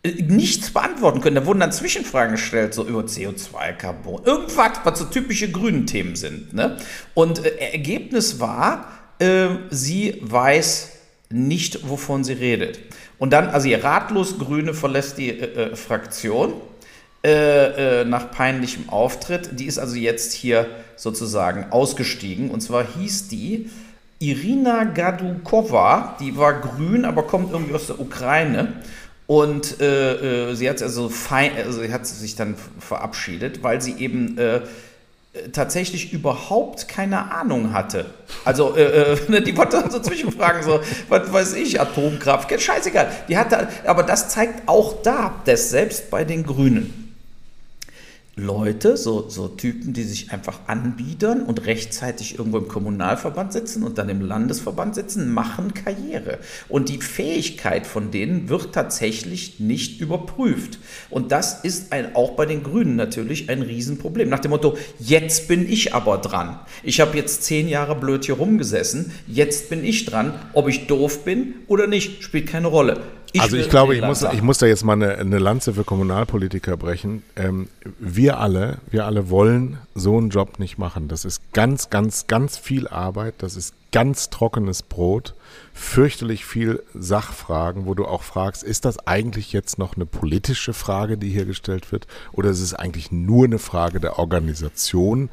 äh, 0.03 0.23
nichts 0.23 0.71
beantworten 0.71 1.21
können. 1.21 1.35
Da 1.35 1.45
wurden 1.45 1.59
dann 1.59 1.71
Zwischenfragen 1.71 2.31
gestellt, 2.31 2.73
so 2.73 2.85
über 2.87 3.01
CO2, 3.01 3.73
Carbon, 3.73 4.23
irgendwas, 4.23 4.79
was 4.83 4.99
so 4.99 5.05
typische 5.05 5.51
grünen 5.51 5.85
Themen 5.85 6.15
sind. 6.15 6.53
Ne? 6.53 6.77
Und 7.13 7.45
äh, 7.45 7.71
Ergebnis 7.71 8.39
war, 8.39 8.87
äh, 9.19 9.47
sie 9.69 10.19
weiß 10.21 10.91
nicht, 11.29 11.87
wovon 11.89 12.23
sie 12.23 12.33
redet. 12.33 12.79
Und 13.19 13.33
dann, 13.33 13.49
also 13.49 13.67
ihr 13.67 13.83
ratlos 13.83 14.39
Grüne 14.39 14.73
verlässt 14.73 15.17
die 15.17 15.29
äh, 15.29 15.71
äh 15.71 15.75
Fraktion 15.75 16.53
äh, 17.23 18.03
nach 18.05 18.31
peinlichem 18.31 18.89
Auftritt. 18.89 19.59
Die 19.59 19.65
ist 19.65 19.77
also 19.77 19.95
jetzt 19.95 20.33
hier 20.33 20.67
sozusagen 20.95 21.71
ausgestiegen. 21.71 22.49
Und 22.49 22.61
zwar 22.61 22.85
hieß 22.85 23.27
die 23.27 23.69
Irina 24.19 24.83
Gadukova, 24.85 26.15
die 26.19 26.37
war 26.37 26.61
grün, 26.61 27.05
aber 27.05 27.23
kommt 27.23 27.51
irgendwie 27.51 27.73
aus 27.73 27.87
der 27.87 27.99
Ukraine. 27.99 28.73
Und 29.27 29.79
äh, 29.81 30.49
äh, 30.49 30.55
sie 30.55 30.69
hat 30.69 30.81
also 30.81 31.09
fein, 31.09 31.51
also 31.57 31.81
sie 31.81 31.93
hat 31.93 32.05
sich 32.05 32.35
dann 32.35 32.55
verabschiedet, 32.79 33.63
weil 33.63 33.81
sie 33.81 33.93
eben 33.93 34.37
äh, 34.37 34.61
tatsächlich 35.53 36.11
überhaupt 36.11 36.87
keine 36.87 37.31
Ahnung 37.31 37.71
hatte. 37.71 38.07
Also 38.45 38.75
äh, 38.75 39.13
äh 39.13 39.41
die 39.45 39.55
wollte 39.55 39.81
dann 39.81 39.89
so 39.89 39.99
Zwischenfragen, 39.99 40.63
so, 40.63 40.81
was 41.07 41.31
weiß 41.31 41.53
ich, 41.53 41.79
Atomkraft, 41.79 42.61
scheißegal. 42.61 43.09
Die 43.29 43.37
hatte, 43.37 43.69
aber 43.85 44.03
das 44.03 44.29
zeigt 44.29 44.67
auch 44.67 45.01
da, 45.01 45.41
dass 45.45 45.69
selbst 45.69 46.09
bei 46.11 46.25
den 46.25 46.43
Grünen 46.43 47.00
Leute, 48.41 48.97
so, 48.97 49.29
so 49.29 49.47
Typen, 49.47 49.93
die 49.93 50.03
sich 50.03 50.31
einfach 50.31 50.61
anbiedern 50.67 51.43
und 51.43 51.65
rechtzeitig 51.65 52.37
irgendwo 52.37 52.57
im 52.57 52.67
Kommunalverband 52.67 53.53
sitzen 53.53 53.83
und 53.83 53.97
dann 53.97 54.09
im 54.09 54.21
Landesverband 54.21 54.95
sitzen, 54.95 55.31
machen 55.31 55.73
Karriere. 55.73 56.39
Und 56.67 56.89
die 56.89 56.97
Fähigkeit 56.97 57.85
von 57.85 58.11
denen 58.11 58.49
wird 58.49 58.73
tatsächlich 58.73 59.59
nicht 59.59 60.01
überprüft. 60.01 60.79
Und 61.09 61.31
das 61.31 61.63
ist 61.63 61.91
ein, 61.91 62.15
auch 62.15 62.31
bei 62.31 62.45
den 62.45 62.63
Grünen 62.63 62.95
natürlich 62.95 63.49
ein 63.49 63.61
Riesenproblem. 63.61 64.29
Nach 64.29 64.39
dem 64.39 64.51
Motto, 64.51 64.77
jetzt 64.99 65.47
bin 65.47 65.71
ich 65.71 65.93
aber 65.93 66.17
dran. 66.17 66.59
Ich 66.83 66.99
habe 66.99 67.17
jetzt 67.17 67.43
zehn 67.43 67.67
Jahre 67.67 67.95
blöd 67.95 68.25
hier 68.25 68.35
rumgesessen, 68.35 69.11
jetzt 69.27 69.69
bin 69.69 69.83
ich 69.83 70.05
dran. 70.05 70.33
Ob 70.53 70.67
ich 70.67 70.87
doof 70.87 71.23
bin 71.23 71.55
oder 71.67 71.87
nicht, 71.87 72.23
spielt 72.23 72.47
keine 72.47 72.67
Rolle. 72.67 73.01
Ich 73.33 73.41
also 73.41 73.57
ich 73.57 73.69
glaube, 73.69 73.95
ich 73.95 74.01
muss, 74.01 74.23
ich 74.23 74.41
muss 74.41 74.57
da 74.57 74.65
jetzt 74.65 74.83
mal 74.83 74.93
eine, 74.93 75.17
eine 75.17 75.39
Lanze 75.39 75.73
für 75.73 75.83
Kommunalpolitiker 75.83 76.75
brechen. 76.77 77.23
Ähm, 77.35 77.69
wir 77.99 78.39
alle, 78.39 78.79
wir 78.89 79.05
alle 79.05 79.29
wollen 79.29 79.77
so 79.95 80.17
einen 80.17 80.29
Job 80.29 80.59
nicht 80.59 80.77
machen. 80.77 81.07
Das 81.07 81.23
ist 81.25 81.53
ganz, 81.53 81.89
ganz, 81.89 82.27
ganz 82.27 82.57
viel 82.57 82.87
Arbeit. 82.87 83.35
Das 83.37 83.55
ist 83.55 83.73
ganz 83.91 84.29
trockenes 84.29 84.83
Brot, 84.83 85.33
fürchterlich 85.73 86.45
viel 86.45 86.83
Sachfragen, 86.93 87.85
wo 87.85 87.93
du 87.93 88.05
auch 88.05 88.23
fragst, 88.23 88.63
ist 88.63 88.85
das 88.85 89.07
eigentlich 89.07 89.53
jetzt 89.53 89.77
noch 89.79 89.95
eine 89.95 90.05
politische 90.05 90.73
Frage, 90.73 91.17
die 91.17 91.29
hier 91.29 91.45
gestellt 91.45 91.91
wird, 91.91 92.07
oder 92.33 92.49
ist 92.49 92.61
es 92.61 92.73
eigentlich 92.73 93.11
nur 93.11 93.45
eine 93.45 93.59
Frage 93.59 93.99
der 93.99 94.19
Organisation, 94.19 95.29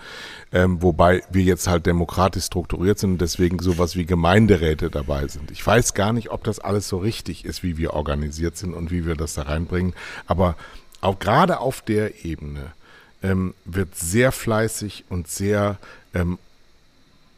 ähm, 0.52 0.82
wobei 0.82 1.22
wir 1.30 1.42
jetzt 1.42 1.68
halt 1.68 1.86
demokratisch 1.86 2.44
strukturiert 2.44 2.98
sind 2.98 3.12
und 3.12 3.20
deswegen 3.20 3.58
sowas 3.58 3.96
wie 3.96 4.06
Gemeinderäte 4.06 4.90
dabei 4.90 5.26
sind. 5.28 5.50
Ich 5.50 5.66
weiß 5.66 5.94
gar 5.94 6.12
nicht, 6.12 6.30
ob 6.30 6.44
das 6.44 6.58
alles 6.60 6.88
so 6.88 6.98
richtig 6.98 7.44
ist, 7.44 7.62
wie 7.62 7.76
wir 7.76 7.94
organisiert 7.94 8.56
sind 8.56 8.74
und 8.74 8.90
wie 8.90 9.06
wir 9.06 9.16
das 9.16 9.34
da 9.34 9.42
reinbringen, 9.42 9.94
aber 10.26 10.56
auch 11.00 11.18
gerade 11.18 11.60
auf 11.60 11.82
der 11.82 12.24
Ebene 12.24 12.72
ähm, 13.22 13.54
wird 13.64 13.96
sehr 13.96 14.32
fleißig 14.32 15.04
und 15.08 15.28
sehr 15.28 15.78
ähm, 16.14 16.38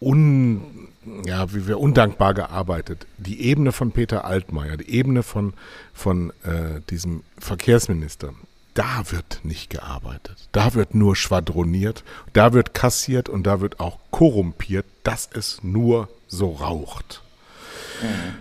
un, 0.00 0.88
ja, 1.26 1.52
wie 1.54 1.66
wir 1.66 1.78
undankbar 1.78 2.34
gearbeitet. 2.34 3.06
Die 3.18 3.42
Ebene 3.42 3.72
von 3.72 3.92
Peter 3.92 4.24
Altmaier, 4.24 4.76
die 4.76 4.90
Ebene 4.90 5.22
von, 5.22 5.52
von 5.92 6.30
äh, 6.42 6.80
diesem 6.88 7.22
Verkehrsminister, 7.38 8.32
da 8.74 9.10
wird 9.10 9.40
nicht 9.42 9.70
gearbeitet. 9.70 10.48
Da 10.52 10.74
wird 10.74 10.94
nur 10.94 11.16
schwadroniert, 11.16 12.04
da 12.32 12.52
wird 12.52 12.72
kassiert 12.72 13.28
und 13.28 13.44
da 13.44 13.60
wird 13.60 13.80
auch 13.80 13.98
korrumpiert, 14.10 14.86
dass 15.02 15.28
es 15.32 15.62
nur 15.62 16.08
so 16.28 16.52
raucht. 16.52 17.22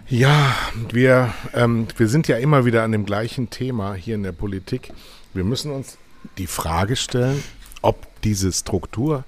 Ja, 0.08 0.56
wir, 0.92 1.34
ähm, 1.54 1.88
wir 1.98 2.08
sind 2.08 2.28
ja 2.28 2.38
immer 2.38 2.66
wieder 2.66 2.84
an 2.84 2.94
dem 2.94 3.06
gleichen 3.06 3.50
Thema 3.50 3.94
hier 3.94 4.16
in 4.16 4.24
der 4.24 4.32
Politik. 4.32 4.94
Wir 5.34 5.44
müssen 5.44 5.72
uns 5.72 5.98
die 6.38 6.48
Frage 6.48 6.96
stellen, 6.96 7.44
ob 7.82 8.08
diese 8.22 8.54
Struktur 8.54 9.26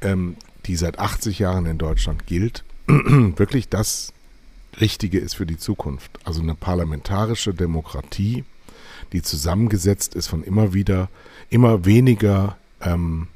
ähm, 0.00 0.36
die 0.66 0.76
seit 0.76 0.98
80 0.98 1.38
Jahren 1.38 1.66
in 1.66 1.78
Deutschland 1.78 2.26
gilt, 2.26 2.64
wirklich 2.86 3.68
das 3.68 4.12
Richtige 4.80 5.18
ist 5.18 5.34
für 5.34 5.46
die 5.46 5.58
Zukunft. 5.58 6.10
Also 6.24 6.42
eine 6.42 6.54
parlamentarische 6.54 7.54
Demokratie, 7.54 8.44
die 9.12 9.22
zusammengesetzt 9.22 10.14
ist 10.14 10.26
von 10.26 10.42
immer 10.42 10.74
wieder, 10.74 11.08
immer 11.48 11.84
weniger 11.84 12.56
ähm, 12.80 13.28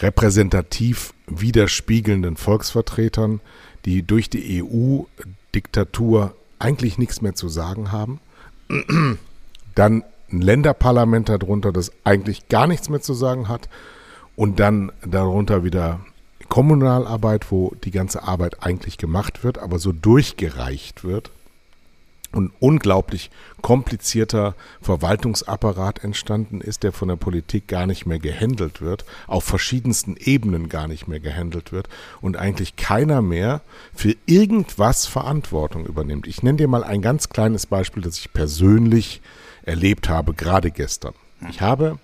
repräsentativ 0.00 1.14
widerspiegelnden 1.26 2.36
Volksvertretern, 2.36 3.40
die 3.84 4.02
durch 4.02 4.28
die 4.30 4.62
EU-Diktatur 4.62 6.34
eigentlich 6.58 6.98
nichts 6.98 7.22
mehr 7.22 7.34
zu 7.34 7.48
sagen 7.48 7.92
haben. 7.92 8.20
Dann 9.74 10.04
ein 10.30 10.42
Länderparlament 10.42 11.28
darunter, 11.28 11.72
das 11.72 11.92
eigentlich 12.04 12.48
gar 12.48 12.66
nichts 12.66 12.88
mehr 12.88 13.00
zu 13.00 13.14
sagen 13.14 13.48
hat. 13.48 13.68
Und 14.36 14.60
dann 14.60 14.92
darunter 15.04 15.64
wieder 15.64 16.00
Kommunalarbeit, 16.48 17.50
wo 17.50 17.74
die 17.84 17.90
ganze 17.90 18.22
Arbeit 18.22 18.62
eigentlich 18.62 18.98
gemacht 18.98 19.44
wird, 19.44 19.58
aber 19.58 19.78
so 19.78 19.92
durchgereicht 19.92 21.04
wird 21.04 21.30
und 22.32 22.52
unglaublich 22.60 23.30
komplizierter 23.62 24.54
Verwaltungsapparat 24.82 26.04
entstanden 26.04 26.60
ist, 26.60 26.82
der 26.82 26.92
von 26.92 27.08
der 27.08 27.16
Politik 27.16 27.68
gar 27.68 27.86
nicht 27.86 28.06
mehr 28.06 28.18
gehandelt 28.18 28.82
wird, 28.82 29.04
auf 29.26 29.44
verschiedensten 29.44 30.16
Ebenen 30.18 30.68
gar 30.68 30.88
nicht 30.88 31.08
mehr 31.08 31.20
gehandelt 31.20 31.72
wird 31.72 31.88
und 32.20 32.36
eigentlich 32.36 32.76
keiner 32.76 33.22
mehr 33.22 33.62
für 33.94 34.14
irgendwas 34.26 35.06
Verantwortung 35.06 35.86
übernimmt. 35.86 36.26
Ich 36.26 36.42
nenne 36.42 36.58
dir 36.58 36.68
mal 36.68 36.84
ein 36.84 37.02
ganz 37.02 37.30
kleines 37.30 37.66
Beispiel, 37.66 38.02
das 38.02 38.18
ich 38.18 38.32
persönlich 38.32 39.22
erlebt 39.62 40.08
habe, 40.08 40.34
gerade 40.34 40.70
gestern. 40.70 41.14
Ich 41.50 41.60
habe 41.60 41.98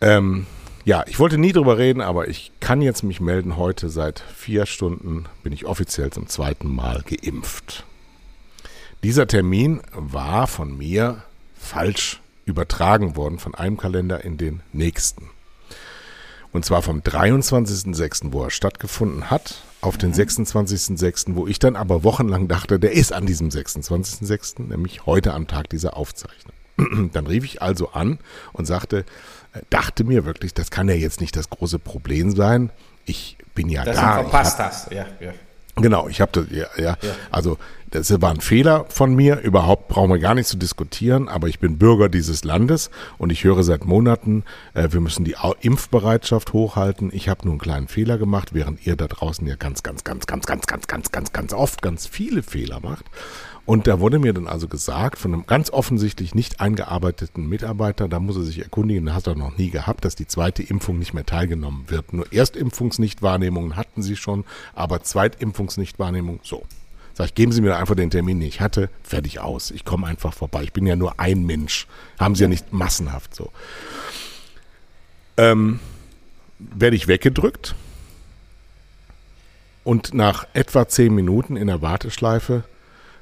ähm, 0.00 0.46
ja, 0.88 1.04
ich 1.06 1.18
wollte 1.18 1.36
nie 1.36 1.52
drüber 1.52 1.76
reden, 1.76 2.00
aber 2.00 2.28
ich 2.28 2.50
kann 2.68 2.82
jetzt 2.82 3.02
mich 3.02 3.18
melden. 3.18 3.56
Heute 3.56 3.88
seit 3.88 4.20
vier 4.20 4.66
Stunden 4.66 5.24
bin 5.42 5.54
ich 5.54 5.64
offiziell 5.64 6.10
zum 6.10 6.28
zweiten 6.28 6.68
Mal 6.68 7.02
geimpft. 7.02 7.86
Dieser 9.02 9.26
Termin 9.26 9.80
war 9.92 10.46
von 10.46 10.76
mir 10.76 11.22
falsch 11.58 12.20
übertragen 12.44 13.16
worden 13.16 13.38
von 13.38 13.54
einem 13.54 13.78
Kalender 13.78 14.22
in 14.22 14.36
den 14.36 14.60
nächsten. 14.74 15.30
Und 16.52 16.66
zwar 16.66 16.82
vom 16.82 17.00
23.06., 17.00 18.34
wo 18.34 18.44
er 18.44 18.50
stattgefunden 18.50 19.30
hat, 19.30 19.62
auf 19.80 19.96
den 19.96 20.12
26.06., 20.12 21.30
mhm. 21.30 21.36
wo 21.36 21.46
ich 21.46 21.58
dann 21.58 21.74
aber 21.74 22.04
wochenlang 22.04 22.48
dachte, 22.48 22.78
der 22.78 22.92
ist 22.92 23.14
an 23.14 23.24
diesem 23.24 23.48
26.06., 23.48 24.60
nämlich 24.68 25.06
heute 25.06 25.32
am 25.32 25.46
Tag 25.46 25.70
dieser 25.70 25.96
Aufzeichnung. 25.96 26.57
Dann 27.12 27.26
rief 27.26 27.44
ich 27.44 27.62
also 27.62 27.90
an 27.90 28.18
und 28.52 28.66
sagte, 28.66 29.04
dachte 29.70 30.04
mir 30.04 30.24
wirklich, 30.24 30.54
das 30.54 30.70
kann 30.70 30.88
ja 30.88 30.94
jetzt 30.94 31.20
nicht 31.20 31.36
das 31.36 31.50
große 31.50 31.78
Problem 31.78 32.34
sein. 32.34 32.70
Ich 33.04 33.36
bin 33.54 33.68
ja 33.68 33.84
Dass 33.84 33.96
da. 33.96 34.16
Du 34.16 34.22
verpasst 34.22 34.58
hast, 34.58 34.92
ja, 34.92 35.06
ja. 35.20 35.32
Genau, 35.76 36.08
ich 36.08 36.20
habe 36.20 36.32
das, 36.32 36.46
ja, 36.50 36.66
ja, 36.76 36.96
ja, 37.00 37.14
also 37.30 37.56
das 37.90 38.20
war 38.20 38.30
ein 38.30 38.40
Fehler 38.40 38.84
von 38.88 39.14
mir, 39.14 39.40
überhaupt 39.40 39.88
brauchen 39.88 40.10
wir 40.10 40.18
gar 40.18 40.34
nicht 40.34 40.48
zu 40.48 40.56
diskutieren, 40.56 41.28
aber 41.28 41.48
ich 41.48 41.58
bin 41.58 41.78
Bürger 41.78 42.08
dieses 42.08 42.44
Landes 42.44 42.90
und 43.16 43.30
ich 43.30 43.44
höre 43.44 43.62
seit 43.62 43.84
Monaten, 43.84 44.44
äh, 44.74 44.88
wir 44.90 45.00
müssen 45.00 45.24
die 45.24 45.36
Impfbereitschaft 45.60 46.52
hochhalten. 46.52 47.10
Ich 47.12 47.28
habe 47.28 47.44
nur 47.44 47.52
einen 47.52 47.60
kleinen 47.60 47.88
Fehler 47.88 48.18
gemacht, 48.18 48.52
während 48.52 48.86
ihr 48.86 48.96
da 48.96 49.06
draußen 49.06 49.46
ja 49.46 49.56
ganz, 49.56 49.82
ganz, 49.82 50.04
ganz, 50.04 50.26
ganz, 50.26 50.46
ganz, 50.46 50.66
ganz, 50.66 50.86
ganz, 50.86 51.12
ganz, 51.12 51.32
ganz 51.32 51.52
oft 51.52 51.80
ganz 51.80 52.06
viele 52.06 52.42
Fehler 52.42 52.80
macht. 52.80 53.06
Und 53.68 53.86
da 53.86 54.00
wurde 54.00 54.18
mir 54.18 54.32
dann 54.32 54.46
also 54.46 54.66
gesagt, 54.66 55.18
von 55.18 55.34
einem 55.34 55.46
ganz 55.46 55.68
offensichtlich 55.68 56.34
nicht 56.34 56.58
eingearbeiteten 56.58 57.46
Mitarbeiter, 57.46 58.08
da 58.08 58.18
muss 58.18 58.36
er 58.36 58.42
sich 58.42 58.60
erkundigen, 58.60 59.12
hat 59.12 59.26
er 59.26 59.34
noch 59.34 59.58
nie 59.58 59.68
gehabt, 59.68 60.06
dass 60.06 60.14
die 60.14 60.26
zweite 60.26 60.62
Impfung 60.62 60.98
nicht 60.98 61.12
mehr 61.12 61.26
teilgenommen 61.26 61.84
wird. 61.90 62.14
Nur 62.14 62.32
Erstimpfungsnichtwahrnehmungen 62.32 63.76
hatten 63.76 64.00
sie 64.02 64.16
schon, 64.16 64.46
aber 64.74 65.02
Zweitimpfungsnichtwahrnehmung, 65.02 66.40
so. 66.42 66.64
Sag 67.12 67.26
ich, 67.26 67.34
geben 67.34 67.52
Sie 67.52 67.60
mir 67.60 67.76
einfach 67.76 67.94
den 67.94 68.08
Termin, 68.08 68.40
den 68.40 68.48
ich 68.48 68.62
hatte, 68.62 68.88
fertig 69.02 69.40
aus. 69.40 69.70
Ich 69.70 69.84
komme 69.84 70.06
einfach 70.06 70.32
vorbei. 70.32 70.62
Ich 70.62 70.72
bin 70.72 70.86
ja 70.86 70.96
nur 70.96 71.20
ein 71.20 71.44
Mensch. 71.44 71.86
Haben 72.18 72.36
Sie 72.36 72.44
ja 72.44 72.48
nicht 72.48 72.72
massenhaft 72.72 73.34
so. 73.34 73.52
Ähm, 75.36 75.78
werde 76.58 76.96
ich 76.96 77.06
weggedrückt 77.06 77.74
Und 79.84 80.14
nach 80.14 80.46
etwa 80.54 80.88
zehn 80.88 81.14
Minuten 81.14 81.58
in 81.58 81.66
der 81.66 81.82
Warteschleife 81.82 82.64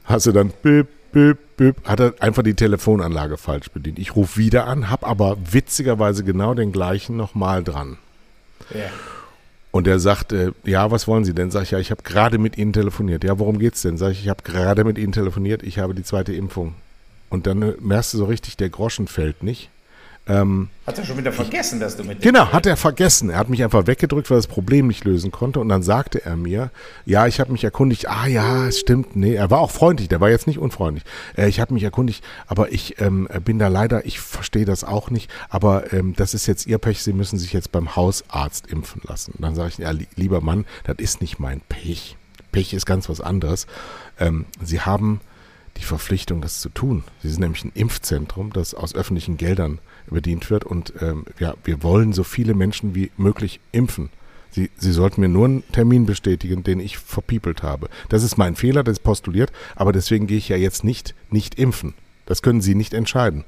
hast 0.07 0.27
du 0.27 0.33
dann 0.33 0.53
bip, 0.63 0.89
bip, 1.13 1.39
bip, 1.57 1.77
hat 1.87 2.01
er 2.01 2.15
einfach 2.21 2.43
die 2.43 2.55
Telefonanlage 2.55 3.37
falsch 3.37 3.71
bedient. 3.71 3.99
Ich 3.99 4.17
rufe 4.17 4.39
wieder 4.39 4.67
an, 4.67 4.91
habe 4.91 5.07
aber 5.07 5.37
witzigerweise 5.51 6.25
genau 6.25 6.55
den 6.55 6.73
gleichen 6.73 7.17
nochmal 7.17 7.63
dran. 7.63 7.99
Ja. 8.73 8.91
Und 9.71 9.87
er 9.87 9.99
sagt, 9.99 10.33
äh, 10.33 10.53
ja, 10.65 10.91
was 10.91 11.07
wollen 11.07 11.25
Sie 11.25 11.35
denn? 11.35 11.51
Sag 11.51 11.65
ich, 11.65 11.73
ja, 11.73 11.79
ich 11.79 11.91
habe 11.91 12.03
gerade 12.03 12.39
mit 12.39 12.57
Ihnen 12.57 12.73
telefoniert. 12.73 13.25
Ja, 13.25 13.39
worum 13.39 13.59
geht's 13.59 13.83
denn? 13.83 13.99
Sag 13.99 14.13
ich, 14.13 14.23
ich 14.23 14.29
habe 14.31 14.43
gerade 14.43 14.85
mit 14.85 14.97
Ihnen 14.97 15.13
telefoniert, 15.13 15.63
ich 15.63 15.79
habe 15.79 15.95
die 15.95 16.03
zweite 16.03 16.33
Impfung. 16.33 16.75
Und 17.29 17.47
dann 17.47 17.75
merkst 17.81 18.15
du 18.15 18.19
so 18.19 18.25
richtig, 18.25 18.57
der 18.57 18.71
Groschen 18.71 19.07
fällt 19.07 19.43
nicht. 19.43 19.69
Ähm, 20.29 20.71
hat 20.87 20.99
er 20.99 21.05
schon 21.05 21.19
wieder 21.19 21.33
vergessen, 21.33 21.79
dass 21.79 21.97
du 21.97 22.03
mit 22.03 22.21
Genau, 22.21 22.53
hat 22.53 22.67
er 22.67 22.77
vergessen. 22.77 23.31
Er 23.31 23.39
hat 23.39 23.49
mich 23.49 23.63
einfach 23.63 23.87
weggedrückt, 23.87 24.29
weil 24.29 24.37
er 24.37 24.39
das 24.39 24.49
Problem 24.49 24.89
nicht 24.89 25.05
lösen 25.05 25.31
konnte. 25.31 25.61
Und 25.61 25.69
dann 25.69 25.83
sagte 25.83 26.25
er 26.25 26.37
mir, 26.37 26.71
ja, 27.05 27.29
ich 27.29 27.39
habe 27.39 27.53
mich 27.53 27.63
erkundigt, 27.63 28.09
ah 28.09 28.27
ja, 28.27 28.67
es 28.67 28.81
stimmt, 28.81 29.15
nee, 29.15 29.35
er 29.35 29.51
war 29.51 29.61
auch 29.61 29.71
freundlich, 29.71 30.09
der 30.09 30.21
war 30.21 30.29
jetzt 30.29 30.49
nicht 30.49 30.59
unfreundlich. 30.59 31.05
Äh, 31.37 31.49
ich 31.49 31.61
habe 31.61 31.75
mich 31.75 31.85
erkundigt, 31.85 32.25
aber 32.49 32.73
ich 32.73 33.01
ähm, 33.01 33.29
bin 33.45 33.61
da 33.61 33.69
leider, 33.69 34.05
ich 34.05 34.19
verstehe 34.19 34.65
das 34.65 34.83
auch 34.83 35.11
nicht, 35.11 35.31
aber 35.49 35.93
ähm, 35.93 36.15
das 36.17 36.35
ist 36.35 36.47
jetzt 36.47 36.67
Ihr 36.67 36.79
Pech, 36.79 37.03
Sie 37.03 37.13
müssen 37.13 37.39
sich 37.39 37.53
jetzt 37.53 37.71
beim 37.71 37.95
Hausarzt 37.95 38.67
impfen 38.67 39.03
lassen. 39.07 39.33
Und 39.37 39.43
dann 39.43 39.55
sage 39.55 39.69
ich, 39.69 39.79
ja, 39.79 39.93
lieber 40.17 40.41
Mann, 40.41 40.67
das 40.85 40.97
ist 40.99 41.21
nicht 41.21 41.39
mein 41.39 41.61
Pech. 41.69 42.17
Pech 42.51 42.75
ist 42.75 42.87
ganz 42.87 43.09
was 43.09 43.21
anderes. 43.21 43.69
Ähm, 44.19 44.47
Sie 44.61 44.81
haben 44.81 45.21
die 45.77 45.85
Verpflichtung, 45.85 46.41
das 46.41 46.61
zu 46.61 46.69
tun. 46.69 47.05
Sie 47.23 47.29
sind 47.29 47.41
nämlich 47.41 47.65
ein 47.65 47.73
Impfzentrum, 47.75 48.53
das 48.53 48.75
aus 48.75 48.95
öffentlichen 48.95 49.37
Geldern 49.37 49.79
bedient 50.11 50.51
wird. 50.51 50.65
Und 50.65 50.93
ähm, 51.01 51.25
ja, 51.39 51.55
wir 51.65 51.83
wollen 51.83 52.13
so 52.13 52.25
viele 52.25 52.55
Menschen 52.55 52.95
wie 52.95 53.11
möglich 53.17 53.61
impfen. 53.73 54.11
Sie, 54.51 54.71
Sie 54.77 54.93
sollten 54.93 55.21
mir 55.21 55.29
nur 55.29 55.45
einen 55.47 55.73
Termin 55.73 56.07
bestätigen, 56.07 56.65
den 56.65 56.81
ich 56.81 56.99
verpiepelt 56.99 57.63
habe. 57.63 57.89
Das 58.09 58.23
ist 58.23 58.39
mein 58.39 58.57
Fehler, 58.57 58.83
das 58.83 58.99
ist 58.99 59.05
postuliert, 59.05 59.53
aber 59.75 59.93
deswegen 59.93 60.27
gehe 60.27 60.39
ich 60.39 60.49
ja 60.49 60.57
jetzt 60.57 60.85
nicht, 60.85 61.15
nicht 61.31 61.59
impfen. 61.59 61.95
Das 62.25 62.43
können 62.43 62.61
Sie 62.61 62.75
nicht 62.75 62.95
entscheiden. 62.95 63.45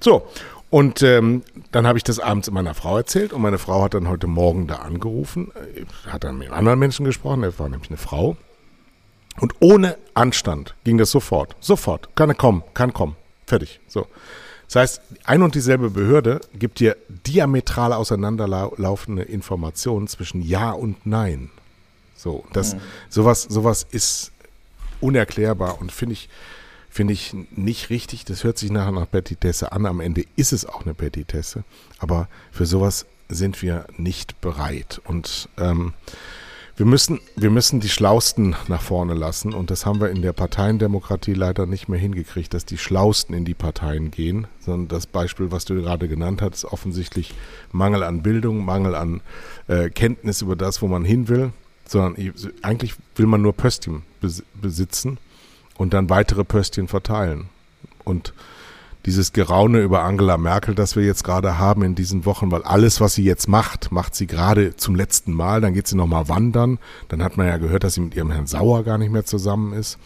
So, 0.00 0.26
und 0.70 1.02
ähm, 1.02 1.44
dann 1.70 1.86
habe 1.86 1.98
ich 1.98 2.04
das 2.04 2.18
abends 2.18 2.50
meiner 2.50 2.74
Frau 2.74 2.96
erzählt 2.96 3.32
und 3.32 3.42
meine 3.42 3.58
Frau 3.58 3.84
hat 3.84 3.94
dann 3.94 4.08
heute 4.08 4.26
Morgen 4.26 4.66
da 4.66 4.76
angerufen, 4.76 5.52
äh, 5.76 6.10
hat 6.10 6.24
dann 6.24 6.38
mit 6.38 6.50
anderen 6.50 6.80
Menschen 6.80 7.04
gesprochen, 7.04 7.42
das 7.42 7.60
war 7.60 7.68
nämlich 7.68 7.90
eine 7.90 7.96
Frau. 7.96 8.36
Und 9.40 9.54
ohne 9.60 9.96
Anstand 10.14 10.74
ging 10.82 10.98
das 10.98 11.12
sofort. 11.12 11.54
Sofort. 11.60 12.08
Kann 12.16 12.36
kommen, 12.36 12.64
kann 12.74 12.92
kommen. 12.92 13.14
Fertig. 13.46 13.80
So. 13.86 14.06
Das 14.66 14.76
heißt, 14.76 15.00
ein 15.24 15.42
und 15.42 15.54
dieselbe 15.54 15.90
Behörde 15.90 16.40
gibt 16.54 16.80
dir 16.80 16.96
diametral 17.26 17.92
auseinanderlaufende 17.92 19.22
Informationen 19.22 20.08
zwischen 20.08 20.42
Ja 20.42 20.72
und 20.72 21.06
Nein. 21.06 21.50
So, 22.16 22.44
das, 22.52 22.74
mhm. 22.74 22.80
sowas, 23.10 23.42
sowas 23.42 23.86
ist 23.90 24.32
unerklärbar 25.00 25.80
und 25.80 25.92
finde 25.92 26.14
ich, 26.14 26.28
finde 26.88 27.12
ich 27.12 27.34
nicht 27.50 27.90
richtig. 27.90 28.24
Das 28.24 28.44
hört 28.44 28.56
sich 28.56 28.70
nachher 28.70 28.92
nach 28.92 29.10
Petitesse 29.10 29.72
an. 29.72 29.84
Am 29.84 30.00
Ende 30.00 30.24
ist 30.36 30.52
es 30.52 30.64
auch 30.64 30.82
eine 30.82 30.94
Petitesse. 30.94 31.64
Aber 31.98 32.28
für 32.50 32.66
sowas 32.66 33.06
sind 33.28 33.62
wir 33.62 33.86
nicht 33.96 34.40
bereit. 34.40 35.00
Und 35.04 35.48
ähm, 35.58 35.92
wir 36.76 36.86
müssen, 36.86 37.20
wir 37.36 37.50
müssen 37.50 37.78
die 37.78 37.88
Schlausten 37.88 38.56
nach 38.66 38.82
vorne 38.82 39.14
lassen 39.14 39.54
und 39.54 39.70
das 39.70 39.86
haben 39.86 40.00
wir 40.00 40.10
in 40.10 40.22
der 40.22 40.32
Parteiendemokratie 40.32 41.34
leider 41.34 41.66
nicht 41.66 41.88
mehr 41.88 42.00
hingekriegt, 42.00 42.52
dass 42.52 42.64
die 42.64 42.78
Schlausten 42.78 43.34
in 43.34 43.44
die 43.44 43.54
Parteien 43.54 44.10
gehen, 44.10 44.48
sondern 44.58 44.88
das 44.88 45.06
Beispiel, 45.06 45.52
was 45.52 45.64
du 45.64 45.74
gerade 45.74 46.08
genannt 46.08 46.42
hast, 46.42 46.54
ist 46.54 46.64
offensichtlich 46.64 47.32
Mangel 47.70 48.02
an 48.02 48.22
Bildung, 48.22 48.64
Mangel 48.64 48.96
an 48.96 49.20
äh, 49.68 49.88
Kenntnis 49.88 50.42
über 50.42 50.56
das, 50.56 50.82
wo 50.82 50.88
man 50.88 51.04
hin 51.04 51.28
will, 51.28 51.52
sondern 51.86 52.32
eigentlich 52.62 52.94
will 53.14 53.26
man 53.26 53.42
nur 53.42 53.52
Pöstchen 53.52 54.02
besitzen 54.60 55.18
und 55.76 55.94
dann 55.94 56.10
weitere 56.10 56.44
Pöstchen 56.44 56.88
verteilen. 56.88 57.48
Und 58.04 58.34
dieses 59.06 59.32
Geraune 59.32 59.80
über 59.80 60.02
Angela 60.02 60.38
Merkel, 60.38 60.74
das 60.74 60.96
wir 60.96 61.04
jetzt 61.04 61.24
gerade 61.24 61.58
haben 61.58 61.82
in 61.82 61.94
diesen 61.94 62.24
Wochen, 62.24 62.50
weil 62.50 62.62
alles, 62.62 63.00
was 63.00 63.14
sie 63.14 63.24
jetzt 63.24 63.48
macht, 63.48 63.92
macht 63.92 64.14
sie 64.14 64.26
gerade 64.26 64.76
zum 64.76 64.94
letzten 64.94 65.32
Mal. 65.32 65.60
Dann 65.60 65.74
geht 65.74 65.86
sie 65.86 65.96
nochmal 65.96 66.28
wandern. 66.28 66.78
Dann 67.08 67.22
hat 67.22 67.36
man 67.36 67.46
ja 67.46 67.58
gehört, 67.58 67.84
dass 67.84 67.94
sie 67.94 68.00
mit 68.00 68.14
ihrem 68.14 68.30
Herrn 68.30 68.46
Sauer 68.46 68.82
gar 68.82 68.98
nicht 68.98 69.12
mehr 69.12 69.24
zusammen 69.24 69.72
ist. 69.74 69.98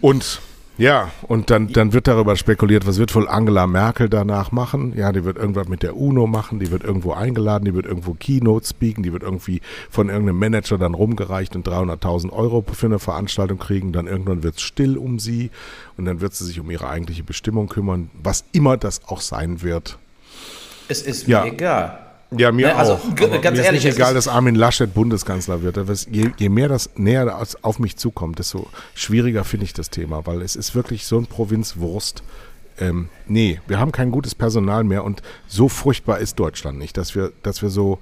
Und 0.00 0.40
ja, 0.82 1.12
und 1.28 1.50
dann, 1.50 1.68
dann 1.72 1.92
wird 1.92 2.08
darüber 2.08 2.34
spekuliert, 2.34 2.86
was 2.88 2.98
wird 2.98 3.14
wohl 3.14 3.28
Angela 3.28 3.68
Merkel 3.68 4.08
danach 4.08 4.50
machen? 4.50 4.94
Ja, 4.96 5.12
die 5.12 5.24
wird 5.24 5.36
irgendwas 5.36 5.68
mit 5.68 5.84
der 5.84 5.96
UNO 5.96 6.26
machen, 6.26 6.58
die 6.58 6.72
wird 6.72 6.82
irgendwo 6.82 7.12
eingeladen, 7.12 7.64
die 7.64 7.74
wird 7.74 7.86
irgendwo 7.86 8.14
Keynote 8.14 8.66
speaken, 8.66 9.04
die 9.04 9.12
wird 9.12 9.22
irgendwie 9.22 9.60
von 9.90 10.08
irgendeinem 10.08 10.40
Manager 10.40 10.78
dann 10.78 10.94
rumgereicht 10.94 11.54
und 11.54 11.68
300.000 11.68 12.32
Euro 12.32 12.64
für 12.72 12.86
eine 12.86 12.98
Veranstaltung 12.98 13.58
kriegen. 13.58 13.92
Dann 13.92 14.08
irgendwann 14.08 14.42
wird 14.42 14.56
es 14.56 14.62
still 14.62 14.98
um 14.98 15.20
sie 15.20 15.50
und 15.96 16.04
dann 16.04 16.20
wird 16.20 16.34
sie 16.34 16.44
sich 16.44 16.58
um 16.58 16.68
ihre 16.68 16.88
eigentliche 16.88 17.22
Bestimmung 17.22 17.68
kümmern, 17.68 18.10
was 18.20 18.44
immer 18.50 18.76
das 18.76 19.02
auch 19.06 19.20
sein 19.20 19.62
wird. 19.62 19.98
Es 20.88 21.02
ist 21.02 21.28
mir 21.28 21.32
ja. 21.32 21.44
egal. 21.44 22.11
Ja, 22.36 22.52
mir 22.52 22.68
ne, 22.68 22.74
also, 22.74 22.94
auch. 22.94 23.04
Aber 23.04 23.38
ganz 23.38 23.58
mir 23.58 23.64
ehrlich, 23.64 23.84
ist 23.84 23.84
nicht 23.84 23.96
egal, 23.96 24.14
dass 24.14 24.28
Armin 24.28 24.54
Laschet 24.54 24.92
Bundeskanzler 24.92 25.62
wird. 25.62 25.78
Je, 26.10 26.30
je 26.36 26.48
mehr 26.48 26.68
das 26.68 26.90
näher 26.96 27.46
auf 27.62 27.78
mich 27.78 27.96
zukommt, 27.96 28.38
desto 28.38 28.68
schwieriger 28.94 29.44
finde 29.44 29.64
ich 29.64 29.72
das 29.72 29.90
Thema, 29.90 30.26
weil 30.26 30.42
es 30.42 30.56
ist 30.56 30.74
wirklich 30.74 31.06
so 31.06 31.18
ein 31.18 31.26
Provinzwurst. 31.26 32.22
Ähm, 32.78 33.08
nee, 33.26 33.60
wir 33.66 33.78
haben 33.78 33.92
kein 33.92 34.10
gutes 34.10 34.34
Personal 34.34 34.84
mehr 34.84 35.04
und 35.04 35.22
so 35.46 35.68
furchtbar 35.68 36.18
ist 36.18 36.38
Deutschland 36.38 36.78
nicht, 36.78 36.96
dass 36.96 37.14
wir, 37.14 37.32
dass 37.42 37.60
wir 37.60 37.68
so, 37.68 37.98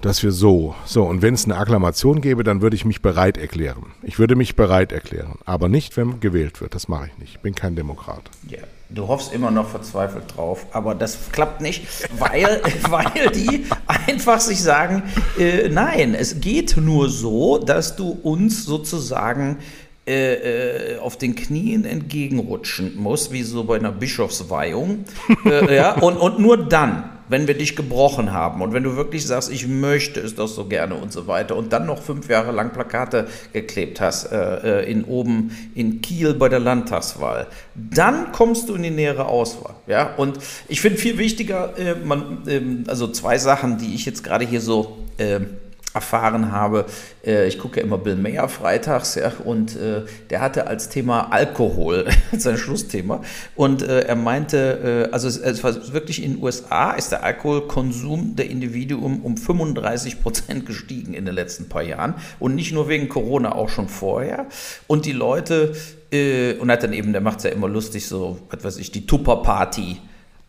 dass 0.00 0.22
wir 0.22 0.30
so, 0.30 0.76
so, 0.84 1.04
und 1.04 1.22
wenn 1.22 1.34
es 1.34 1.44
eine 1.44 1.56
Akklamation 1.56 2.20
gäbe, 2.20 2.44
dann 2.44 2.62
würde 2.62 2.76
ich 2.76 2.84
mich 2.84 3.02
bereit 3.02 3.36
erklären. 3.36 3.86
Ich 4.02 4.20
würde 4.20 4.36
mich 4.36 4.54
bereit 4.54 4.92
erklären, 4.92 5.38
aber 5.44 5.68
nicht, 5.68 5.96
wenn 5.96 6.20
gewählt 6.20 6.60
wird. 6.60 6.74
Das 6.74 6.86
mache 6.86 7.08
ich 7.08 7.18
nicht. 7.18 7.34
Ich 7.34 7.40
bin 7.40 7.54
kein 7.54 7.74
Demokrat. 7.74 8.22
Ja. 8.48 8.58
Du 8.90 9.06
hoffst 9.06 9.34
immer 9.34 9.50
noch 9.50 9.68
verzweifelt 9.68 10.24
drauf, 10.34 10.64
aber 10.72 10.94
das 10.94 11.30
klappt 11.30 11.60
nicht, 11.60 11.86
weil, 12.18 12.62
weil 12.88 13.30
die 13.34 13.66
einfach 13.86 14.40
sich 14.40 14.62
sagen, 14.62 15.02
äh, 15.38 15.68
nein, 15.68 16.14
es 16.14 16.40
geht 16.40 16.76
nur 16.78 17.10
so, 17.10 17.58
dass 17.58 17.96
du 17.96 18.18
uns 18.22 18.64
sozusagen 18.64 19.58
äh, 20.06 20.94
äh, 20.94 20.98
auf 21.00 21.18
den 21.18 21.34
Knien 21.34 21.84
entgegenrutschen 21.84 22.96
musst, 22.96 23.30
wie 23.30 23.42
so 23.42 23.64
bei 23.64 23.76
einer 23.76 23.92
Bischofsweihung. 23.92 25.04
äh, 25.44 25.76
ja, 25.76 25.92
und, 25.98 26.16
und 26.16 26.38
nur 26.38 26.56
dann 26.56 27.17
wenn 27.28 27.46
wir 27.46 27.56
dich 27.56 27.76
gebrochen 27.76 28.32
haben 28.32 28.62
und 28.62 28.72
wenn 28.72 28.82
du 28.82 28.96
wirklich 28.96 29.26
sagst, 29.26 29.50
ich 29.50 29.66
möchte 29.66 30.20
es 30.20 30.34
doch 30.34 30.48
so 30.48 30.66
gerne 30.66 30.94
und 30.94 31.12
so 31.12 31.26
weiter 31.26 31.56
und 31.56 31.72
dann 31.72 31.86
noch 31.86 32.02
fünf 32.02 32.28
Jahre 32.28 32.52
lang 32.52 32.72
Plakate 32.72 33.28
geklebt 33.52 34.00
hast, 34.00 34.32
äh, 34.32 34.82
äh, 34.82 34.90
in 34.90 35.04
oben 35.04 35.50
in 35.74 36.00
Kiel 36.00 36.34
bei 36.34 36.48
der 36.48 36.60
Landtagswahl, 36.60 37.46
dann 37.74 38.32
kommst 38.32 38.68
du 38.68 38.74
in 38.74 38.82
die 38.82 38.90
nähere 38.90 39.26
Auswahl. 39.26 39.74
Ja? 39.86 40.14
Und 40.16 40.38
ich 40.68 40.80
finde 40.80 40.98
viel 40.98 41.18
wichtiger, 41.18 41.78
äh, 41.78 41.94
man, 41.94 42.46
äh, 42.46 42.88
also 42.88 43.08
zwei 43.08 43.38
Sachen, 43.38 43.78
die 43.78 43.94
ich 43.94 44.06
jetzt 44.06 44.24
gerade 44.24 44.44
hier 44.44 44.60
so 44.60 44.98
äh, 45.18 45.40
erfahren 45.98 46.52
habe. 46.52 46.86
Äh, 47.26 47.48
ich 47.48 47.58
gucke 47.58 47.80
ja 47.80 47.86
immer 47.86 47.98
Bill 47.98 48.14
Mayer 48.14 48.48
freitags, 48.48 49.16
ja, 49.16 49.32
und 49.44 49.76
äh, 49.76 50.02
der 50.30 50.40
hatte 50.40 50.68
als 50.68 50.88
Thema 50.88 51.32
Alkohol 51.32 52.06
sein 52.32 52.56
Schlussthema. 52.56 53.20
Und 53.56 53.82
äh, 53.82 54.02
er 54.02 54.14
meinte, 54.16 55.08
also 55.12 55.28
es, 55.28 55.64
war 55.64 55.74
wirklich 55.92 56.22
in 56.22 56.34
den 56.34 56.42
USA 56.42 56.92
ist 56.92 57.10
der 57.10 57.24
Alkoholkonsum 57.24 58.36
der 58.36 58.48
Individuen 58.48 59.20
um 59.22 59.36
35 59.36 60.22
Prozent 60.22 60.66
gestiegen 60.66 61.14
in 61.14 61.24
den 61.24 61.34
letzten 61.34 61.68
paar 61.68 61.82
Jahren. 61.82 62.14
Und 62.38 62.54
nicht 62.54 62.72
nur 62.72 62.88
wegen 62.88 63.08
Corona, 63.08 63.54
auch 63.54 63.68
schon 63.68 63.88
vorher. 63.88 64.46
Und 64.86 65.04
die 65.04 65.12
Leute, 65.12 65.74
und 66.60 66.70
hat 66.70 66.82
dann 66.82 66.92
eben, 66.92 67.12
der 67.12 67.20
macht 67.20 67.38
es 67.38 67.44
ja 67.44 67.50
immer 67.50 67.68
lustig, 67.68 68.06
so, 68.06 68.38
was 68.50 68.64
weiß 68.64 68.76
ich, 68.78 68.92
die 68.92 69.06
Tupper-Party 69.06 69.98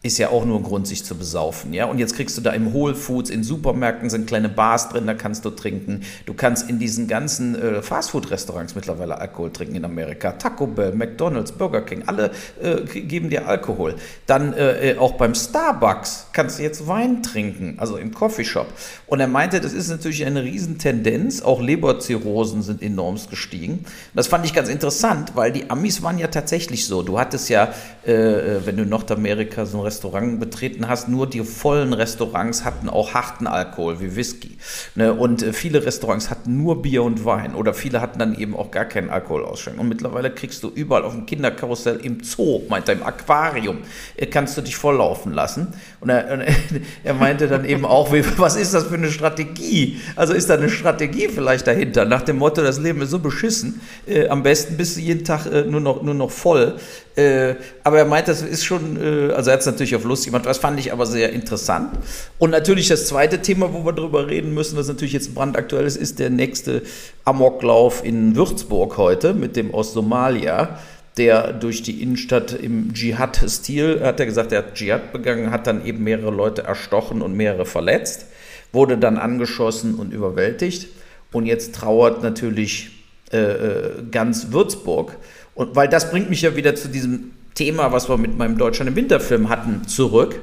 ist 0.02 0.18
ja 0.18 0.30
auch 0.30 0.46
nur 0.46 0.58
ein 0.58 0.64
Grund, 0.64 0.88
sich 0.88 1.04
zu 1.04 1.16
besaufen, 1.16 1.74
ja. 1.74 1.84
Und 1.84 2.00
jetzt 2.00 2.16
kriegst 2.16 2.38
du 2.38 2.42
da 2.42 2.52
im 2.52 2.74
Whole 2.74 2.96
Foods, 2.96 3.30
in 3.30 3.44
Supermärkten 3.44 4.10
sind 4.10 4.28
kleine 4.28 4.48
Bars 4.48 4.88
drin, 4.88 5.06
da 5.06 5.14
kannst 5.14 5.44
du 5.44 5.50
trinken. 5.50 6.04
Du 6.26 6.34
kannst 6.34 6.70
in 6.70 6.80
diesen 6.80 7.10
ganzen 7.10 7.62
äh, 7.62 7.82
Fastfood-Restaurants 7.82 8.76
mittlerweile 8.76 9.18
Alkohol 9.18 9.52
trinken 9.52 9.76
in 9.76 9.84
Amerika. 9.84 10.32
Taco 10.32 10.68
Bell, 10.68 10.94
McDonald's, 10.94 11.52
Burger 11.52 11.82
King, 11.82 12.04
alle 12.06 12.32
äh, 12.62 12.82
geben 12.86 13.30
dir 13.30 13.46
Alkohol. 13.46 13.96
Dann 14.26 14.54
äh, 14.54 14.92
äh, 14.92 14.98
auch 14.98 15.14
beim 15.14 15.36
Starbucks 15.36 16.28
kannst 16.32 16.60
du 16.60 16.64
jetzt 16.64 16.88
Wein 16.88 17.22
trinken, 17.22 17.76
also 17.78 17.98
im 17.98 18.14
Coffeeshop. 18.14 18.68
Und 19.06 19.20
er 19.20 19.28
meinte, 19.28 19.60
das 19.60 19.74
ist 19.74 19.90
natürlich 19.90 20.26
eine 20.26 20.44
Riesentendenz. 20.44 21.42
Auch 21.42 21.62
Leberzirrhosen 21.62 22.62
sind 22.62 22.82
enormst 22.82 23.30
gestiegen. 23.30 23.84
Das 24.14 24.28
fand 24.28 24.46
ich 24.46 24.54
ganz 24.54 24.70
interessant, 24.70 25.34
weil 25.36 25.52
die 25.52 25.70
Amis 25.70 26.02
waren 26.04 26.18
ja 26.18 26.28
tatsächlich 26.28 26.86
so. 26.86 27.02
Du 27.02 27.20
hattest 27.20 27.50
ja, 27.50 27.74
äh, 28.08 28.14
äh, 28.14 28.66
wenn 28.66 28.78
du 28.78 28.84
in 28.84 28.90
Nordamerika 28.90 29.66
so 29.66 29.80
ein 29.80 29.89
Restaurant 29.90 30.40
betreten 30.40 30.88
hast, 30.88 31.10
nur 31.10 31.28
die 31.28 31.44
vollen 31.44 31.94
Restaurants 31.94 32.64
hatten 32.64 32.90
auch 32.90 33.16
harten 33.16 33.48
Alkohol 33.48 34.00
wie 34.00 34.16
Whisky. 34.16 34.58
Ne? 34.94 35.14
Und 35.14 35.42
äh, 35.42 35.52
viele 35.52 35.84
Restaurants 35.84 36.30
hatten 36.30 36.62
nur 36.62 36.84
Bier 36.84 37.02
und 37.02 37.26
Wein 37.26 37.56
oder 37.56 37.74
viele 37.74 38.00
hatten 38.00 38.20
dann 38.20 38.36
eben 38.36 38.56
auch 38.56 38.70
gar 38.70 38.86
keinen 38.86 39.10
Alkohol 39.10 39.44
ausschenken. 39.44 39.82
Und 39.82 39.90
mittlerweile 39.90 40.30
kriegst 40.30 40.64
du 40.64 40.70
überall 40.70 41.04
auf 41.04 41.14
dem 41.14 41.26
Kinderkarussell 41.26 42.00
im 42.04 42.24
Zoo, 42.24 42.62
meint 42.70 42.88
er 42.88 42.96
im 42.96 43.04
Aquarium, 43.04 43.80
äh, 44.16 44.28
kannst 44.28 44.56
du 44.58 44.62
dich 44.62 44.76
volllaufen 44.76 45.34
lassen. 45.34 45.74
Und 46.02 46.10
er, 46.10 46.46
er 47.04 47.14
meinte 47.16 47.48
dann 47.48 47.66
eben 47.66 47.86
auch, 47.86 48.14
was 48.38 48.56
ist 48.56 48.76
das 48.76 48.86
für 48.86 48.96
eine 48.96 49.10
Strategie? 49.10 50.00
Also 50.16 50.34
ist 50.34 50.52
da 50.52 50.54
eine 50.54 50.70
Strategie 50.70 51.30
vielleicht 51.30 51.66
dahinter, 51.66 52.06
nach 52.06 52.22
dem 52.22 52.38
Motto, 52.38 52.62
das 52.62 52.80
Leben 52.80 53.02
ist 53.02 53.10
so 53.10 53.18
beschissen, 53.18 53.82
äh, 54.06 54.28
am 54.28 54.44
besten 54.44 54.78
bist 54.78 54.98
du 54.98 55.02
jeden 55.02 55.26
Tag 55.26 55.48
äh, 55.48 55.64
nur, 55.64 55.82
noch, 55.82 56.04
nur 56.04 56.14
noch 56.14 56.30
voll. 56.30 56.78
Äh, 57.20 57.56
aber 57.84 57.98
er 57.98 58.06
meint, 58.06 58.30
das 58.30 58.42
ist 58.42 58.64
schon, 58.64 58.96
äh, 58.96 59.34
also 59.34 59.50
er 59.50 59.56
hat 59.56 59.60
es 59.60 59.66
natürlich 59.66 59.96
auf 59.96 60.06
lustig 60.06 60.32
gemacht, 60.32 60.46
das 60.46 60.58
fand 60.58 60.80
ich 60.80 60.94
aber 60.94 61.06
sehr 61.06 61.34
interessant. 61.34 61.92
Und 62.38 62.52
natürlich 62.52 62.88
das 62.88 63.08
zweite 63.08 63.42
Thema, 63.42 63.74
wo 63.74 63.84
wir 63.84 63.92
darüber 63.92 64.28
reden 64.28 64.54
müssen, 64.54 64.78
was 64.78 64.88
natürlich 64.88 65.14
jetzt 65.14 65.36
brandaktuell 65.36 65.86
ist, 65.86 65.98
ist 65.98 66.20
der 66.20 66.30
nächste 66.30 66.82
Amoklauf 67.26 68.06
in 68.06 68.38
Würzburg 68.38 68.98
heute 68.98 69.34
mit 69.34 69.56
dem 69.56 69.74
aus 69.74 69.94
Somalia 69.94 70.80
der 71.18 71.52
durch 71.52 71.84
die 71.84 72.02
Innenstadt 72.02 72.54
im 72.54 72.94
Dschihad-Stil, 72.94 74.00
hat 74.04 74.22
er 74.22 74.26
gesagt, 74.26 74.54
er 74.54 74.60
hat 74.60 74.76
Dschihad 74.76 75.12
begangen, 75.12 75.52
hat 75.52 75.68
dann 75.68 75.86
eben 75.86 76.02
mehrere 76.04 76.32
Leute 76.32 76.64
erstochen 76.64 77.22
und 77.22 77.34
mehrere 77.34 77.66
verletzt, 77.66 78.28
wurde 78.72 78.98
dann 78.98 79.18
angeschossen 79.18 79.96
und 79.96 80.14
überwältigt. 80.14 80.88
Und 81.34 81.46
jetzt 81.46 81.76
trauert 81.76 82.24
natürlich 82.24 82.92
äh, 83.34 83.38
äh 83.38 83.92
ganz 84.10 84.52
Würzburg. 84.52 85.18
Und 85.60 85.76
weil 85.76 85.90
das 85.90 86.10
bringt 86.10 86.30
mich 86.30 86.42
ja 86.42 86.56
wieder 86.56 86.74
zu 86.76 86.88
diesem 86.88 87.32
Thema, 87.54 87.92
was 87.92 88.08
wir 88.08 88.16
mit 88.16 88.38
meinem 88.38 88.58
Deutschland 88.58 88.92
im 88.92 88.96
Winterfilm 88.96 89.50
hatten, 89.50 89.86
zurück. 89.90 90.40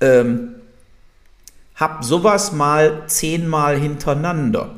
Ähm, 0.00 0.54
hab 1.74 2.02
sowas 2.02 2.52
mal 2.52 3.02
zehnmal 3.06 3.78
hintereinander. 3.78 4.74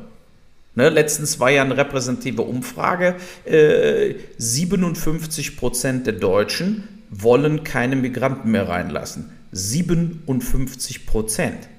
Ne, 0.75 0.89
letztens 0.89 1.39
war 1.39 1.51
ja 1.51 1.61
eine 1.61 1.77
repräsentative 1.77 2.41
Umfrage. 2.41 3.15
Äh, 3.45 4.15
57 4.37 5.55
Prozent 5.55 6.05
der 6.05 6.15
Deutschen 6.15 7.05
wollen 7.09 7.63
keine 7.63 7.95
Migranten 7.95 8.51
mehr 8.51 8.67
reinlassen. 8.67 9.31
57 9.53 11.07
Prozent. 11.07 11.69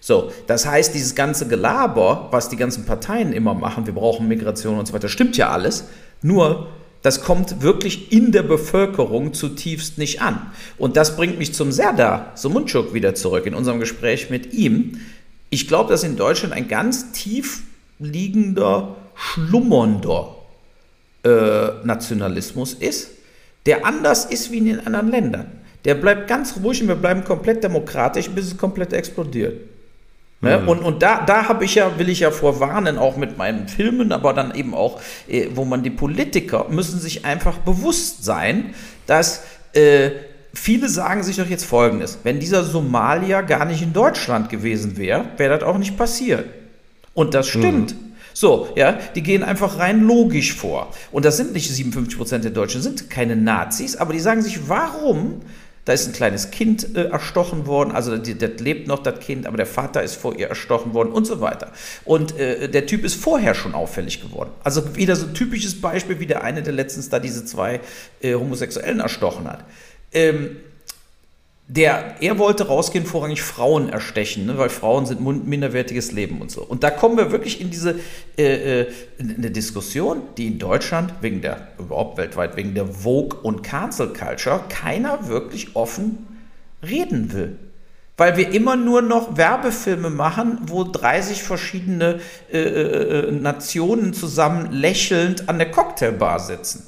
So, 0.00 0.32
das 0.46 0.64
heißt, 0.64 0.94
dieses 0.94 1.14
ganze 1.14 1.46
Gelaber, 1.46 2.28
was 2.30 2.48
die 2.48 2.56
ganzen 2.56 2.86
Parteien 2.86 3.34
immer 3.34 3.52
machen, 3.52 3.84
wir 3.84 3.94
brauchen 3.94 4.26
Migration 4.26 4.78
und 4.78 4.86
so 4.86 4.94
weiter, 4.94 5.10
stimmt 5.10 5.36
ja 5.36 5.50
alles. 5.50 5.84
Nur 6.22 6.68
das 7.02 7.22
kommt 7.22 7.62
wirklich 7.62 8.12
in 8.12 8.32
der 8.32 8.42
Bevölkerung 8.42 9.32
zutiefst 9.32 9.98
nicht 9.98 10.20
an. 10.20 10.50
Und 10.78 10.96
das 10.96 11.16
bringt 11.16 11.38
mich 11.38 11.54
zum 11.54 11.70
Serdar 11.70 12.32
Sumunchuk 12.34 12.92
wieder 12.92 13.14
zurück 13.14 13.46
in 13.46 13.54
unserem 13.54 13.78
Gespräch 13.78 14.30
mit 14.30 14.52
ihm. 14.52 15.00
Ich 15.50 15.68
glaube, 15.68 15.90
dass 15.90 16.02
in 16.02 16.16
Deutschland 16.16 16.52
ein 16.52 16.68
ganz 16.68 17.12
tief 17.12 17.62
liegender, 17.98 18.96
schlummernder 19.14 20.36
äh, 21.24 21.84
Nationalismus 21.84 22.74
ist, 22.74 23.10
der 23.66 23.86
anders 23.86 24.24
ist 24.24 24.50
wie 24.50 24.58
in 24.58 24.66
den 24.66 24.86
anderen 24.86 25.10
Ländern. 25.10 25.46
Der 25.84 25.94
bleibt 25.94 26.26
ganz 26.28 26.56
ruhig 26.62 26.82
und 26.82 26.88
wir 26.88 26.96
bleiben 26.96 27.24
komplett 27.24 27.62
demokratisch, 27.62 28.28
bis 28.30 28.46
es 28.46 28.56
komplett 28.56 28.92
explodiert. 28.92 29.60
Ne? 30.40 30.58
Mhm. 30.58 30.68
Und, 30.68 30.78
und 30.80 31.02
da, 31.02 31.24
da 31.24 31.48
habe 31.48 31.64
ich 31.64 31.74
ja, 31.74 31.98
will 31.98 32.08
ich 32.08 32.20
ja 32.20 32.30
vorwarnen, 32.30 32.96
auch 32.96 33.16
mit 33.16 33.36
meinen 33.36 33.66
Filmen, 33.68 34.12
aber 34.12 34.32
dann 34.32 34.54
eben 34.54 34.74
auch, 34.74 35.00
äh, 35.26 35.48
wo 35.54 35.64
man 35.64 35.82
die 35.82 35.90
Politiker 35.90 36.66
müssen 36.70 37.00
sich 37.00 37.24
einfach 37.24 37.58
bewusst 37.58 38.24
sein, 38.24 38.74
dass 39.06 39.42
äh, 39.72 40.10
viele 40.54 40.88
sagen 40.88 41.24
sich 41.24 41.36
doch 41.36 41.48
jetzt 41.48 41.64
Folgendes: 41.64 42.18
Wenn 42.22 42.38
dieser 42.38 42.62
Somalier 42.62 43.42
gar 43.42 43.64
nicht 43.64 43.82
in 43.82 43.92
Deutschland 43.92 44.48
gewesen 44.48 44.96
wäre, 44.96 45.24
wäre 45.36 45.58
das 45.58 45.68
auch 45.68 45.78
nicht 45.78 45.96
passiert. 45.96 46.44
Und 47.14 47.34
das 47.34 47.48
stimmt. 47.48 47.94
Mhm. 47.94 48.08
So, 48.32 48.68
ja, 48.76 48.96
die 49.16 49.24
gehen 49.24 49.42
einfach 49.42 49.80
rein 49.80 50.04
logisch 50.04 50.54
vor. 50.54 50.92
Und 51.10 51.24
das 51.24 51.36
sind 51.36 51.54
nicht 51.54 51.68
57 51.68 52.16
Prozent 52.16 52.44
der 52.44 52.52
Deutschen, 52.52 52.80
sind 52.80 53.10
keine 53.10 53.34
Nazis, 53.34 53.96
aber 53.96 54.12
die 54.12 54.20
sagen 54.20 54.42
sich, 54.42 54.68
warum 54.68 55.40
da 55.88 55.94
ist 55.94 56.06
ein 56.06 56.12
kleines 56.12 56.50
Kind 56.50 56.94
äh, 56.94 57.04
erstochen 57.04 57.66
worden, 57.66 57.92
also 57.92 58.14
das, 58.18 58.60
lebt 58.60 58.88
noch, 58.88 58.98
das 58.98 59.20
Kind, 59.20 59.46
aber 59.46 59.56
der 59.56 59.64
Vater 59.64 60.02
ist 60.02 60.16
vor 60.16 60.36
ihr 60.36 60.48
erstochen 60.48 60.92
worden 60.92 61.12
und 61.12 61.26
so 61.26 61.40
weiter. 61.40 61.72
Und 62.04 62.38
äh, 62.38 62.68
der 62.68 62.84
Typ 62.84 63.04
ist 63.04 63.14
vorher 63.14 63.54
schon 63.54 63.74
auffällig 63.74 64.20
geworden. 64.20 64.50
Also 64.62 64.96
wieder 64.96 65.16
so 65.16 65.24
ein 65.24 65.32
typisches 65.32 65.80
Beispiel, 65.80 66.20
wie 66.20 66.26
der 66.26 66.44
eine, 66.44 66.62
der 66.62 66.74
letztens 66.74 67.08
da 67.08 67.18
diese 67.18 67.46
zwei 67.46 67.80
äh, 68.20 68.34
Homosexuellen 68.34 69.00
erstochen 69.00 69.48
hat. 69.48 69.64
Ähm, 70.12 70.56
der, 71.70 72.16
er 72.20 72.38
wollte 72.38 72.66
rausgehen, 72.66 73.04
vorrangig 73.04 73.42
Frauen 73.42 73.90
erstechen, 73.90 74.46
ne, 74.46 74.56
weil 74.56 74.70
Frauen 74.70 75.04
sind 75.04 75.20
minderwertiges 75.20 76.12
Leben 76.12 76.40
und 76.40 76.50
so. 76.50 76.62
Und 76.62 76.82
da 76.82 76.90
kommen 76.90 77.18
wir 77.18 77.30
wirklich 77.30 77.60
in 77.60 77.70
diese 77.70 78.00
äh, 78.38 78.80
äh, 78.80 78.86
in 79.18 79.36
eine 79.36 79.50
Diskussion, 79.50 80.22
die 80.38 80.46
in 80.46 80.58
Deutschland 80.58 81.12
wegen 81.20 81.42
der, 81.42 81.68
überhaupt 81.78 82.16
weltweit, 82.16 82.56
wegen 82.56 82.74
der 82.74 82.86
Vogue 82.86 83.38
und 83.42 83.62
Cancel 83.62 84.14
Culture 84.14 84.62
keiner 84.70 85.28
wirklich 85.28 85.76
offen 85.76 86.26
reden 86.82 87.34
will. 87.34 87.58
Weil 88.16 88.38
wir 88.38 88.50
immer 88.50 88.74
nur 88.74 89.02
noch 89.02 89.36
Werbefilme 89.36 90.08
machen, 90.08 90.60
wo 90.66 90.84
30 90.84 91.42
verschiedene 91.42 92.20
äh, 92.50 92.58
äh, 92.58 93.28
äh, 93.28 93.30
Nationen 93.30 94.14
zusammen 94.14 94.72
lächelnd 94.72 95.50
an 95.50 95.58
der 95.58 95.70
Cocktailbar 95.70 96.40
sitzen. 96.40 96.84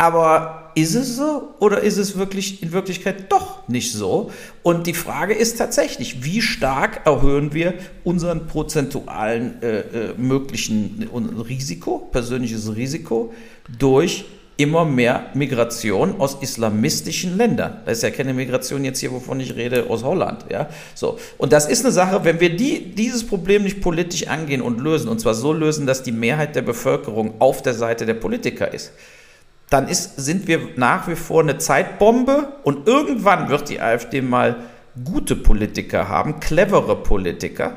Aber 0.00 0.70
ist 0.76 0.94
es 0.94 1.16
so 1.16 1.54
oder 1.58 1.80
ist 1.80 1.96
es 1.96 2.16
wirklich 2.16 2.62
in 2.62 2.70
Wirklichkeit 2.70 3.32
doch 3.32 3.66
nicht 3.66 3.92
so? 3.92 4.30
Und 4.62 4.86
die 4.86 4.94
Frage 4.94 5.34
ist 5.34 5.58
tatsächlich, 5.58 6.22
wie 6.22 6.40
stark 6.40 7.04
erhöhen 7.04 7.52
wir 7.52 7.74
unseren 8.04 8.46
prozentualen 8.46 9.60
äh, 9.60 9.80
äh, 9.80 10.14
möglichen 10.16 11.10
Risiko, 11.48 12.08
persönliches 12.12 12.76
Risiko, 12.76 13.34
durch 13.76 14.24
immer 14.56 14.84
mehr 14.84 15.26
Migration 15.34 16.20
aus 16.20 16.38
islamistischen 16.42 17.36
Ländern. 17.36 17.80
Da 17.84 17.90
ist 17.90 18.04
ja 18.04 18.10
keine 18.10 18.34
Migration 18.34 18.84
jetzt 18.84 19.00
hier, 19.00 19.10
wovon 19.12 19.40
ich 19.40 19.56
rede, 19.56 19.88
aus 19.88 20.04
Holland. 20.04 20.46
Ja? 20.48 20.68
So. 20.94 21.18
Und 21.38 21.52
das 21.52 21.68
ist 21.68 21.84
eine 21.84 21.92
Sache, 21.92 22.24
wenn 22.24 22.40
wir 22.40 22.54
die, 22.54 22.94
dieses 22.94 23.26
Problem 23.26 23.64
nicht 23.64 23.80
politisch 23.80 24.28
angehen 24.28 24.60
und 24.60 24.80
lösen, 24.80 25.08
und 25.08 25.20
zwar 25.20 25.34
so 25.34 25.52
lösen, 25.52 25.86
dass 25.86 26.04
die 26.04 26.12
Mehrheit 26.12 26.56
der 26.56 26.62
Bevölkerung 26.62 27.34
auf 27.40 27.62
der 27.62 27.74
Seite 27.74 28.04
der 28.04 28.14
Politiker 28.14 28.72
ist, 28.72 28.92
dann 29.70 29.88
ist, 29.88 30.16
sind 30.16 30.48
wir 30.48 30.60
nach 30.76 31.08
wie 31.08 31.16
vor 31.16 31.42
eine 31.42 31.58
Zeitbombe 31.58 32.52
und 32.62 32.86
irgendwann 32.86 33.48
wird 33.48 33.68
die 33.68 33.80
AfD 33.80 34.22
mal 34.22 34.56
gute 35.04 35.36
Politiker 35.36 36.08
haben, 36.08 36.40
clevere 36.40 36.96
Politiker, 36.96 37.76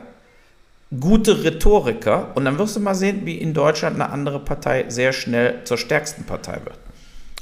gute 0.99 1.43
Rhetoriker 1.43 2.31
und 2.35 2.45
dann 2.45 2.57
wirst 2.57 2.75
du 2.75 2.79
mal 2.79 2.95
sehen, 2.95 3.25
wie 3.25 3.37
in 3.37 3.53
Deutschland 3.53 3.95
eine 3.95 4.09
andere 4.09 4.39
Partei 4.39 4.85
sehr 4.87 5.13
schnell 5.13 5.63
zur 5.65 5.77
stärksten 5.77 6.23
Partei 6.23 6.59
wird. 6.63 6.77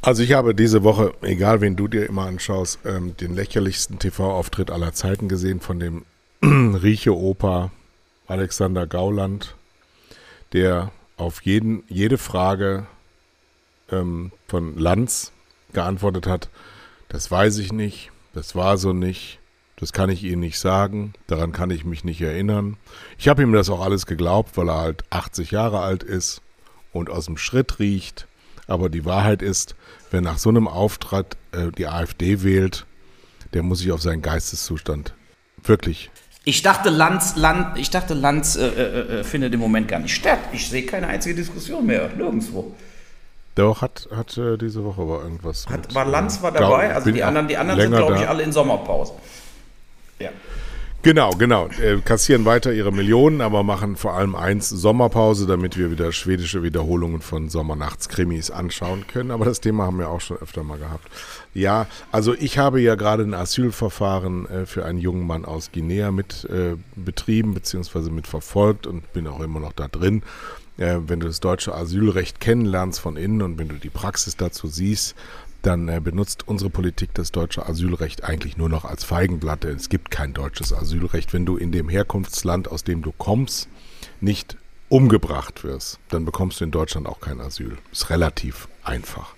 Also 0.01 0.23
ich 0.23 0.31
habe 0.33 0.55
diese 0.55 0.83
Woche, 0.83 1.13
egal 1.21 1.59
wen 1.61 1.75
du 1.75 1.87
dir 1.87 2.07
immer 2.07 2.25
anschaust, 2.25 2.79
ähm, 2.85 3.17
den 3.17 3.35
lächerlichsten 3.35 3.99
TV-Auftritt 3.99 4.71
aller 4.71 4.93
Zeiten 4.93 5.27
gesehen 5.27 5.59
von 5.59 5.79
dem 5.79 6.05
Rieche-Opa 6.41 7.71
Alexander 8.27 8.87
Gauland, 8.87 9.55
der 10.53 10.91
auf 11.17 11.41
jeden, 11.41 11.83
jede 11.89 12.17
Frage 12.17 12.87
ähm, 13.91 14.31
von 14.47 14.77
Lanz 14.77 15.31
geantwortet 15.73 16.27
hat, 16.27 16.49
das 17.09 17.29
weiß 17.29 17.57
ich 17.59 17.71
nicht, 17.71 18.11
das 18.33 18.55
war 18.55 18.77
so 18.77 18.93
nicht, 18.93 19.39
das 19.77 19.93
kann 19.93 20.09
ich 20.09 20.23
Ihnen 20.23 20.41
nicht 20.41 20.59
sagen, 20.59 21.13
daran 21.27 21.51
kann 21.51 21.71
ich 21.71 21.85
mich 21.85 22.03
nicht 22.03 22.21
erinnern. 22.21 22.77
Ich 23.17 23.27
habe 23.27 23.41
ihm 23.41 23.53
das 23.53 23.69
auch 23.69 23.81
alles 23.81 24.05
geglaubt, 24.05 24.57
weil 24.57 24.69
er 24.69 24.79
halt 24.79 25.03
80 25.09 25.51
Jahre 25.51 25.79
alt 25.79 26.03
ist 26.03 26.41
und 26.91 27.09
aus 27.09 27.25
dem 27.25 27.37
Schritt 27.37 27.79
riecht. 27.79 28.27
Aber 28.67 28.89
die 28.89 29.05
Wahrheit 29.05 29.41
ist, 29.41 29.75
wer 30.11 30.21
nach 30.21 30.37
so 30.37 30.49
einem 30.49 30.67
Auftritt 30.67 31.37
äh, 31.51 31.71
die 31.71 31.87
AfD 31.87 32.43
wählt, 32.43 32.85
der 33.53 33.63
muss 33.63 33.79
sich 33.79 33.91
auf 33.91 34.01
seinen 34.01 34.21
Geisteszustand 34.21 35.13
wirklich 35.63 36.11
ich 36.49 36.61
dachte, 36.63 36.89
Lanz, 36.89 37.35
Land, 37.35 37.77
ich 37.77 37.89
dachte, 37.89 38.13
Lanz 38.13 38.55
äh, 38.55 38.67
äh, 38.67 39.19
äh, 39.19 39.23
findet 39.23 39.53
im 39.53 39.59
Moment 39.59 39.87
gar 39.87 39.99
nicht 39.99 40.15
statt. 40.15 40.39
Ich 40.51 40.67
sehe 40.67 40.83
keine 40.83 41.07
einzige 41.07 41.35
Diskussion 41.35 41.85
mehr, 41.85 42.09
nirgendwo. 42.17 42.75
Doch, 43.59 43.81
hat, 43.81 44.07
hat 44.15 44.37
äh, 44.37 44.57
diese 44.57 44.85
Woche 44.85 45.05
war 45.05 45.21
irgendwas. 45.21 45.67
Hat, 45.67 45.81
mit, 45.81 45.95
war 45.95 46.05
Lanz 46.05 46.41
war 46.41 46.53
dabei, 46.53 46.85
glaub, 46.85 46.95
also 46.95 47.11
die 47.11 47.23
anderen, 47.23 47.49
die 47.49 47.57
anderen 47.57 47.81
sind, 47.81 47.91
glaube 47.91 48.15
ich, 48.15 48.25
alle 48.25 48.41
in 48.43 48.53
Sommerpause. 48.53 49.11
Ja. 50.17 50.29
Genau, 51.01 51.31
genau. 51.31 51.67
Äh, 51.67 51.97
kassieren 52.03 52.45
weiter 52.45 52.71
ihre 52.71 52.93
Millionen, 52.93 53.41
aber 53.41 53.63
machen 53.63 53.97
vor 53.97 54.13
allem 54.13 54.35
eins 54.35 54.69
Sommerpause, 54.69 55.45
damit 55.45 55.77
wir 55.77 55.91
wieder 55.91 56.13
schwedische 56.13 56.63
Wiederholungen 56.63 57.19
von 57.19 57.49
Sommernachtskrimis 57.49 58.49
anschauen 58.49 59.07
können. 59.07 59.31
Aber 59.31 59.43
das 59.43 59.59
Thema 59.59 59.85
haben 59.85 59.99
wir 59.99 60.09
auch 60.09 60.21
schon 60.21 60.37
öfter 60.37 60.63
mal 60.63 60.77
gehabt. 60.77 61.09
Ja, 61.53 61.87
also 62.13 62.33
ich 62.33 62.57
habe 62.57 62.79
ja 62.79 62.95
gerade 62.95 63.23
ein 63.23 63.33
Asylverfahren 63.33 64.49
äh, 64.49 64.65
für 64.67 64.85
einen 64.85 64.99
jungen 64.99 65.27
Mann 65.27 65.43
aus 65.43 65.71
Guinea 65.73 66.11
mit 66.11 66.45
äh, 66.45 66.77
betrieben, 66.95 67.53
beziehungsweise 67.53 68.09
mit 68.09 68.25
verfolgt 68.25 68.87
und 68.87 69.11
bin 69.11 69.27
auch 69.27 69.41
immer 69.41 69.59
noch 69.59 69.73
da 69.73 69.89
drin 69.89 70.23
wenn 70.79 71.19
du 71.19 71.27
das 71.27 71.39
deutsche 71.39 71.73
Asylrecht 71.75 72.39
kennenlernst 72.39 72.99
von 72.99 73.17
innen 73.17 73.41
und 73.41 73.59
wenn 73.59 73.67
du 73.67 73.75
die 73.75 73.89
Praxis 73.89 74.37
dazu 74.37 74.67
siehst, 74.67 75.15
dann 75.61 75.89
äh, 75.89 75.99
benutzt 76.01 76.47
unsere 76.47 76.69
Politik 76.69 77.09
das 77.13 77.31
deutsche 77.31 77.65
Asylrecht 77.65 78.23
eigentlich 78.23 78.57
nur 78.57 78.69
noch 78.69 78.85
als 78.85 79.03
Feigenblatt. 79.03 79.65
Es 79.65 79.89
gibt 79.89 80.09
kein 80.09 80.33
deutsches 80.33 80.73
Asylrecht. 80.73 81.33
Wenn 81.33 81.45
du 81.45 81.57
in 81.57 81.71
dem 81.71 81.89
Herkunftsland, 81.89 82.71
aus 82.71 82.83
dem 82.83 83.01
du 83.01 83.11
kommst, 83.11 83.67
nicht 84.21 84.57
umgebracht 84.87 85.63
wirst, 85.63 85.99
dann 86.09 86.25
bekommst 86.25 86.59
du 86.59 86.63
in 86.63 86.71
Deutschland 86.71 87.07
auch 87.07 87.19
kein 87.19 87.41
Asyl. 87.41 87.77
Ist 87.91 88.09
relativ 88.09 88.67
einfach. 88.83 89.35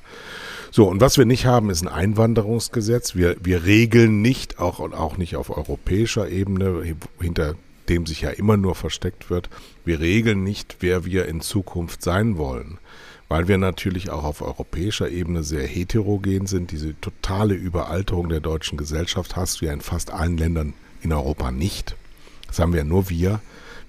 So, 0.70 0.88
und 0.88 1.02
was 1.02 1.18
wir 1.18 1.26
nicht 1.26 1.46
haben, 1.46 1.70
ist 1.70 1.82
ein 1.82 1.90
Einwanderungsgesetz. 1.90 3.16
Wir, 3.16 3.36
wir 3.42 3.66
regeln 3.66 4.22
nicht, 4.22 4.60
auch, 4.60 4.80
auch 4.80 5.18
nicht 5.18 5.36
auf 5.36 5.50
europäischer 5.50 6.30
Ebene, 6.30 6.96
hinter 7.20 7.56
dem 7.90 8.06
sich 8.06 8.22
ja 8.22 8.30
immer 8.30 8.58
nur 8.58 8.76
versteckt 8.76 9.30
wird, 9.30 9.50
wir 9.86 10.00
regeln 10.00 10.44
nicht, 10.44 10.78
wer 10.80 11.06
wir 11.06 11.28
in 11.28 11.42
Zukunft 11.42 12.02
sein 12.04 12.38
wollen 12.38 12.78
weil 13.32 13.48
wir 13.48 13.58
natürlich 13.58 14.10
auch 14.10 14.26
auf 14.26 14.42
europäischer 14.42 15.08
Ebene 15.10 15.42
sehr 15.42 15.66
heterogen 15.66 16.48
sind. 16.48 16.72
Diese 16.72 17.00
totale 17.00 17.54
Überalterung 17.54 18.28
der 18.28 18.42
deutschen 18.42 18.78
Gesellschaft 18.78 19.38
hast 19.38 19.62
du 19.62 19.68
ja 19.68 19.72
in 19.72 19.80
fast 19.80 20.12
allen 20.12 20.36
Ländern 20.36 20.74
in 21.02 21.14
Europa 21.14 21.50
nicht. 21.50 21.96
Das 22.48 22.60
haben 22.60 22.74
wir 22.74 22.84
nur 22.84 23.10
wir. 23.10 23.40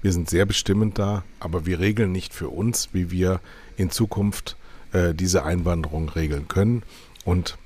Wir 0.00 0.12
sind 0.12 0.30
sehr 0.30 0.46
bestimmend 0.46 0.96
da, 1.00 1.24
aber 1.40 1.66
wir 1.66 1.80
regeln 1.80 2.12
nicht 2.12 2.34
für 2.34 2.50
uns, 2.50 2.90
wie 2.92 3.10
wir 3.10 3.40
in 3.76 3.90
Zukunft 3.90 4.56
äh, 4.92 5.12
diese 5.12 5.44
Einwanderung 5.44 6.08
regeln 6.08 6.46
können. 6.46 6.84
Und 7.24 7.58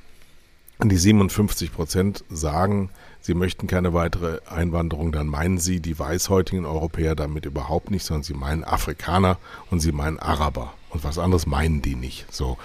die 0.82 0.96
57 0.96 1.74
Prozent 1.74 2.24
sagen, 2.30 2.88
sie 3.26 3.34
möchten 3.34 3.66
keine 3.66 3.92
weitere 3.92 4.38
Einwanderung, 4.46 5.10
dann 5.10 5.26
meinen 5.26 5.58
sie 5.58 5.80
die 5.80 5.98
weißhäutigen 5.98 6.64
Europäer 6.64 7.16
damit 7.16 7.44
überhaupt 7.44 7.90
nicht, 7.90 8.04
sondern 8.04 8.22
sie 8.22 8.34
meinen 8.34 8.64
Afrikaner 8.64 9.38
und 9.70 9.80
sie 9.80 9.92
meinen 9.92 10.18
Araber. 10.18 10.72
Und 10.90 11.02
was 11.02 11.18
anderes 11.18 11.44
meinen 11.44 11.82
die 11.82 11.96
nicht. 11.96 12.32
So. 12.32 12.56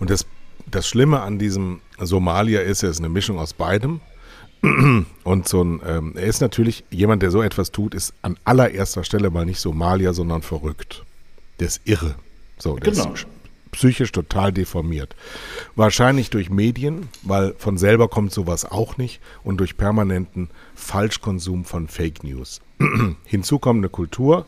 Und 0.00 0.10
das, 0.10 0.26
das 0.66 0.88
Schlimme 0.88 1.20
an 1.20 1.38
diesem 1.38 1.80
Somalia 1.98 2.60
ist, 2.60 2.82
er 2.82 2.90
ist 2.90 2.98
eine 2.98 3.08
Mischung 3.08 3.38
aus 3.38 3.54
beidem. 3.54 4.00
Und 5.22 5.48
so 5.48 5.62
ein, 5.62 5.80
ähm, 5.86 6.14
er 6.16 6.24
ist 6.26 6.40
natürlich, 6.40 6.84
jemand, 6.90 7.22
der 7.22 7.30
so 7.30 7.42
etwas 7.42 7.70
tut, 7.70 7.94
ist 7.94 8.12
an 8.22 8.36
allererster 8.44 9.04
Stelle 9.04 9.30
mal 9.30 9.46
nicht 9.46 9.60
Somalier, 9.60 10.12
sondern 10.14 10.42
verrückt. 10.42 11.04
Der 11.60 11.68
ist 11.68 11.80
irre. 11.84 12.16
So, 12.58 12.74
der 12.76 12.92
genau. 12.92 13.12
ist 13.12 13.28
psychisch 13.72 14.12
total 14.12 14.52
deformiert. 14.52 15.14
Wahrscheinlich 15.76 16.30
durch 16.30 16.50
Medien, 16.50 17.08
weil 17.22 17.54
von 17.58 17.78
selber 17.78 18.08
kommt 18.08 18.32
sowas 18.32 18.64
auch 18.64 18.96
nicht 18.96 19.20
und 19.44 19.58
durch 19.58 19.76
permanenten 19.76 20.50
Falschkonsum 20.74 21.64
von 21.64 21.88
Fake 21.88 22.24
News. 22.24 22.60
Hinzu 23.24 23.58
kommt 23.58 23.78
eine 23.78 23.88
Kultur, 23.88 24.46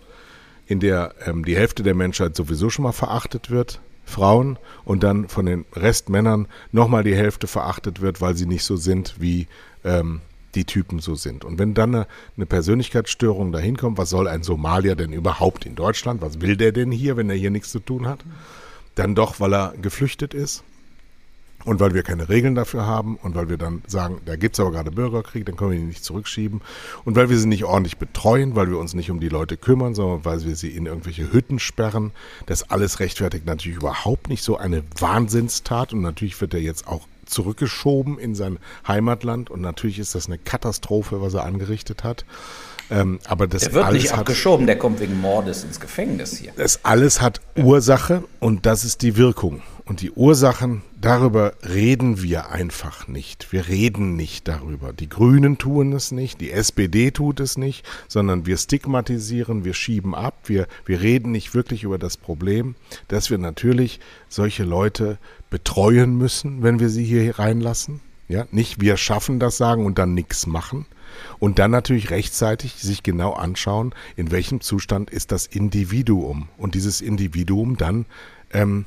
in 0.66 0.80
der 0.80 1.14
ähm, 1.26 1.44
die 1.44 1.56
Hälfte 1.56 1.82
der 1.82 1.94
Menschheit 1.94 2.36
sowieso 2.36 2.70
schon 2.70 2.84
mal 2.84 2.92
verachtet 2.92 3.50
wird, 3.50 3.80
Frauen, 4.04 4.58
und 4.84 5.02
dann 5.02 5.28
von 5.28 5.46
den 5.46 5.64
Restmännern 5.74 6.46
nochmal 6.72 7.04
die 7.04 7.16
Hälfte 7.16 7.46
verachtet 7.46 8.00
wird, 8.00 8.20
weil 8.20 8.36
sie 8.36 8.46
nicht 8.46 8.64
so 8.64 8.76
sind, 8.76 9.16
wie 9.18 9.46
ähm, 9.84 10.20
die 10.54 10.64
Typen 10.64 10.98
so 10.98 11.14
sind. 11.14 11.44
Und 11.44 11.58
wenn 11.58 11.74
dann 11.74 11.94
eine, 11.94 12.06
eine 12.36 12.46
Persönlichkeitsstörung 12.46 13.52
dahin 13.52 13.76
kommt, 13.76 13.98
was 13.98 14.10
soll 14.10 14.28
ein 14.28 14.42
Somalier 14.42 14.96
denn 14.96 15.12
überhaupt 15.12 15.64
in 15.64 15.76
Deutschland? 15.76 16.22
Was 16.22 16.40
will 16.40 16.56
der 16.56 16.72
denn 16.72 16.90
hier, 16.90 17.16
wenn 17.16 17.30
er 17.30 17.36
hier 17.36 17.50
nichts 17.50 17.70
zu 17.70 17.80
tun 17.80 18.06
hat? 18.06 18.20
Dann 18.94 19.14
doch, 19.14 19.40
weil 19.40 19.54
er 19.54 19.74
geflüchtet 19.80 20.34
ist 20.34 20.64
und 21.64 21.80
weil 21.80 21.94
wir 21.94 22.02
keine 22.02 22.28
Regeln 22.28 22.54
dafür 22.54 22.86
haben 22.86 23.16
und 23.16 23.34
weil 23.34 23.48
wir 23.48 23.58
dann 23.58 23.82
sagen, 23.86 24.20
da 24.24 24.36
gibt 24.36 24.56
es 24.56 24.60
aber 24.60 24.72
gerade 24.72 24.90
Bürgerkrieg, 24.90 25.44
dann 25.44 25.56
können 25.56 25.72
wir 25.72 25.78
ihn 25.78 25.88
nicht 25.88 26.04
zurückschieben. 26.04 26.62
Und 27.04 27.16
weil 27.16 27.28
wir 27.28 27.38
sie 27.38 27.48
nicht 27.48 27.64
ordentlich 27.64 27.98
betreuen, 27.98 28.56
weil 28.56 28.70
wir 28.70 28.78
uns 28.78 28.94
nicht 28.94 29.10
um 29.10 29.20
die 29.20 29.28
Leute 29.28 29.56
kümmern, 29.56 29.94
sondern 29.94 30.24
weil 30.24 30.42
wir 30.44 30.56
sie 30.56 30.70
in 30.70 30.86
irgendwelche 30.86 31.32
Hütten 31.32 31.58
sperren. 31.58 32.12
Das 32.46 32.70
alles 32.70 33.00
rechtfertigt 33.00 33.46
natürlich 33.46 33.78
überhaupt 33.78 34.28
nicht 34.28 34.42
so 34.42 34.56
eine 34.56 34.82
Wahnsinnstat. 34.98 35.92
Und 35.92 36.00
natürlich 36.00 36.40
wird 36.40 36.54
er 36.54 36.60
jetzt 36.60 36.86
auch 36.86 37.06
zurückgeschoben 37.26 38.18
in 38.18 38.34
sein 38.34 38.58
Heimatland. 38.88 39.50
Und 39.50 39.60
natürlich 39.60 39.98
ist 39.98 40.14
das 40.14 40.26
eine 40.26 40.38
Katastrophe, 40.38 41.20
was 41.20 41.34
er 41.34 41.44
angerichtet 41.44 42.04
hat. 42.04 42.24
Ähm, 42.90 43.20
aber 43.26 43.46
das 43.46 43.62
der 43.62 43.74
wird 43.74 43.84
alles 43.84 44.02
nicht 44.02 44.12
abgeschoben, 44.12 44.62
hat, 44.62 44.68
der 44.68 44.78
kommt 44.78 45.00
wegen 45.00 45.20
Mordes 45.20 45.64
ins 45.64 45.78
Gefängnis 45.78 46.36
hier. 46.36 46.52
Das 46.56 46.84
alles 46.84 47.20
hat 47.20 47.40
Ursache 47.56 48.24
und 48.40 48.66
das 48.66 48.84
ist 48.84 49.02
die 49.02 49.16
Wirkung. 49.16 49.62
Und 49.90 50.02
die 50.02 50.12
Ursachen, 50.12 50.82
darüber 51.00 51.54
reden 51.68 52.22
wir 52.22 52.50
einfach 52.50 53.08
nicht. 53.08 53.50
Wir 53.50 53.66
reden 53.66 54.14
nicht 54.14 54.46
darüber. 54.46 54.92
Die 54.92 55.08
Grünen 55.08 55.58
tun 55.58 55.92
es 55.92 56.12
nicht, 56.12 56.40
die 56.40 56.52
SPD 56.52 57.10
tut 57.10 57.40
es 57.40 57.58
nicht, 57.58 57.84
sondern 58.06 58.46
wir 58.46 58.56
stigmatisieren, 58.56 59.64
wir 59.64 59.74
schieben 59.74 60.14
ab, 60.14 60.42
wir, 60.44 60.68
wir 60.86 61.00
reden 61.00 61.32
nicht 61.32 61.54
wirklich 61.54 61.82
über 61.82 61.98
das 61.98 62.16
Problem, 62.16 62.76
dass 63.08 63.30
wir 63.30 63.38
natürlich 63.38 63.98
solche 64.28 64.62
Leute 64.62 65.18
betreuen 65.50 66.16
müssen, 66.16 66.62
wenn 66.62 66.78
wir 66.78 66.88
sie 66.88 67.04
hier 67.04 67.38
reinlassen. 67.40 68.00
Ja, 68.28 68.46
nicht 68.52 68.80
wir 68.80 68.96
schaffen 68.96 69.40
das 69.40 69.56
sagen 69.56 69.84
und 69.86 69.98
dann 69.98 70.14
nichts 70.14 70.46
machen. 70.46 70.86
Und 71.38 71.58
dann 71.58 71.70
natürlich 71.70 72.10
rechtzeitig 72.10 72.74
sich 72.74 73.02
genau 73.02 73.32
anschauen, 73.32 73.94
in 74.16 74.30
welchem 74.30 74.60
Zustand 74.60 75.10
ist 75.10 75.32
das 75.32 75.46
Individuum. 75.46 76.48
Und 76.56 76.74
dieses 76.74 77.00
Individuum 77.00 77.76
dann 77.76 78.06
ähm, 78.52 78.84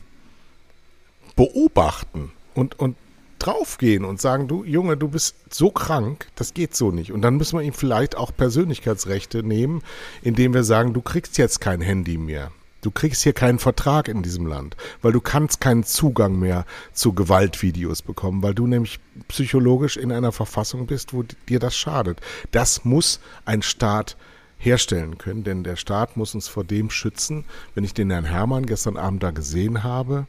beobachten 1.36 2.32
und, 2.54 2.80
und 2.80 2.96
draufgehen 3.40 4.06
und 4.06 4.22
sagen, 4.22 4.48
du 4.48 4.64
Junge, 4.64 4.96
du 4.96 5.10
bist 5.10 5.36
so 5.50 5.70
krank, 5.70 6.28
das 6.36 6.54
geht 6.54 6.76
so 6.76 6.92
nicht. 6.92 7.12
Und 7.12 7.22
dann 7.22 7.36
müssen 7.36 7.58
wir 7.58 7.64
ihm 7.64 7.74
vielleicht 7.74 8.16
auch 8.16 8.32
Persönlichkeitsrechte 8.36 9.44
nehmen, 9.44 9.82
indem 10.22 10.54
wir 10.54 10.64
sagen, 10.64 10.94
du 10.94 11.02
kriegst 11.02 11.38
jetzt 11.38 11.60
kein 11.60 11.82
Handy 11.82 12.18
mehr. 12.18 12.52
Du 12.84 12.92
kriegst 12.92 13.24
hier 13.24 13.34
keinen 13.34 13.60
Vertrag 13.60 14.10
in 14.10 14.24
diesem 14.24 14.46
Land, 14.46 14.76
weil 15.02 15.14
du 15.14 15.22
kannst 15.22 15.62
keinen 15.62 15.84
Zugang 15.84 16.38
mehr 16.38 16.66
zu 16.92 17.14
Gewaltvideos 17.14 18.02
bekommen, 18.02 18.44
weil 18.44 18.54
du 18.54 18.68
nämlich 18.68 19.00
psychologisch 19.30 19.96
in 19.96 20.12
einer 20.12 20.34
Verfassung 20.34 20.86
bist, 20.86 21.14
wo 21.14 21.24
dir 21.48 21.60
das 21.60 21.76
schadet. 21.76 22.20
Das 22.52 22.84
muss 22.84 23.22
ein 23.46 23.62
Staat 23.62 24.18
herstellen 24.58 25.18
können, 25.18 25.46
denn 25.46 25.64
der 25.64 25.78
Staat 25.78 26.18
muss 26.18 26.36
uns 26.36 26.50
vor 26.50 26.66
dem 26.66 26.90
schützen. 26.90 27.46
Wenn 27.74 27.86
ich 27.86 27.94
den 27.94 28.12
Herrn 28.12 28.26
Hermann 28.26 28.66
gestern 28.66 28.98
Abend 28.98 29.24
da 29.24 29.32
gesehen 29.32 29.84
habe, 29.84 30.28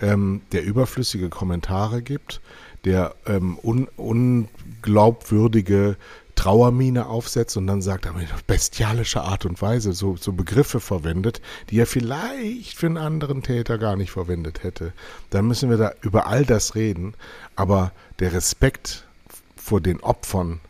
ähm, 0.00 0.40
der 0.52 0.64
überflüssige 0.64 1.28
Kommentare 1.28 2.00
gibt, 2.00 2.40
der 2.84 3.14
ähm, 3.26 3.58
un 3.62 3.88
unglaubwürdige 3.96 5.96
Trauermine 6.40 7.04
aufsetzt 7.04 7.58
und 7.58 7.66
dann 7.66 7.82
sagt 7.82 8.06
er 8.06 8.14
mit 8.14 8.28
bestialischer 8.46 9.24
Art 9.24 9.44
und 9.44 9.60
Weise 9.60 9.92
so, 9.92 10.16
so 10.16 10.32
Begriffe 10.32 10.80
verwendet, 10.80 11.42
die 11.68 11.78
er 11.78 11.86
vielleicht 11.86 12.78
für 12.78 12.86
einen 12.86 12.96
anderen 12.96 13.42
Täter 13.42 13.76
gar 13.76 13.94
nicht 13.94 14.10
verwendet 14.10 14.62
hätte, 14.62 14.94
dann 15.28 15.46
müssen 15.46 15.68
wir 15.68 15.76
da 15.76 15.92
über 16.00 16.28
all 16.28 16.46
das 16.46 16.74
reden. 16.74 17.12
Aber 17.56 17.92
der 18.20 18.32
Respekt 18.32 19.06
vor 19.54 19.82
den 19.82 20.00
Opfern 20.00 20.60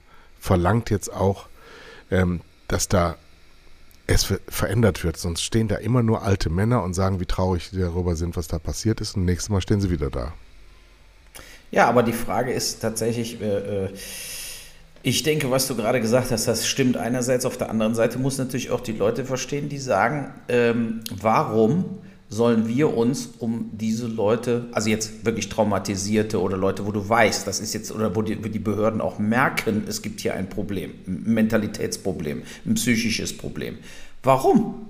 verlangt 0.41 0.91
jetzt 0.91 1.13
auch, 1.13 1.47
ähm, 2.11 2.41
dass 2.67 2.89
da 2.89 3.15
es 4.09 4.25
verändert 4.49 5.05
wird. 5.05 5.19
Sonst 5.19 5.43
stehen 5.43 5.69
da 5.69 5.77
immer 5.77 6.03
nur 6.03 6.25
alte 6.25 6.51
Männer 6.51 6.83
und 6.83 6.95
sagen, 6.95 7.21
wie 7.21 7.27
traurig 7.27 7.69
sie 7.71 7.79
darüber 7.79 8.17
sind, 8.17 8.37
was 8.37 8.49
da 8.49 8.59
passiert 8.59 9.01
ist. 9.01 9.17
Und 9.17 9.25
nächstes 9.25 9.51
Mal 9.51 9.61
stehen 9.61 9.81
sie 9.81 9.91
wieder 9.91 10.11
da. 10.11 10.33
Ja, 11.71 11.89
aber 11.89 12.03
die 12.03 12.13
Frage 12.13 12.51
ist 12.51 12.81
tatsächlich, 12.81 13.41
äh, 13.41 13.85
äh, 13.85 13.89
ich 15.03 15.23
denke, 15.23 15.51
was 15.51 15.67
du 15.67 15.77
gerade 15.77 16.01
gesagt 16.01 16.31
hast, 16.31 16.47
das 16.47 16.67
stimmt 16.67 16.97
einerseits. 16.97 17.47
Auf 17.47 17.57
der 17.57 17.71
anderen 17.71 17.95
Seite 17.95 18.19
muss 18.19 18.39
natürlich 18.39 18.71
auch 18.71 18.81
die 18.81 18.93
Leute 18.93 19.25
verstehen, 19.25 19.69
die 19.69 19.79
sagen, 19.79 20.33
ähm, 20.49 21.01
warum 21.11 21.85
sollen 22.29 22.69
wir 22.69 22.97
uns 22.97 23.31
um 23.39 23.71
diese 23.73 24.07
Leute, 24.07 24.67
also 24.73 24.89
jetzt 24.89 25.25
wirklich 25.25 25.49
Traumatisierte 25.49 26.41
oder 26.41 26.57
Leute, 26.57 26.87
wo 26.87 26.93
du 26.93 27.07
weißt, 27.07 27.47
das 27.47 27.59
ist 27.59 27.75
jetzt, 27.75 27.91
oder 27.91 28.15
wo 28.15 28.23
die, 28.23 28.43
wo 28.43 28.49
die 28.49 28.61
Behörden 28.61 29.01
auch 29.01 29.19
merken, 29.19 29.85
es 29.89 30.01
gibt 30.01 30.21
hier 30.21 30.35
ein 30.35 30.49
Problem, 30.49 30.93
ein 31.09 31.25
Mentalitätsproblem, 31.35 32.43
ein 32.67 32.75
psychisches 32.75 33.37
Problem. 33.37 33.79
Warum? 34.23 34.87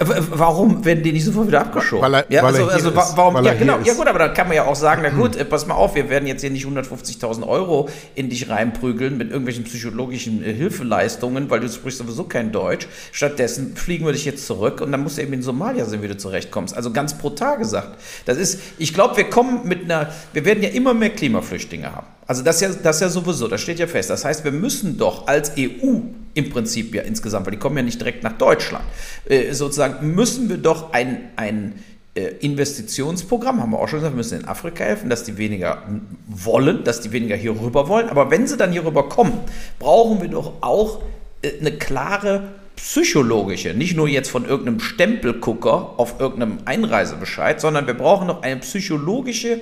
Warum 0.00 0.84
werden 0.84 1.02
die 1.02 1.10
nicht 1.10 1.24
sofort 1.24 1.48
wieder 1.48 1.60
abgeschoben? 1.60 2.04
Weil 2.04 2.14
er, 2.14 2.26
ja, 2.28 2.44
weil 2.44 2.54
also, 2.54 2.68
also 2.68 2.90
ist, 2.90 3.16
warum? 3.16 3.44
ja, 3.44 3.54
genau. 3.54 3.80
Ja, 3.82 3.94
gut, 3.94 4.06
aber 4.06 4.20
da 4.20 4.28
kann 4.28 4.46
man 4.46 4.54
ja 4.54 4.64
auch 4.64 4.76
sagen, 4.76 5.02
na 5.02 5.08
gut, 5.08 5.36
hm. 5.36 5.48
pass 5.48 5.66
mal 5.66 5.74
auf, 5.74 5.96
wir 5.96 6.08
werden 6.08 6.28
jetzt 6.28 6.40
hier 6.40 6.50
nicht 6.50 6.66
150.000 6.66 7.44
Euro 7.44 7.88
in 8.14 8.30
dich 8.30 8.48
reinprügeln 8.48 9.18
mit 9.18 9.30
irgendwelchen 9.30 9.64
psychologischen 9.64 10.44
äh, 10.44 10.52
Hilfeleistungen, 10.52 11.50
weil 11.50 11.58
du 11.58 11.68
sprichst 11.68 11.98
sowieso 11.98 12.24
kein 12.24 12.52
Deutsch. 12.52 12.86
Stattdessen 13.10 13.74
fliegen 13.74 14.06
wir 14.06 14.12
dich 14.12 14.24
jetzt 14.24 14.46
zurück 14.46 14.80
und 14.80 14.92
dann 14.92 15.02
musst 15.02 15.18
du 15.18 15.22
eben 15.22 15.32
in 15.32 15.42
Somalia 15.42 15.84
sehen, 15.84 16.00
wie 16.00 16.08
du 16.08 16.16
zurechtkommst. 16.16 16.76
Also 16.76 16.92
ganz 16.92 17.18
brutal 17.18 17.58
gesagt. 17.58 18.00
Das 18.24 18.38
ist, 18.38 18.60
ich 18.78 18.94
glaube, 18.94 19.16
wir 19.16 19.28
kommen 19.28 19.66
mit 19.66 19.82
einer, 19.82 20.12
wir 20.32 20.44
werden 20.44 20.62
ja 20.62 20.68
immer 20.68 20.94
mehr 20.94 21.10
Klimaflüchtlinge 21.10 21.92
haben. 21.92 22.06
Also 22.28 22.44
das 22.44 22.60
ja, 22.60 22.68
das 22.68 23.00
ja 23.00 23.08
sowieso, 23.08 23.48
das 23.48 23.62
steht 23.62 23.80
ja 23.80 23.88
fest. 23.88 24.10
Das 24.10 24.24
heißt, 24.24 24.44
wir 24.44 24.52
müssen 24.52 24.96
doch 24.96 25.26
als 25.26 25.54
EU 25.58 26.02
im 26.34 26.50
Prinzip 26.50 26.94
ja 26.94 27.02
insgesamt, 27.02 27.46
weil 27.46 27.52
die 27.52 27.58
kommen 27.58 27.76
ja 27.76 27.82
nicht 27.82 28.00
direkt 28.00 28.22
nach 28.22 28.36
Deutschland, 28.38 28.84
äh, 29.28 29.52
sozusagen 29.52 30.14
müssen 30.14 30.48
wir 30.48 30.58
doch 30.58 30.92
ein, 30.92 31.30
ein 31.36 31.74
äh, 32.14 32.34
Investitionsprogramm, 32.40 33.60
haben 33.62 33.70
wir 33.70 33.78
auch 33.78 33.88
schon 33.88 34.00
gesagt, 34.00 34.14
wir 34.14 34.18
müssen 34.18 34.40
in 34.40 34.48
Afrika 34.48 34.84
helfen, 34.84 35.08
dass 35.08 35.24
die 35.24 35.38
weniger 35.38 35.82
wollen, 36.26 36.84
dass 36.84 37.00
die 37.00 37.12
weniger 37.12 37.36
hier 37.36 37.52
rüber 37.60 37.88
wollen. 37.88 38.08
Aber 38.08 38.30
wenn 38.30 38.46
sie 38.46 38.56
dann 38.56 38.72
hier 38.72 38.84
rüber 38.84 39.08
kommen, 39.08 39.34
brauchen 39.78 40.20
wir 40.20 40.28
doch 40.28 40.54
auch 40.60 41.02
äh, 41.42 41.60
eine 41.60 41.72
klare 41.72 42.48
psychologische, 42.76 43.74
nicht 43.74 43.96
nur 43.96 44.08
jetzt 44.08 44.30
von 44.30 44.44
irgendeinem 44.44 44.80
Stempelgucker 44.80 45.94
auf 45.96 46.20
irgendeinem 46.20 46.58
Einreisebescheid, 46.64 47.60
sondern 47.60 47.86
wir 47.86 47.94
brauchen 47.94 48.28
noch 48.28 48.42
eine 48.42 48.56
psychologische 48.58 49.60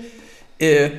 äh, 0.58 0.90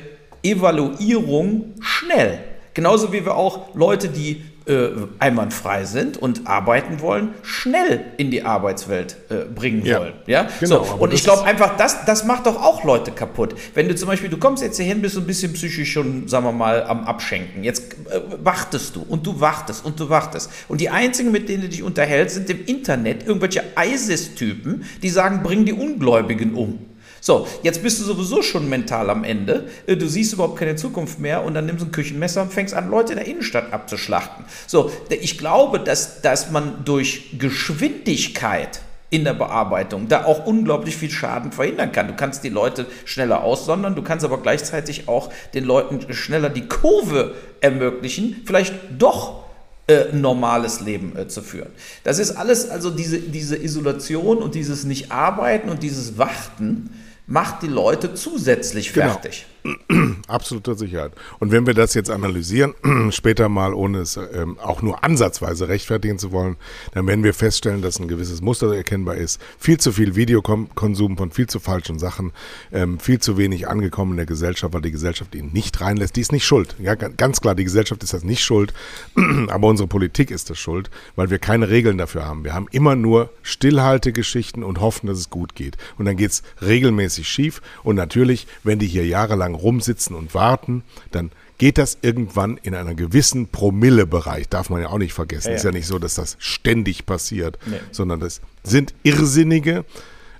Evaluierung 0.42 1.74
schnell. 1.80 2.40
Genauso 2.74 3.12
wie 3.12 3.24
wir 3.24 3.36
auch 3.36 3.74
Leute, 3.74 4.08
die 4.08 4.42
äh, 4.68 4.90
einwandfrei 5.18 5.84
sind 5.84 6.16
und 6.16 6.46
arbeiten 6.46 7.00
wollen, 7.00 7.34
schnell 7.42 8.04
in 8.16 8.30
die 8.30 8.44
Arbeitswelt 8.44 9.16
äh, 9.30 9.44
bringen 9.44 9.84
ja. 9.84 10.00
wollen. 10.00 10.12
Ja, 10.26 10.48
genau, 10.60 10.84
so. 10.84 10.94
Und 10.94 11.12
ich 11.12 11.24
glaube 11.24 11.44
einfach, 11.44 11.76
das, 11.76 12.04
das 12.04 12.24
macht 12.24 12.46
doch 12.46 12.62
auch 12.62 12.84
Leute 12.84 13.10
kaputt. 13.10 13.54
Wenn 13.74 13.88
du 13.88 13.94
zum 13.94 14.08
Beispiel, 14.08 14.28
du 14.28 14.38
kommst 14.38 14.62
jetzt 14.62 14.76
hierhin, 14.76 15.02
bist 15.02 15.14
so 15.14 15.20
ein 15.20 15.26
bisschen 15.26 15.52
psychisch 15.54 15.92
schon, 15.92 16.28
sagen 16.28 16.44
wir 16.44 16.52
mal, 16.52 16.84
am 16.84 17.04
Abschenken. 17.04 17.64
Jetzt 17.64 17.94
äh, 18.10 18.20
wartest 18.42 18.96
du 18.96 19.02
und 19.02 19.26
du 19.26 19.40
wartest 19.40 19.84
und 19.84 19.98
du 19.98 20.08
wartest. 20.08 20.50
Und 20.68 20.80
die 20.80 20.90
einzigen, 20.90 21.32
mit 21.32 21.48
denen 21.48 21.62
du 21.62 21.68
dich 21.68 21.82
unterhältst, 21.82 22.36
sind 22.36 22.50
im 22.50 22.64
Internet 22.66 23.26
irgendwelche 23.26 23.62
ISIS-Typen, 23.78 24.84
die 25.02 25.08
sagen, 25.10 25.42
bring 25.42 25.64
die 25.64 25.72
Ungläubigen 25.72 26.54
um. 26.54 26.87
So, 27.20 27.46
jetzt 27.62 27.82
bist 27.82 28.00
du 28.00 28.04
sowieso 28.04 28.42
schon 28.42 28.68
mental 28.68 29.10
am 29.10 29.24
Ende. 29.24 29.68
Äh, 29.86 29.96
du 29.96 30.08
siehst 30.08 30.32
überhaupt 30.32 30.58
keine 30.58 30.76
Zukunft 30.76 31.18
mehr 31.18 31.44
und 31.44 31.54
dann 31.54 31.66
nimmst 31.66 31.82
du 31.82 31.88
ein 31.88 31.92
Küchenmesser 31.92 32.42
und 32.42 32.52
fängst 32.52 32.74
an, 32.74 32.90
Leute 32.90 33.12
in 33.12 33.18
der 33.18 33.26
Innenstadt 33.26 33.72
abzuschlachten. 33.72 34.44
So, 34.66 34.90
ich 35.08 35.38
glaube, 35.38 35.80
dass, 35.80 36.20
dass 36.20 36.50
man 36.50 36.84
durch 36.84 37.38
Geschwindigkeit 37.38 38.80
in 39.10 39.24
der 39.24 39.34
Bearbeitung 39.34 40.08
da 40.08 40.24
auch 40.24 40.46
unglaublich 40.46 40.96
viel 40.96 41.10
Schaden 41.10 41.52
verhindern 41.52 41.92
kann. 41.92 42.08
Du 42.08 42.14
kannst 42.14 42.44
die 42.44 42.50
Leute 42.50 42.86
schneller 43.04 43.42
aussondern, 43.42 43.94
du 43.94 44.02
kannst 44.02 44.24
aber 44.24 44.38
gleichzeitig 44.38 45.08
auch 45.08 45.30
den 45.54 45.64
Leuten 45.64 46.12
schneller 46.12 46.50
die 46.50 46.68
Kurve 46.68 47.34
ermöglichen, 47.60 48.42
vielleicht 48.44 48.74
doch 48.98 49.44
äh, 49.86 50.12
normales 50.12 50.80
Leben 50.80 51.16
äh, 51.16 51.26
zu 51.28 51.40
führen. 51.40 51.70
Das 52.04 52.18
ist 52.18 52.32
alles, 52.32 52.68
also 52.68 52.90
diese, 52.90 53.18
diese 53.18 53.56
Isolation 53.56 54.38
und 54.38 54.54
dieses 54.54 54.84
Nicht-Arbeiten 54.84 55.70
und 55.70 55.82
dieses 55.82 56.18
Warten, 56.18 56.90
macht 57.28 57.62
die 57.62 57.68
Leute 57.68 58.14
zusätzlich 58.14 58.92
genau. 58.92 59.10
fertig. 59.10 59.46
Genau. 59.46 59.57
Absolute 60.28 60.74
Sicherheit. 60.74 61.12
Und 61.38 61.52
wenn 61.52 61.66
wir 61.66 61.74
das 61.74 61.94
jetzt 61.94 62.10
analysieren, 62.10 62.74
später 63.10 63.48
mal, 63.48 63.74
ohne 63.74 63.98
es 63.98 64.16
ähm, 64.16 64.58
auch 64.58 64.82
nur 64.82 65.04
ansatzweise 65.04 65.68
rechtfertigen 65.68 66.18
zu 66.18 66.32
wollen, 66.32 66.56
dann 66.92 67.06
werden 67.06 67.24
wir 67.24 67.34
feststellen, 67.34 67.82
dass 67.82 67.98
ein 67.98 68.08
gewisses 68.08 68.40
Muster 68.40 68.74
erkennbar 68.74 69.16
ist. 69.16 69.40
Viel 69.58 69.78
zu 69.78 69.92
viel 69.92 70.16
Videokonsum 70.16 71.16
von 71.16 71.30
viel 71.30 71.46
zu 71.46 71.60
falschen 71.60 71.98
Sachen, 71.98 72.32
ähm, 72.72 72.98
viel 72.98 73.18
zu 73.18 73.36
wenig 73.36 73.68
angekommen 73.68 74.12
in 74.12 74.16
der 74.18 74.26
Gesellschaft, 74.26 74.74
weil 74.74 74.82
die 74.82 74.90
Gesellschaft 74.90 75.34
ihn 75.34 75.50
nicht 75.52 75.80
reinlässt. 75.80 76.16
Die 76.16 76.20
ist 76.20 76.32
nicht 76.32 76.46
schuld. 76.46 76.76
Ja, 76.78 76.94
ganz 76.94 77.40
klar, 77.40 77.54
die 77.54 77.64
Gesellschaft 77.64 78.02
ist 78.02 78.12
das 78.12 78.24
nicht 78.24 78.42
schuld, 78.42 78.72
aber 79.48 79.68
unsere 79.68 79.88
Politik 79.88 80.30
ist 80.30 80.50
das 80.50 80.58
schuld, 80.58 80.90
weil 81.16 81.30
wir 81.30 81.38
keine 81.38 81.68
Regeln 81.68 81.98
dafür 81.98 82.24
haben. 82.24 82.44
Wir 82.44 82.54
haben 82.54 82.68
immer 82.70 82.96
nur 82.96 83.30
Stillhaltegeschichten 83.42 84.62
und 84.62 84.80
hoffen, 84.80 85.06
dass 85.06 85.18
es 85.18 85.30
gut 85.30 85.54
geht. 85.54 85.76
Und 85.96 86.04
dann 86.04 86.16
geht 86.16 86.30
es 86.30 86.42
regelmäßig 86.62 87.28
schief. 87.28 87.60
Und 87.82 87.96
natürlich, 87.96 88.46
wenn 88.64 88.78
die 88.78 88.86
hier 88.86 89.06
jahrelang 89.06 89.54
rumsitzen 89.58 90.16
und 90.16 90.34
warten, 90.34 90.82
dann 91.10 91.30
geht 91.58 91.76
das 91.76 91.98
irgendwann 92.02 92.56
in 92.62 92.74
einer 92.74 92.94
gewissen 92.94 93.48
Promillebereich. 93.48 94.48
Darf 94.48 94.70
man 94.70 94.80
ja 94.80 94.88
auch 94.88 94.98
nicht 94.98 95.12
vergessen. 95.12 95.48
Ja, 95.48 95.52
ja. 95.52 95.56
Ist 95.56 95.64
ja 95.64 95.72
nicht 95.72 95.86
so, 95.86 95.98
dass 95.98 96.14
das 96.14 96.36
ständig 96.38 97.04
passiert, 97.04 97.58
nee. 97.66 97.80
sondern 97.90 98.20
das 98.20 98.40
sind 98.62 98.94
Irrsinnige, 99.02 99.84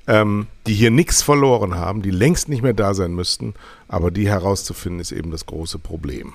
ähm, 0.07 0.47
die 0.67 0.75
hier 0.75 0.91
nichts 0.91 1.23
verloren 1.23 1.75
haben, 1.75 2.03
die 2.03 2.11
längst 2.11 2.49
nicht 2.49 2.63
mehr 2.63 2.73
da 2.73 2.95
sein 2.95 3.15
müssten. 3.15 3.55
Aber 3.89 4.11
die 4.11 4.29
herauszufinden, 4.29 5.01
ist 5.01 5.13
eben 5.13 5.31
das 5.31 5.47
große 5.47 5.79
Problem. 5.79 6.33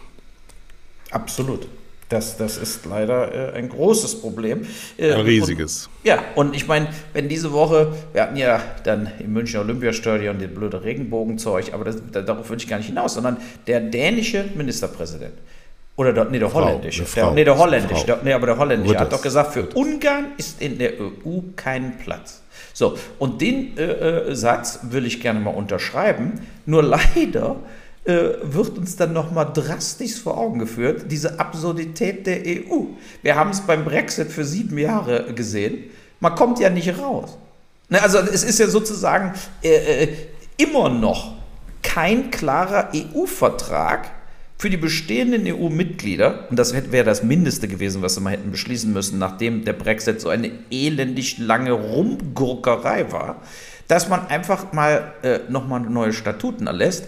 Absolut. 1.11 1.67
Das, 2.14 2.38
das 2.38 2.57
ist 2.57 2.86
leider 2.86 3.53
äh, 3.55 3.57
ein 3.57 3.70
großes 3.70 4.22
Problem. 4.22 4.68
Äh, 4.97 5.14
ein 5.14 5.22
riesiges. 5.22 5.88
Und, 5.88 6.07
ja, 6.07 6.24
und 6.36 6.55
ich 6.55 6.68
meine, 6.68 6.89
wenn 7.11 7.28
diese 7.28 7.51
Woche, 7.51 7.91
wir 8.14 8.22
hatten 8.22 8.36
ja 8.36 8.61
dann 8.84 9.09
im 9.18 9.34
Münchner 9.34 9.61
Olympiastadion 9.61 10.38
den 10.38 10.53
blöde 10.53 10.84
Regenbogenzeug, 10.84 11.74
aber 11.74 11.86
das, 11.86 11.97
darauf 12.11 12.47
würde 12.49 12.61
ich 12.61 12.70
gar 12.70 12.78
nicht 12.78 12.86
hinaus, 12.86 13.16
sondern 13.16 13.38
der 13.66 13.80
dänische 13.80 14.45
Ministerpräsident, 14.53 15.34
oder 15.95 16.14
der, 16.14 16.26
nee, 16.26 16.38
der 16.38 16.51
Frau, 16.51 16.66
holländische, 16.66 17.03
der, 17.16 17.32
nee, 17.32 17.43
der 17.43 17.57
holländische, 17.57 18.05
der, 18.05 18.20
nee, 18.24 18.34
aber 18.34 18.45
der 18.45 18.59
holländische 18.59 18.99
hat 18.99 19.11
doch 19.11 19.22
gesagt, 19.24 19.53
für 19.53 19.66
Ungarn 19.74 20.34
ist 20.38 20.61
in 20.61 20.78
der 20.78 20.93
EU 21.01 21.39
kein 21.55 21.97
Platz. 21.97 22.43
So, 22.74 22.95
und 23.18 23.41
den 23.41 23.76
äh, 23.76 23.82
äh, 23.82 24.36
Satz 24.36 24.82
will 24.84 25.07
ich 25.07 25.20
gerne 25.20 25.39
mal 25.39 25.49
unterschreiben, 25.49 26.45
nur 26.68 26.84
leider 27.16 27.55
wird 28.06 28.78
uns 28.78 28.95
dann 28.97 29.14
nochmal 29.14 29.51
drastisch 29.54 30.16
vor 30.16 30.38
Augen 30.38 30.60
geführt, 30.60 31.06
diese 31.10 31.39
Absurdität 31.39 32.28
der 32.28 32.41
EU. 32.45 32.88
Wir 33.22 33.36
haben 33.36 33.51
es 33.51 33.62
beim 33.62 33.86
Brexit 33.86 34.30
für 34.30 34.43
sieben 34.43 34.78
Jahre 34.78 35.34
gesehen. 35.34 35.86
Man 36.20 36.36
kommt 36.36 36.60
ja 36.60 36.70
nicht 36.70 36.97
raus. 36.99 37.38
Ne, 37.89 38.01
also 38.01 38.18
es 38.20 38.43
ist 38.43 38.60
ja 38.60 38.68
sozusagen 38.68 39.34
äh, 39.64 40.04
äh 40.04 40.08
immer 40.58 40.89
noch 40.89 41.34
kein 41.82 42.30
klarer 42.30 42.91
EU-Vertrag 42.93 44.12
für 44.58 44.70
die 44.70 44.78
bestehenden 44.78 45.45
EU-Mitglieder, 45.45 46.47
und 46.49 46.58
das 46.58 46.74
wäre 46.74 47.04
das 47.04 47.24
Mindeste 47.24 47.68
gewesen, 47.68 48.01
was 48.01 48.16
sie 48.16 48.22
mal 48.22 48.32
hätten 48.32 48.51
beschließen 48.51 48.93
müssen, 48.93 49.20
nachdem 49.20 49.66
der 49.66 49.74
Brexit 49.74 50.22
so 50.22 50.30
eine 50.30 50.51
elendig 50.72 51.38
lange 51.39 51.72
Rumgurkerei 51.72 53.12
war, 53.12 53.41
dass 53.88 54.10
man 54.10 54.28
einfach 54.28 54.72
mal 54.72 55.14
äh, 55.24 55.39
nochmal 55.49 55.82
neue 55.82 56.14
Statuten 56.14 56.68
erlässt 56.68 57.06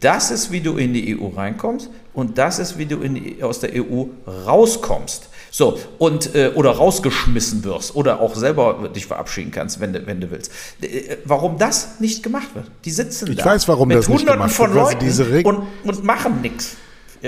das 0.00 0.30
ist, 0.30 0.50
wie 0.50 0.60
du 0.60 0.76
in 0.76 0.94
die 0.94 1.18
EU 1.18 1.28
reinkommst 1.28 1.90
und 2.14 2.38
das 2.38 2.58
ist, 2.58 2.78
wie 2.78 2.86
du 2.86 2.96
die, 2.96 3.42
aus 3.42 3.60
der 3.60 3.70
EU 3.74 4.04
rauskommst. 4.46 5.28
So, 5.52 5.78
und, 5.98 6.34
äh, 6.34 6.52
oder 6.54 6.70
rausgeschmissen 6.70 7.64
wirst 7.64 7.96
oder 7.96 8.20
auch 8.20 8.36
selber 8.36 8.88
dich 8.94 9.06
verabschieden 9.06 9.50
kannst, 9.50 9.80
wenn 9.80 9.92
du, 9.92 10.06
wenn 10.06 10.20
du 10.20 10.30
willst. 10.30 10.52
Äh, 10.80 11.18
warum 11.24 11.58
das 11.58 11.98
nicht 11.98 12.22
gemacht 12.22 12.54
wird? 12.54 12.70
Die 12.84 12.90
sitzen 12.90 13.30
ich 13.30 13.36
da. 13.36 13.42
Ich 13.42 13.46
weiß, 13.46 13.68
warum 13.68 13.88
mit 13.88 13.98
das 13.98 14.08
nicht 14.08 14.26
gemacht 14.26 14.58
wird. 14.58 14.70
Von 14.70 14.74
Leuten 14.74 15.44
und, 15.44 15.66
und 15.82 16.04
machen 16.04 16.40
nichts. 16.40 16.76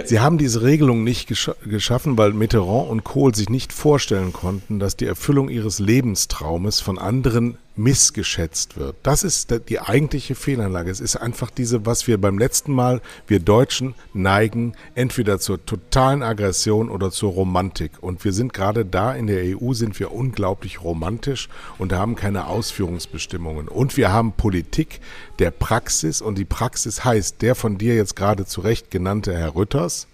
Sie 0.04 0.20
haben 0.20 0.38
diese 0.38 0.62
Regelung 0.62 1.04
nicht 1.04 1.28
gesch 1.28 1.50
geschaffen, 1.66 2.16
weil 2.16 2.32
Mitterrand 2.32 2.88
und 2.88 3.04
Kohl 3.04 3.34
sich 3.34 3.48
nicht 3.48 3.72
vorstellen 3.72 4.32
konnten, 4.32 4.78
dass 4.78 4.96
die 4.96 5.06
Erfüllung 5.06 5.48
ihres 5.48 5.78
Lebenstraumes 5.78 6.80
von 6.80 6.98
anderen 6.98 7.58
missgeschätzt 7.76 8.76
wird. 8.76 8.96
Das 9.02 9.22
ist 9.22 9.54
die 9.68 9.80
eigentliche 9.80 10.34
Fehlanlage. 10.34 10.90
Es 10.90 11.00
ist 11.00 11.16
einfach 11.16 11.50
diese, 11.50 11.86
was 11.86 12.06
wir 12.06 12.20
beim 12.20 12.38
letzten 12.38 12.72
Mal, 12.72 13.00
wir 13.26 13.40
Deutschen 13.40 13.94
neigen 14.12 14.74
entweder 14.94 15.38
zur 15.38 15.64
totalen 15.64 16.22
Aggression 16.22 16.90
oder 16.90 17.10
zur 17.10 17.32
Romantik. 17.32 17.92
Und 18.00 18.24
wir 18.24 18.32
sind 18.32 18.52
gerade 18.52 18.84
da 18.84 19.14
in 19.14 19.26
der 19.26 19.56
EU, 19.56 19.72
sind 19.72 19.98
wir 19.98 20.12
unglaublich 20.12 20.82
romantisch 20.82 21.48
und 21.78 21.92
haben 21.92 22.14
keine 22.14 22.46
Ausführungsbestimmungen. 22.46 23.68
Und 23.68 23.96
wir 23.96 24.12
haben 24.12 24.32
Politik 24.32 25.00
der 25.38 25.50
Praxis 25.50 26.20
und 26.20 26.36
die 26.36 26.44
Praxis 26.44 27.04
heißt, 27.04 27.40
der 27.40 27.54
von 27.54 27.78
dir 27.78 27.94
jetzt 27.94 28.16
gerade 28.16 28.44
zu 28.44 28.60
Recht 28.60 28.90
genannte 28.90 29.34
Herr 29.34 29.50
Rütters, 29.82 30.06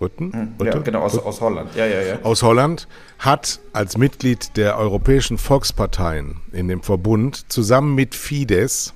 Rütten? 0.00 0.32
Hm, 0.32 0.54
Rütte? 0.60 0.78
Ja, 0.78 0.82
genau, 0.82 1.00
aus, 1.00 1.18
aus 1.18 1.40
Holland. 1.40 1.74
Ja, 1.74 1.86
ja, 1.86 2.00
ja. 2.02 2.20
Aus 2.22 2.42
Holland 2.42 2.86
hat 3.18 3.58
als 3.72 3.98
Mitglied 3.98 4.56
der 4.56 4.78
Europäischen 4.78 5.38
Volksparteien 5.38 6.40
in 6.52 6.68
dem 6.68 6.82
Verbund 6.82 7.50
zusammen 7.50 7.94
mit 7.94 8.14
Fidesz 8.14 8.94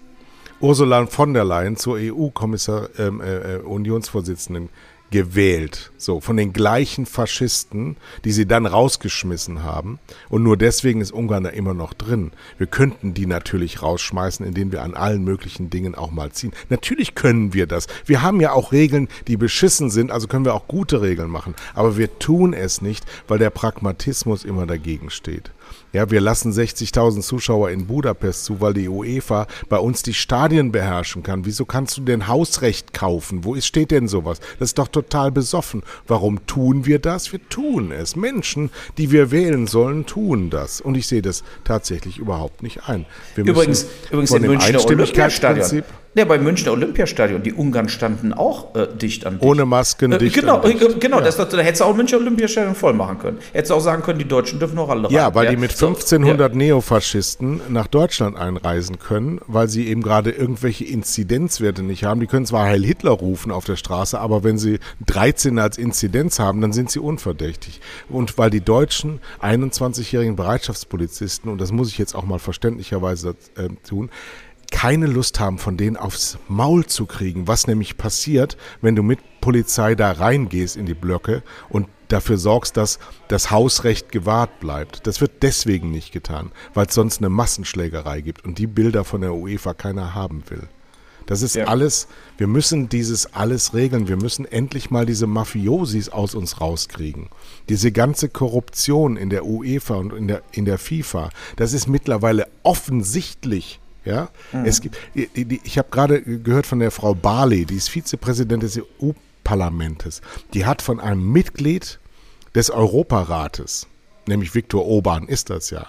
Ursula 0.61 1.07
von 1.07 1.35
der 1.35 1.45
Leyen 1.45 1.77
zur 1.77 1.97
EU-Unionsvorsitzenden 1.97 4.63
ähm, 4.63 4.69
äh, 4.69 4.71
gewählt. 5.13 5.93
So, 5.97 6.21
von 6.21 6.37
den 6.37 6.53
gleichen 6.53 7.07
Faschisten, 7.07 7.97
die 8.25 8.33
sie 8.33 8.47
dann 8.47 8.67
rausgeschmissen 8.67 9.63
haben. 9.63 10.01
Und 10.29 10.43
nur 10.43 10.57
deswegen 10.57 11.01
ist 11.01 11.13
Ungarn 11.13 11.45
da 11.45 11.51
immer 11.51 11.75
noch 11.75 11.95
drin. 11.95 12.33
Wir 12.59 12.67
könnten 12.67 13.15
die 13.15 13.27
natürlich 13.27 13.83
rausschmeißen, 13.83 14.45
indem 14.45 14.73
wir 14.73 14.83
an 14.83 14.95
allen 14.95 15.23
möglichen 15.23 15.71
Dingen 15.71 15.95
auch 15.95 16.11
mal 16.11 16.33
ziehen. 16.33 16.53
Natürlich 16.71 17.15
können 17.15 17.55
wir 17.55 17.69
das. 17.69 17.87
Wir 18.05 18.23
haben 18.23 18.41
ja 18.41 18.53
auch 18.53 18.73
Regeln, 18.73 19.07
die 19.29 19.37
beschissen 19.37 19.91
sind, 19.91 20.11
also 20.11 20.27
können 20.27 20.45
wir 20.45 20.55
auch 20.55 20.67
gute 20.67 21.03
Regeln 21.03 21.31
machen. 21.31 21.55
Aber 21.75 21.97
wir 21.97 22.19
tun 22.19 22.53
es 22.53 22.83
nicht, 22.83 23.05
weil 23.29 23.39
der 23.39 23.51
Pragmatismus 23.51 24.45
immer 24.45 24.67
dagegen 24.67 25.11
steht. 25.11 25.53
Ja, 25.93 26.11
wir 26.11 26.21
lassen 26.21 26.53
60.000 26.53 27.23
Zuschauer 27.23 27.71
in 27.71 27.87
Budapest 27.87 28.45
zu, 28.45 28.61
weil 28.61 28.75
die 28.75 28.89
UEFA 28.89 29.47
bei 29.69 29.79
uns 29.79 30.03
die 30.03 30.15
Stadien 30.15 30.73
beherrschen 30.73 31.23
kann. 31.23 31.45
Wieso 31.45 31.65
kannst 31.65 31.97
du 31.97 32.03
denn 32.03 32.29
Hausrecht 32.29 32.93
kaufen? 32.93 33.45
Wo 33.45 33.55
ist, 33.55 33.67
steht 33.67 33.91
denn 33.91 34.09
sowas? 34.09 34.41
Das 34.59 34.71
ist 34.71 34.79
doch 34.79 34.89
total 34.89 35.31
besoffen. 35.31 35.83
Warum 36.07 36.47
tun 36.47 36.87
wir 36.87 36.99
das? 36.99 37.33
Wir 37.33 37.41
tun 37.49 37.93
es. 37.93 38.17
Menschen, 38.17 38.71
die 38.99 39.11
wir 39.11 39.31
wählen 39.31 39.67
sollen, 39.67 40.07
tun 40.07 40.51
das. 40.51 40.81
Und 40.81 40.97
ich 40.97 41.07
sehe 41.07 41.23
das 41.23 41.43
tatsächlich 41.65 42.19
überhaupt 42.19 42.63
nicht 42.63 42.89
ein. 42.89 43.07
Wir 43.35 43.45
übrigens, 43.45 43.87
übrigens 44.11 44.31
von 44.31 44.43
dem 44.43 44.59
Einstimmigkeitsprinzip 44.59 45.85
ja, 46.15 46.27
beim 46.27 46.45
Münchner 46.45 46.73
Olympiastadion, 46.73 47.43
die 47.43 47.55
Ungarn 47.55 47.89
standen 47.89 48.35
auch 48.35 48.75
äh, 48.75 48.87
dicht 48.87 49.25
an 49.25 49.35
dicht. 49.35 49.45
Ohne 49.45 49.65
Masken 49.65 50.13
äh, 50.13 50.19
dicht 50.19 50.35
Genau, 50.35 50.59
an 50.59 50.71
dicht. 50.71 51.01
genau 51.01 51.19
ja. 51.19 51.25
das, 51.25 51.37
da 51.37 51.45
hättest 51.59 51.81
du 51.81 51.85
auch 51.87 51.97
Münchner 51.97 52.19
Olympiastadion 52.19 52.75
voll 52.75 52.93
machen 52.93 53.19
können. 53.19 53.39
Hättest 53.53 53.71
du 53.71 53.75
auch 53.77 53.81
sagen 53.81 54.03
können, 54.03 54.19
die 54.19 54.29
Deutschen 54.29 54.59
dürfen 54.59 54.77
noch 54.77 54.91
alle 54.91 55.05
rein. 55.05 55.15
Ja, 55.15 55.35
weil 55.35 55.47
ja. 55.47 55.51
die 55.53 55.57
mit 55.57 55.71
1500 55.71 56.53
ja. 56.53 56.59
Neofaschisten 56.59 57.63
nach 57.71 57.87
Deutschland 57.87 58.37
einreisen 58.37 58.99
können, 58.99 59.41
weil 59.47 59.69
sie 59.69 59.89
eben 59.89 60.03
gerade 60.03 60.31
irgendwelche 60.31 60.85
Inzidenzwerte 60.85 61.83
nicht 61.83 62.05
haben. 62.05 62.21
Die 62.21 62.27
können 62.27 62.45
zwar 62.45 62.67
Heil 62.67 62.85
Hitler 62.85 63.13
rufen 63.13 63.51
auf 63.51 63.65
der 63.65 63.77
Straße, 63.77 64.21
aber 64.21 64.45
wenn 64.45 64.59
sie 64.59 64.81
13 65.07 65.59
als 65.59 65.79
Inzidenz 65.79 66.39
haben, 66.39 66.61
dann 66.61 66.75
sind 66.75 66.91
sie 66.91 66.99
unverdächtig. 66.99 67.81
Und 68.11 68.37
weil 68.37 68.51
die 68.51 68.61
deutschen 68.61 69.21
21-jährigen 69.41 70.37
Bereitschaftspolizisten, 70.37 71.51
und 71.51 71.59
das 71.59 71.73
muss 71.73 71.89
ich 71.89 71.97
jetzt 71.97 72.15
auch 72.15 72.25
mal 72.25 72.39
verständlicherweise 72.39 73.35
äh, 73.57 73.69
tun, 73.89 74.11
keine 74.73 75.07
Lust 75.07 75.39
haben, 75.39 75.59
von 75.59 75.77
denen 75.77 75.97
aufs 75.97 76.39
Maul 76.49 76.87
zu 76.87 77.07
kriegen, 77.07 77.47
was 77.47 77.69
nämlich 77.69 77.97
passiert, 77.97 78.57
wenn 78.81 78.97
du 78.97 79.05
mit 79.05 79.21
Polizei 79.41 79.95
da 79.95 80.11
reingehst 80.11 80.77
in 80.77 80.87
die 80.87 80.95
Blöcke 80.95 81.45
und 81.69 81.87
dafür 82.09 82.39
sorgst, 82.39 82.77
dass 82.77 82.99
das 83.29 83.51
Hausrecht 83.51 84.11
gewahrt 84.11 84.59
bleibt. 84.59 85.07
Das 85.07 85.21
wird 85.21 85.43
deswegen 85.43 85.91
nicht 85.91 86.13
getan, 86.13 86.51
weil 86.75 86.87
es 86.87 86.95
sonst 86.95 87.19
eine 87.19 87.29
Massenschlägerei 87.29 88.21
gibt 88.23 88.45
und 88.45 88.59
die 88.59 88.67
Bilder 88.67 89.05
von 89.05 89.21
der 89.21 89.35
UEFA 89.35 89.75
keiner 89.75 90.15
haben 90.15 90.43
will. 90.49 90.69
Das 91.27 91.43
ist 91.43 91.55
ja. 91.55 91.67
alles, 91.67 92.09
wir 92.37 92.47
müssen 92.47 92.89
dieses 92.89 93.33
alles 93.35 93.75
regeln. 93.75 94.09
Wir 94.09 94.17
müssen 94.17 94.45
endlich 94.45 94.91
mal 94.91 95.07
diese 95.07 95.27
Mafiosis 95.27 96.09
aus 96.09 96.35
uns 96.35 96.61
rauskriegen. 96.61 97.29
Diese 97.69 97.93
ganze 97.93 98.29
Korruption 98.29 99.17
in 99.17 99.31
der 99.31 99.47
UEFA 99.47 99.95
und 99.95 100.13
in 100.13 100.29
der, 100.29 100.43
in 100.53 100.65
der 100.65 100.79
FIFA, 100.79 101.31
das 101.57 101.73
ist 101.73 101.87
mittlerweile 101.87 102.49
offensichtlich. 102.65 103.81
Ja, 104.05 104.31
mhm. 104.53 104.65
es 104.65 104.81
gibt, 104.81 104.97
ich 105.15 105.79
habe 105.79 105.89
gerade 105.91 106.23
gehört 106.23 106.67
von 106.67 106.81
der 106.81 106.91
Frau 106.91 107.15
Barley, 107.15 107.67
die 107.67 107.77
ist 107.77 107.89
Vizepräsidentin 107.89 108.69
des 108.69 108.79
EU-Parlamentes. 108.79 110.23
Die 110.55 110.67
hat 110.67 110.83
von 110.83 110.99
einem 110.99 111.31
Mitglied 111.31 112.01
des 112.55 112.71
Europarates, 112.71 113.87
nämlich 114.27 114.55
Viktor 114.55 114.87
Orban 114.87 115.29
ist 115.29 115.51
das 115.51 115.71
ja, 115.71 115.87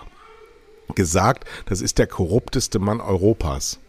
gesagt, 0.96 1.46
das 1.66 1.82
ist 1.82 1.98
der 1.98 2.08
korrupteste 2.08 2.80
Mann 2.80 3.02
Europas. 3.02 3.80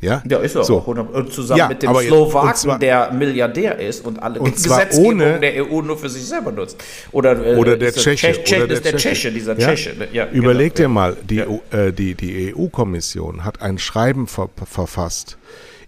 Ja, 0.00 0.22
ja 0.28 0.38
ist 0.38 0.54
er 0.54 0.64
so. 0.64 0.78
auch. 0.78 0.86
Und 0.86 1.32
zusammen 1.32 1.58
ja, 1.58 1.68
mit 1.68 1.82
dem 1.82 1.94
Slowaken, 1.94 2.54
zwar, 2.54 2.78
der 2.78 3.12
Milliardär 3.12 3.78
ist 3.78 4.04
und 4.04 4.22
alle 4.22 4.40
und 4.40 4.54
Gesetzgebung 4.54 5.18
der 5.18 5.70
EU 5.70 5.82
nur 5.82 5.98
für 5.98 6.08
sich 6.08 6.24
selber 6.24 6.52
nutzt. 6.52 6.82
Oder, 7.12 7.32
äh, 7.46 7.56
oder 7.56 7.76
der 7.76 7.92
Tscheche. 7.92 8.42
Tschech, 8.42 8.62
oder 8.62 8.72
ist 8.72 8.84
der 8.84 8.92
Tscheche, 8.92 9.14
Tscheche 9.14 9.32
dieser 9.32 9.58
ja? 9.58 9.68
Tscheche. 9.68 10.08
Ja, 10.12 10.26
Überleg 10.30 10.74
genau. 10.74 10.88
dir 10.88 10.94
mal, 10.94 11.16
die, 11.22 11.38
äh, 11.38 11.92
die, 11.92 12.14
die 12.14 12.54
EU-Kommission 12.54 13.44
hat 13.44 13.60
ein 13.60 13.78
Schreiben 13.78 14.26
ver 14.26 14.48
verfasst 14.64 15.36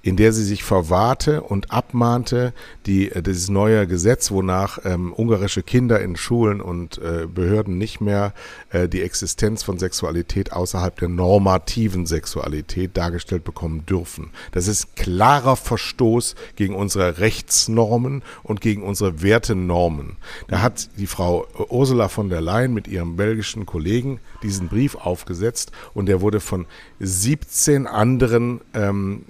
in 0.02 0.16
der 0.16 0.32
sie 0.32 0.44
sich 0.44 0.64
verwahrte 0.64 1.42
und 1.42 1.70
abmahnte, 1.70 2.52
die, 2.86 3.10
äh, 3.12 3.22
dieses 3.22 3.48
neue 3.48 3.86
Gesetz, 3.86 4.30
wonach 4.30 4.80
ähm, 4.84 5.12
ungarische 5.16 5.62
Kinder 5.62 6.00
in 6.00 6.16
Schulen 6.16 6.60
und 6.60 6.98
äh, 6.98 7.26
Behörden 7.32 7.78
nicht 7.78 8.00
mehr 8.00 8.34
äh, 8.70 8.88
die 8.88 9.02
Existenz 9.02 9.62
von 9.62 9.78
Sexualität 9.78 10.52
außerhalb 10.52 10.98
der 10.98 11.08
normativen 11.08 12.06
Sexualität 12.06 12.96
dargestellt 12.96 13.44
bekommen 13.44 13.86
dürfen. 13.86 14.30
Das 14.50 14.66
ist 14.66 14.96
klarer 14.96 15.56
Verstoß 15.56 16.34
gegen 16.56 16.74
unsere 16.74 17.18
Rechtsnormen 17.18 18.22
und 18.42 18.60
gegen 18.60 18.82
unsere 18.82 19.22
Wertenormen. 19.22 20.16
Da 20.48 20.62
hat 20.62 20.90
die 20.98 21.06
Frau 21.06 21.46
Ursula 21.68 22.08
von 22.08 22.28
der 22.28 22.40
Leyen 22.40 22.74
mit 22.74 22.88
ihrem 22.88 23.16
belgischen 23.16 23.66
Kollegen 23.66 24.18
diesen 24.42 24.68
Brief 24.68 24.96
aufgesetzt 24.96 25.70
und 25.94 26.06
der 26.06 26.20
wurde 26.20 26.40
von 26.40 26.66
17 26.98 27.86
anderen 27.86 28.60
ähm, 28.74 29.24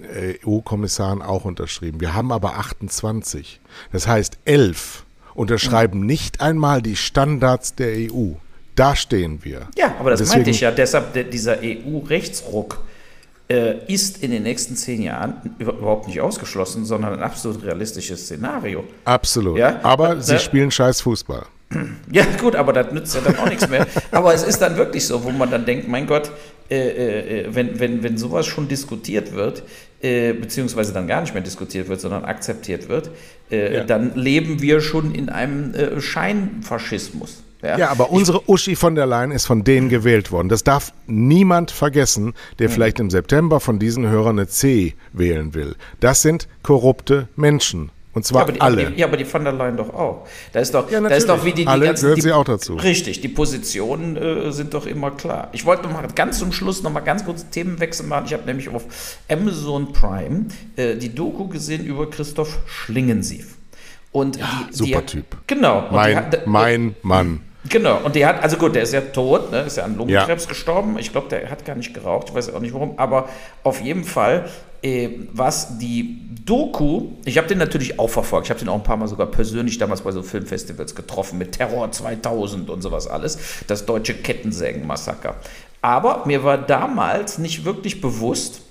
EU-Kommissaren 0.63 1.21
auch 1.21 1.45
unterschrieben. 1.45 2.01
Wir 2.01 2.13
haben 2.13 2.31
aber 2.31 2.57
28. 2.57 3.59
Das 3.91 4.07
heißt, 4.07 4.39
11 4.45 5.05
unterschreiben 5.35 5.99
mhm. 5.99 6.05
nicht 6.05 6.41
einmal 6.41 6.81
die 6.81 6.95
Standards 6.95 7.75
der 7.75 8.11
EU. 8.11 8.33
Da 8.75 8.95
stehen 8.95 9.43
wir. 9.43 9.67
Ja, 9.77 9.95
aber 9.99 10.11
das 10.11 10.19
Deswegen, 10.19 10.39
meinte 10.39 10.49
ich 10.51 10.61
ja. 10.61 10.71
Deshalb 10.71 11.31
dieser 11.31 11.59
EU-Rechtsruck 11.61 12.83
äh, 13.47 13.75
ist 13.87 14.23
in 14.23 14.31
den 14.31 14.43
nächsten 14.43 14.75
zehn 14.75 15.01
Jahren 15.01 15.55
überhaupt 15.59 16.07
nicht 16.07 16.21
ausgeschlossen, 16.21 16.85
sondern 16.85 17.13
ein 17.13 17.21
absolut 17.21 17.63
realistisches 17.63 18.23
Szenario. 18.23 18.83
Absolut. 19.05 19.57
Ja? 19.57 19.79
Aber 19.83 20.17
äh, 20.17 20.21
sie 20.21 20.39
spielen 20.39 20.71
scheiß 20.71 21.01
Fußball. 21.01 21.45
Ja, 22.11 22.25
gut, 22.39 22.55
aber 22.55 22.73
das 22.73 22.91
nützt 22.91 23.15
ja 23.15 23.21
dann 23.21 23.37
auch 23.37 23.49
nichts 23.49 23.67
mehr. 23.67 23.87
Aber 24.11 24.31
es 24.31 24.43
ist 24.43 24.59
dann 24.59 24.77
wirklich 24.77 25.07
so, 25.07 25.23
wo 25.23 25.31
man 25.31 25.49
dann 25.49 25.65
denkt, 25.65 25.87
mein 25.87 26.05
Gott, 26.05 26.29
äh, 26.69 26.75
äh, 26.75 27.39
äh, 27.39 27.55
wenn, 27.55 27.79
wenn, 27.79 28.03
wenn 28.03 28.17
sowas 28.17 28.45
schon 28.45 28.67
diskutiert 28.67 29.33
wird, 29.33 29.63
äh, 30.03 30.33
beziehungsweise 30.33 30.91
dann 30.91 31.07
gar 31.07 31.21
nicht 31.21 31.33
mehr 31.33 31.41
diskutiert 31.41 31.87
wird, 31.87 32.01
sondern 32.01 32.25
akzeptiert 32.25 32.89
wird, 32.89 33.09
äh, 33.49 33.77
ja. 33.77 33.83
dann 33.85 34.15
leben 34.15 34.61
wir 34.61 34.81
schon 34.81 35.15
in 35.15 35.29
einem 35.29 35.73
äh, 35.73 36.01
Scheinfaschismus. 36.01 37.41
Ja, 37.61 37.77
ja 37.77 37.89
aber 37.89 38.11
unsere 38.11 38.49
Uschi 38.49 38.75
von 38.75 38.95
der 38.95 39.05
Leyen 39.05 39.31
ist 39.31 39.45
von 39.45 39.63
denen 39.63 39.87
gewählt 39.87 40.29
worden. 40.29 40.49
Das 40.49 40.65
darf 40.65 40.91
niemand 41.07 41.71
vergessen, 41.71 42.33
der 42.59 42.67
mhm. 42.67 42.73
vielleicht 42.73 42.99
im 42.99 43.09
September 43.09 43.61
von 43.61 43.79
diesen 43.79 44.05
Hörern 44.05 44.37
eine 44.37 44.49
C 44.49 44.93
wählen 45.13 45.53
will. 45.53 45.75
Das 46.01 46.21
sind 46.21 46.49
korrupte 46.63 47.29
Menschen. 47.37 47.89
Und 48.13 48.25
zwar 48.25 48.45
ja, 48.45 48.51
die, 48.51 48.61
alle. 48.61 48.81
Aber 48.81 48.91
die, 48.91 48.99
ja, 48.99 49.07
aber 49.07 49.17
die 49.17 49.25
von 49.25 49.43
der 49.43 49.53
Leyen 49.53 49.75
doch 49.75 49.93
auch. 49.93 50.27
Da 50.51 50.59
ist 50.59 50.73
doch, 50.73 50.89
ja, 50.91 51.01
da 51.01 51.15
ist 51.15 51.27
doch 51.27 51.43
wie 51.43 51.51
die, 51.51 51.63
die 51.63 51.67
alle 51.67 51.85
ganzen, 51.87 52.03
gehören 52.03 52.21
sie 52.21 52.31
auch 52.31 52.43
dazu. 52.43 52.75
Richtig, 52.75 53.21
die 53.21 53.27
Positionen 53.27 54.15
äh, 54.15 54.51
sind 54.51 54.73
doch 54.73 54.85
immer 54.85 55.11
klar. 55.11 55.49
Ich 55.51 55.65
wollte 55.65 55.83
noch 55.83 55.93
mal 55.93 56.07
ganz 56.13 56.39
zum 56.39 56.51
Schluss 56.51 56.83
noch 56.83 56.91
mal 56.91 56.99
ganz 56.99 57.25
kurz 57.25 57.49
Themenwechsel 57.49 58.05
machen. 58.05 58.25
Ich 58.27 58.33
habe 58.33 58.45
nämlich 58.45 58.69
auf 58.69 58.85
Amazon 59.29 59.93
Prime 59.93 60.45
äh, 60.75 60.95
die 60.95 61.13
Doku 61.13 61.47
gesehen 61.47 61.85
über 61.85 62.09
Christoph 62.09 62.59
Schlingensief. 62.67 63.55
Und 64.11 64.37
ja, 64.37 64.67
die, 64.69 64.75
super 64.75 65.01
die, 65.01 65.07
Typ. 65.07 65.25
Genau. 65.47 65.87
Mein, 65.91 66.15
hat, 66.15 66.45
mein 66.45 66.95
Mann. 67.01 67.41
Genau, 67.69 67.99
und 68.03 68.15
der 68.15 68.27
hat, 68.27 68.43
also 68.43 68.57
gut, 68.57 68.75
der 68.75 68.83
ist 68.83 68.93
ja 68.93 69.01
tot, 69.01 69.51
ne, 69.51 69.61
ist 69.61 69.77
ja 69.77 69.83
an 69.83 69.95
Lungenkrebs 69.95 70.43
ja. 70.43 70.49
gestorben. 70.49 70.99
Ich 70.99 71.11
glaube, 71.11 71.29
der 71.29 71.49
hat 71.49 71.63
gar 71.63 71.75
nicht 71.75 71.93
geraucht, 71.93 72.29
ich 72.29 72.35
weiß 72.35 72.53
auch 72.53 72.59
nicht 72.59 72.73
warum, 72.73 72.99
aber 72.99 73.29
auf 73.63 73.81
jeden 73.81 74.03
Fall, 74.03 74.49
äh, 74.81 75.09
was 75.31 75.77
die 75.77 76.19
Doku, 76.45 77.11
ich 77.23 77.37
habe 77.37 77.47
den 77.47 77.59
natürlich 77.59 77.99
auch 77.99 78.09
verfolgt, 78.09 78.47
ich 78.47 78.49
habe 78.49 78.59
den 78.59 78.67
auch 78.67 78.75
ein 78.75 78.83
paar 78.83 78.97
Mal 78.97 79.07
sogar 79.07 79.27
persönlich 79.27 79.77
damals 79.77 80.01
bei 80.01 80.11
so 80.11 80.23
Filmfestivals 80.23 80.93
getroffen, 80.93 81.37
mit 81.37 81.53
Terror 81.53 81.89
2000 81.89 82.69
und 82.69 82.81
sowas 82.81 83.07
alles, 83.07 83.37
das 83.67 83.85
deutsche 83.85 84.13
Kettensägen-Massaker. 84.13 85.35
Aber 85.81 86.23
mir 86.25 86.43
war 86.43 86.57
damals 86.57 87.37
nicht 87.37 87.63
wirklich 87.63 88.01
bewusst, 88.01 88.61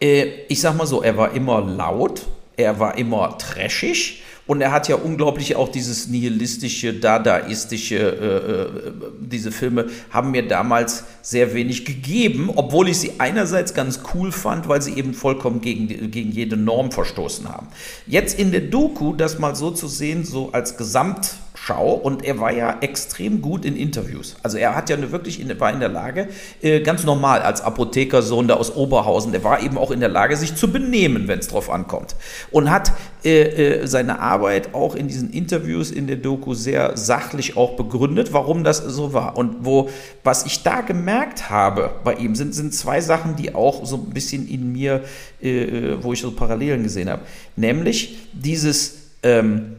äh, 0.00 0.26
ich 0.48 0.60
sag 0.60 0.76
mal 0.76 0.86
so, 0.86 1.02
er 1.02 1.16
war 1.16 1.32
immer 1.32 1.62
laut, 1.62 2.26
er 2.58 2.78
war 2.78 2.98
immer 2.98 3.38
trashig 3.38 4.22
und 4.46 4.60
er 4.60 4.70
hat 4.70 4.88
ja 4.88 4.94
unglaublich 4.96 5.56
auch 5.56 5.68
dieses 5.68 6.06
nihilistische, 6.06 6.94
dadaistische, 6.94 7.96
äh, 7.96 8.62
äh, 8.62 8.92
diese 9.20 9.50
Filme 9.50 9.86
haben 10.10 10.30
mir 10.30 10.46
damals 10.46 11.04
sehr 11.20 11.52
wenig 11.52 11.84
gegeben, 11.84 12.50
obwohl 12.54 12.88
ich 12.88 12.98
sie 12.98 13.12
einerseits 13.18 13.74
ganz 13.74 14.00
cool 14.14 14.30
fand, 14.30 14.68
weil 14.68 14.82
sie 14.82 14.94
eben 14.94 15.14
vollkommen 15.14 15.60
gegen, 15.60 16.10
gegen 16.10 16.30
jede 16.30 16.56
Norm 16.56 16.92
verstoßen 16.92 17.48
haben. 17.48 17.66
Jetzt 18.06 18.38
in 18.38 18.52
der 18.52 18.60
Doku 18.60 19.14
das 19.14 19.38
mal 19.40 19.56
so 19.56 19.72
zu 19.72 19.88
sehen, 19.88 20.24
so 20.24 20.52
als 20.52 20.76
Gesamt 20.76 21.36
Schau 21.66 21.94
und 21.94 22.24
er 22.24 22.38
war 22.38 22.52
ja 22.52 22.76
extrem 22.80 23.42
gut 23.42 23.64
in 23.64 23.74
Interviews. 23.74 24.36
Also 24.44 24.56
er 24.56 24.76
hat 24.76 24.88
ja 24.88 25.10
wirklich 25.10 25.40
in, 25.40 25.58
war 25.58 25.72
in 25.72 25.80
der 25.80 25.88
Lage, 25.88 26.28
äh, 26.62 26.78
ganz 26.78 27.02
normal 27.02 27.42
als 27.42 27.60
Apothekersohn 27.60 28.46
da 28.46 28.54
aus 28.54 28.76
Oberhausen, 28.76 29.32
der 29.32 29.42
war 29.42 29.60
eben 29.60 29.76
auch 29.76 29.90
in 29.90 29.98
der 29.98 30.08
Lage, 30.08 30.36
sich 30.36 30.54
zu 30.54 30.70
benehmen, 30.70 31.26
wenn 31.26 31.40
es 31.40 31.48
drauf 31.48 31.68
ankommt. 31.68 32.14
Und 32.52 32.70
hat 32.70 32.92
äh, 33.24 33.80
äh, 33.80 33.86
seine 33.88 34.20
Arbeit 34.20 34.74
auch 34.76 34.94
in 34.94 35.08
diesen 35.08 35.30
Interviews 35.30 35.90
in 35.90 36.06
der 36.06 36.14
Doku 36.14 36.54
sehr 36.54 36.96
sachlich 36.96 37.56
auch 37.56 37.74
begründet, 37.74 38.32
warum 38.32 38.62
das 38.62 38.78
so 38.78 39.12
war. 39.12 39.36
Und 39.36 39.64
wo, 39.64 39.90
was 40.22 40.46
ich 40.46 40.62
da 40.62 40.82
gemerkt 40.82 41.50
habe 41.50 41.90
bei 42.04 42.14
ihm, 42.14 42.36
sind, 42.36 42.54
sind 42.54 42.74
zwei 42.74 43.00
Sachen, 43.00 43.34
die 43.34 43.56
auch 43.56 43.84
so 43.84 43.96
ein 43.96 44.10
bisschen 44.10 44.48
in 44.48 44.70
mir, 44.70 45.02
äh, 45.42 45.64
äh, 45.64 46.04
wo 46.04 46.12
ich 46.12 46.20
so 46.20 46.30
Parallelen 46.30 46.84
gesehen 46.84 47.10
habe. 47.10 47.22
Nämlich 47.56 48.18
dieses 48.32 48.98
ähm, 49.24 49.74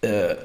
äh, 0.00 0.36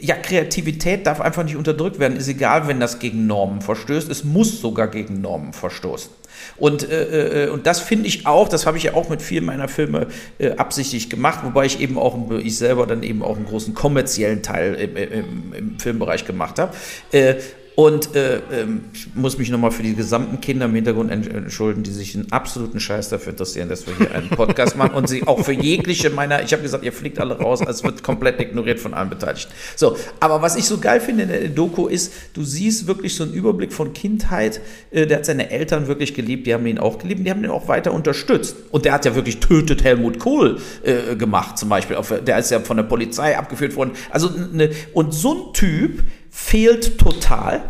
ja, 0.00 0.14
Kreativität 0.16 1.06
darf 1.06 1.20
einfach 1.20 1.44
nicht 1.44 1.56
unterdrückt 1.56 1.98
werden. 1.98 2.16
Ist 2.16 2.28
egal, 2.28 2.68
wenn 2.68 2.80
das 2.80 2.98
gegen 2.98 3.26
Normen 3.26 3.60
verstößt. 3.60 4.10
Es 4.10 4.24
muss 4.24 4.60
sogar 4.60 4.88
gegen 4.88 5.20
Normen 5.20 5.52
verstoßen. 5.52 6.10
Und, 6.56 6.88
äh, 6.88 7.46
äh, 7.46 7.48
und 7.50 7.66
das 7.66 7.80
finde 7.80 8.06
ich 8.06 8.26
auch, 8.26 8.48
das 8.48 8.66
habe 8.66 8.76
ich 8.76 8.84
ja 8.84 8.94
auch 8.94 9.08
mit 9.08 9.22
vielen 9.22 9.44
meiner 9.44 9.68
Filme 9.68 10.06
äh, 10.38 10.52
absichtlich 10.52 11.10
gemacht, 11.10 11.40
wobei 11.42 11.66
ich 11.66 11.80
eben 11.80 11.98
auch, 11.98 12.16
ich 12.30 12.56
selber 12.56 12.86
dann 12.86 13.02
eben 13.02 13.22
auch 13.22 13.36
einen 13.36 13.46
großen 13.46 13.74
kommerziellen 13.74 14.42
Teil 14.42 14.74
im, 14.74 14.96
im, 14.96 15.52
im 15.52 15.78
Filmbereich 15.78 16.24
gemacht 16.24 16.58
habe. 16.58 16.74
Äh, 17.12 17.36
und 17.78 18.16
äh, 18.16 18.40
ähm, 18.50 18.86
ich 18.92 19.14
muss 19.14 19.38
mich 19.38 19.50
nochmal 19.50 19.70
für 19.70 19.84
die 19.84 19.94
gesamten 19.94 20.40
Kinder 20.40 20.64
im 20.64 20.74
Hintergrund 20.74 21.12
entschuldigen, 21.12 21.84
die 21.84 21.92
sich 21.92 22.16
einen 22.16 22.32
absoluten 22.32 22.80
Scheiß 22.80 23.08
dafür 23.08 23.30
interessieren, 23.30 23.68
dass 23.68 23.86
wir 23.86 23.96
hier 23.96 24.12
einen 24.12 24.30
Podcast 24.30 24.76
machen. 24.76 24.94
Und 24.94 25.08
sie 25.08 25.24
auch 25.24 25.44
für 25.44 25.52
jegliche 25.52 26.10
meiner, 26.10 26.42
ich 26.42 26.52
habe 26.52 26.64
gesagt, 26.64 26.82
ihr 26.82 26.92
fliegt 26.92 27.20
alle 27.20 27.38
raus, 27.38 27.60
es 27.64 27.84
wird 27.84 28.02
komplett 28.02 28.40
ignoriert 28.40 28.80
von 28.80 28.94
allen 28.94 29.10
Beteiligten. 29.10 29.52
So, 29.76 29.96
aber 30.18 30.42
was 30.42 30.56
ich 30.56 30.64
so 30.64 30.78
geil 30.78 31.00
finde 31.00 31.22
in 31.22 31.28
der 31.28 31.48
Doku 31.50 31.86
ist, 31.86 32.12
du 32.32 32.42
siehst 32.42 32.88
wirklich 32.88 33.14
so 33.14 33.22
einen 33.22 33.32
Überblick 33.32 33.72
von 33.72 33.92
Kindheit. 33.92 34.60
Äh, 34.90 35.06
der 35.06 35.18
hat 35.18 35.26
seine 35.26 35.48
Eltern 35.48 35.86
wirklich 35.86 36.14
geliebt, 36.14 36.48
die 36.48 36.54
haben 36.54 36.66
ihn 36.66 36.80
auch 36.80 36.98
geliebt, 36.98 37.24
die 37.24 37.30
haben 37.30 37.44
ihn 37.44 37.50
auch 37.50 37.68
weiter 37.68 37.92
unterstützt. 37.92 38.56
Und 38.72 38.86
der 38.86 38.92
hat 38.92 39.04
ja 39.04 39.14
wirklich 39.14 39.38
tötet 39.38 39.84
Helmut 39.84 40.18
Kohl 40.18 40.58
äh, 40.82 41.14
gemacht, 41.14 41.56
zum 41.56 41.68
Beispiel. 41.68 41.96
Der 42.26 42.40
ist 42.40 42.50
ja 42.50 42.58
von 42.58 42.76
der 42.76 42.84
Polizei 42.84 43.38
abgeführt 43.38 43.76
worden. 43.76 43.92
Also, 44.10 44.30
ne, 44.52 44.70
und 44.94 45.14
so 45.14 45.32
ein 45.32 45.52
Typ, 45.52 46.02
fehlt 46.38 46.98
total. 46.98 47.62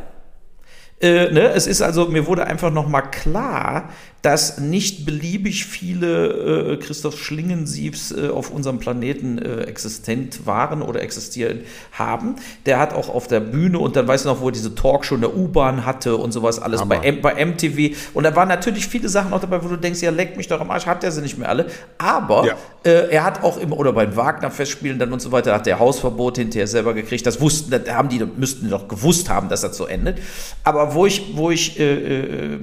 Äh, 1.00 1.30
ne? 1.30 1.52
Es 1.54 1.66
ist 1.66 1.80
also, 1.80 2.06
mir 2.06 2.26
wurde 2.26 2.46
einfach 2.46 2.70
nochmal 2.70 3.10
klar, 3.10 3.88
dass 4.22 4.58
nicht 4.58 5.06
beliebig 5.06 5.64
viele 5.64 6.72
äh, 6.72 6.76
Christoph 6.76 7.18
Schlingensiefs 7.18 8.12
äh, 8.12 8.28
auf 8.28 8.50
unserem 8.50 8.78
Planeten 8.78 9.38
äh, 9.38 9.62
existent 9.62 10.44
waren 10.44 10.82
oder 10.82 11.00
existieren 11.02 11.60
haben. 11.92 12.36
Der 12.66 12.80
hat 12.80 12.92
auch 12.92 13.08
auf 13.08 13.28
der 13.28 13.40
Bühne 13.40 13.78
und 13.78 13.94
dann 13.94 14.08
weißt 14.08 14.24
du 14.24 14.30
noch, 14.30 14.40
wo 14.40 14.48
er 14.48 14.52
diese 14.52 14.74
Talkshow 14.74 15.14
in 15.14 15.20
der 15.20 15.36
U-Bahn 15.36 15.86
hatte 15.86 16.16
und 16.16 16.32
sowas 16.32 16.58
alles 16.58 16.84
bei, 16.84 16.96
M 16.98 17.22
bei 17.22 17.44
MTV. 17.44 17.96
Und 18.12 18.24
da 18.24 18.34
waren 18.34 18.48
natürlich 18.48 18.88
viele 18.88 19.08
Sachen 19.08 19.32
auch 19.32 19.40
dabei, 19.40 19.62
wo 19.62 19.68
du 19.68 19.76
denkst, 19.76 20.02
ja, 20.02 20.10
leck 20.10 20.36
mich 20.36 20.48
doch 20.48 20.60
am 20.60 20.70
Arsch, 20.70 20.86
hat 20.86 21.04
er 21.04 21.12
sie 21.12 21.22
nicht 21.22 21.38
mehr 21.38 21.48
alle. 21.48 21.66
Aber 21.96 22.44
ja. 22.44 22.56
Äh, 22.88 23.08
er 23.10 23.24
hat 23.24 23.44
auch 23.44 23.58
immer, 23.58 23.78
oder 23.78 23.92
beim 23.92 24.16
Wagner-Festspielen 24.16 24.98
dann 24.98 25.12
und 25.12 25.20
so 25.20 25.30
weiter, 25.30 25.54
hat 25.54 25.66
der 25.66 25.78
Hausverbot 25.78 26.38
hinterher 26.38 26.66
selber 26.66 26.94
gekriegt. 26.94 27.26
Das 27.26 27.40
wussten, 27.40 27.70
da 27.70 27.94
haben 27.94 28.08
die, 28.08 28.24
müssten 28.24 28.64
die 28.64 28.70
doch 28.70 28.88
gewusst 28.88 29.28
haben, 29.28 29.48
dass 29.48 29.60
das 29.60 29.76
so 29.76 29.86
endet. 29.86 30.18
Aber 30.64 30.94
wo 30.94 31.06
ich, 31.06 31.36
wo 31.36 31.50
ich, 31.50 31.78
äh, 31.78 32.54
äh, 32.54 32.58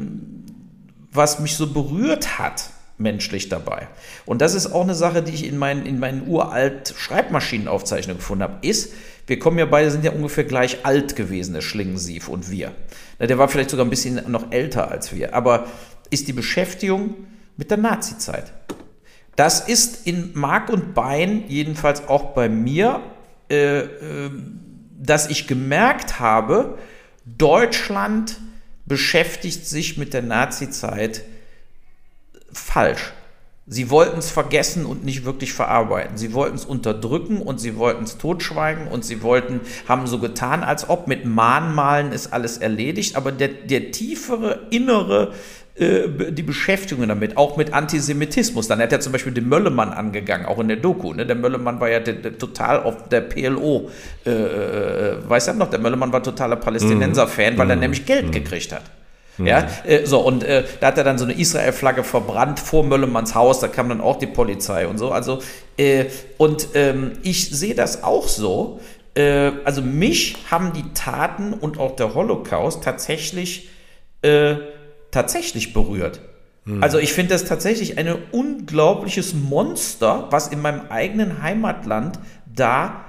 was 1.12 1.40
mich 1.40 1.56
so 1.56 1.72
berührt 1.72 2.40
hat, 2.40 2.70
menschlich 2.98 3.50
dabei. 3.50 3.88
Und 4.26 4.42
das 4.42 4.56
ist 4.56 4.68
auch 4.68 4.82
eine 4.84 4.96
Sache, 4.96 5.22
die 5.22 5.34
ich 5.34 5.46
in 5.46 5.58
meinen, 5.58 5.86
in 5.86 6.00
meinen 6.00 6.28
uralt 6.28 6.94
Schreibmaschinenaufzeichnungen 6.98 8.18
gefunden 8.18 8.44
habe, 8.44 8.68
ist, 8.68 8.94
wir 9.28 9.40
kommen 9.40 9.58
ja 9.58 9.66
beide, 9.66 9.92
sind 9.92 10.06
ja 10.06 10.12
ungefähr 10.12 10.44
gleich 10.44 10.86
alt 10.86 11.16
gewesen, 11.16 11.54
der 11.54 11.62
Schlingensief 11.62 12.28
und 12.30 12.52
wir. 12.52 12.72
Der 13.20 13.38
war 13.38 13.48
vielleicht 13.48 13.70
sogar 13.70 13.86
ein 13.86 13.90
bisschen 13.90 14.22
noch 14.32 14.52
älter 14.52 14.92
als 14.92 15.14
wir, 15.14 15.34
aber 15.34 15.66
ist 16.10 16.28
die 16.28 16.34
Beschäftigung 16.34 17.16
mit 17.58 17.72
der 17.72 17.78
Nazizeit. 17.78 18.54
Das 19.36 19.68
ist 19.68 20.08
in 20.08 20.32
Mark 20.34 20.70
und 20.70 20.94
Bein, 20.94 21.44
jedenfalls 21.48 22.08
auch 22.08 22.34
bei 22.34 22.48
mir, 22.48 23.02
äh, 23.50 23.80
äh, 23.80 24.32
dass 24.98 25.30
ich 25.30 25.48
gemerkt 25.48 26.20
habe, 26.20 26.78
Deutschland 27.26 28.40
beschäftigt 28.86 29.68
sich 29.68 29.98
mit 29.98 30.14
der 30.14 30.22
Nazizeit 30.22 31.24
falsch. 32.52 33.14
Sie 33.68 33.90
wollten 33.90 34.20
es 34.20 34.30
vergessen 34.30 34.86
und 34.86 35.04
nicht 35.04 35.26
wirklich 35.26 35.52
verarbeiten. 35.52 36.18
Sie 36.18 36.34
wollten 36.34 36.56
es 36.56 36.66
unterdrücken 36.66 37.42
und 37.42 37.60
sie 37.60 37.78
wollten 37.78 38.04
es 38.04 38.20
totschweigen 38.20 38.88
und 38.88 39.04
sie 39.04 39.24
wollten, 39.24 39.60
haben 39.88 40.06
so 40.06 40.20
getan, 40.20 40.64
als 40.64 40.88
ob 40.88 41.08
mit 41.08 41.26
Mahnmalen 41.26 42.12
ist 42.12 42.32
alles 42.32 42.60
erledigt. 42.60 43.16
Aber 43.16 43.32
der, 43.32 43.48
der 43.48 43.92
tiefere, 43.92 44.68
innere 44.70 45.34
äh, 45.78 46.32
die 46.32 46.44
Beschäftigung 46.44 47.06
damit, 47.06 47.36
auch 47.36 47.58
mit 47.58 47.74
Antisemitismus. 47.74 48.70
Dann 48.70 48.80
hat 48.80 48.94
er 48.94 49.02
zum 49.02 49.12
Beispiel 49.12 49.34
den 49.34 49.50
Möllemann 49.50 49.92
angegangen, 49.92 50.46
auch 50.46 50.60
in 50.60 50.70
der 50.70 50.78
Doku. 50.78 51.12
Ne? 51.12 51.26
Der 51.26 51.36
Möllemann 51.36 51.82
war 51.82 51.90
ja 51.90 52.00
der, 52.00 52.14
der, 52.14 52.38
total 52.38 52.84
auf 52.84 53.10
der 53.10 53.20
PLO. 53.20 53.90
Äh, 54.26 54.32
äh, 54.32 55.18
weiß 55.28 55.48
er 55.48 55.54
noch, 55.56 55.70
der 55.70 55.80
Möllemann 55.80 56.14
war 56.14 56.24
totaler 56.24 56.56
Palästinenser-Fan, 56.56 57.58
weil 57.58 57.70
er 57.70 57.76
mhm. 57.76 57.82
nämlich 57.82 58.06
Geld 58.06 58.28
mhm. 58.28 58.32
gekriegt 58.32 58.72
hat. 58.72 58.84
Mhm. 59.38 59.48
Ja, 59.48 59.68
äh, 59.84 60.06
so, 60.06 60.22
und 60.22 60.46
äh, 60.46 60.64
da 60.80 60.88
hat 60.88 60.98
er 60.98 61.04
dann 61.04 61.18
so 61.18 61.26
eine 61.26 61.34
Israel-Flagge 61.34 62.06
verbrannt 62.06 62.62
vor 62.62 62.86
Möllemanns 62.86 63.36
Haus, 63.36 63.60
da 63.60 63.68
kam 63.68 63.90
dann 63.90 64.00
auch 64.00 64.18
die 64.18 64.28
Polizei 64.28 64.88
und 64.88 64.98
so. 64.98 65.12
Also, 65.12 65.42
äh, 65.76 66.06
und 66.38 66.70
ähm, 66.76 67.18
ich 67.22 67.50
sehe 67.50 67.76
das 67.76 68.02
auch 68.02 68.30
so. 68.30 68.80
Äh, 69.14 69.52
also, 69.66 69.82
mich 69.82 70.38
haben 70.50 70.72
die 70.72 70.94
Taten 70.94 71.52
und 71.54 71.80
auch 71.80 71.98
der 71.98 72.14
Holocaust 72.14 72.82
tatsächlich 72.82 73.68
äh, 74.22 74.56
tatsächlich 75.16 75.74
berührt. 75.74 76.20
Hm. 76.66 76.84
Also 76.84 77.00
ich 77.00 77.14
finde 77.14 77.34
das 77.34 77.46
tatsächlich 77.46 77.98
ein 77.98 78.14
unglaubliches 78.32 79.34
Monster, 79.34 80.28
was 80.30 80.50
in 80.50 80.62
meinem 80.62 80.82
eigenen 80.90 81.42
Heimatland 81.42 82.20
da 82.54 83.05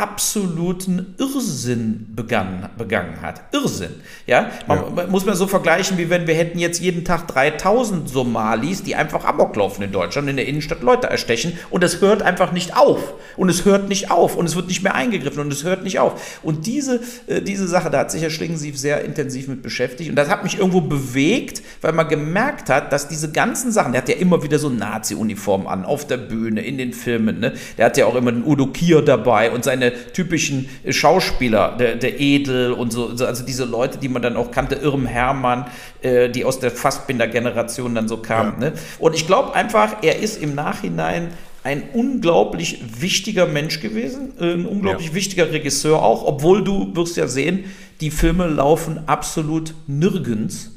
absoluten 0.00 1.14
Irrsinn 1.18 2.06
begangen, 2.16 2.66
begangen 2.78 3.20
hat. 3.20 3.42
Irrsinn. 3.52 3.90
Ja? 4.26 4.50
Man, 4.66 4.96
ja. 4.96 5.06
muss 5.08 5.26
man 5.26 5.36
so 5.36 5.46
vergleichen, 5.46 5.98
wie 5.98 6.08
wenn 6.08 6.26
wir 6.26 6.34
hätten 6.34 6.58
jetzt 6.58 6.80
jeden 6.80 7.04
Tag 7.04 7.28
3000 7.28 8.08
Somalis, 8.08 8.82
die 8.82 8.94
einfach 8.94 9.26
Amok 9.26 9.54
laufen 9.56 9.82
in 9.82 9.92
Deutschland, 9.92 10.30
in 10.30 10.36
der 10.36 10.46
Innenstadt 10.46 10.80
Leute 10.80 11.08
erstechen 11.08 11.58
und 11.68 11.84
es 11.84 12.00
hört 12.00 12.22
einfach 12.22 12.52
nicht 12.52 12.76
auf. 12.78 13.12
Und 13.36 13.50
es 13.50 13.66
hört 13.66 13.90
nicht 13.90 14.10
auf 14.10 14.36
und 14.36 14.46
es 14.46 14.56
wird 14.56 14.68
nicht 14.68 14.82
mehr 14.82 14.94
eingegriffen 14.94 15.40
und 15.40 15.52
es 15.52 15.64
hört 15.64 15.84
nicht 15.84 15.98
auf. 15.98 16.40
Und 16.42 16.66
diese, 16.66 17.00
äh, 17.26 17.42
diese 17.42 17.68
Sache, 17.68 17.90
da 17.90 17.98
hat 17.98 18.10
sich 18.10 18.22
Herr 18.22 18.30
Schlingensief 18.30 18.78
sehr 18.78 19.04
intensiv 19.04 19.48
mit 19.48 19.62
beschäftigt 19.62 20.08
und 20.08 20.16
das 20.16 20.30
hat 20.30 20.44
mich 20.44 20.58
irgendwo 20.58 20.80
bewegt, 20.80 21.62
weil 21.82 21.92
man 21.92 22.08
gemerkt 22.08 22.70
hat, 22.70 22.90
dass 22.90 23.06
diese 23.06 23.30
ganzen 23.32 23.70
Sachen, 23.70 23.92
der 23.92 24.00
hat 24.00 24.08
ja 24.08 24.16
immer 24.16 24.42
wieder 24.42 24.58
so 24.58 24.70
Nazi-Uniform 24.70 25.66
an, 25.66 25.84
auf 25.84 26.06
der 26.06 26.16
Bühne, 26.16 26.62
in 26.62 26.78
den 26.78 26.94
Filmen, 26.94 27.40
ne? 27.40 27.52
der 27.76 27.86
hat 27.86 27.98
ja 27.98 28.06
auch 28.06 28.14
immer 28.14 28.32
den 28.32 28.44
Udo 28.44 28.68
Kier 28.68 29.02
dabei 29.02 29.50
und 29.50 29.62
seine 29.62 29.89
typischen 30.12 30.68
Schauspieler, 30.88 31.76
der, 31.78 31.96
der 31.96 32.20
Edel 32.20 32.72
und 32.72 32.92
so, 32.92 33.08
also 33.08 33.44
diese 33.44 33.64
Leute, 33.64 33.98
die 33.98 34.08
man 34.08 34.22
dann 34.22 34.36
auch 34.36 34.50
kannte, 34.50 34.76
Irm 34.76 35.06
Hermann, 35.06 35.66
äh, 36.02 36.28
die 36.28 36.44
aus 36.44 36.60
der 36.60 36.70
Fassbinder-Generation 36.70 37.94
dann 37.94 38.08
so 38.08 38.18
kamen. 38.18 38.54
Ja. 38.60 38.70
Ne? 38.70 38.72
Und 38.98 39.14
ich 39.14 39.26
glaube 39.26 39.54
einfach, 39.54 40.02
er 40.02 40.18
ist 40.18 40.42
im 40.42 40.54
Nachhinein 40.54 41.28
ein 41.62 41.82
unglaublich 41.92 42.80
wichtiger 43.00 43.46
Mensch 43.46 43.80
gewesen, 43.80 44.32
äh, 44.40 44.52
ein 44.52 44.66
unglaublich 44.66 45.08
ja. 45.08 45.14
wichtiger 45.14 45.52
Regisseur 45.52 46.02
auch, 46.02 46.24
obwohl 46.24 46.64
du 46.64 46.94
wirst 46.96 47.16
ja 47.16 47.26
sehen, 47.26 47.64
die 48.00 48.10
Filme 48.10 48.46
laufen 48.46 49.00
absolut 49.06 49.74
nirgends. 49.86 50.72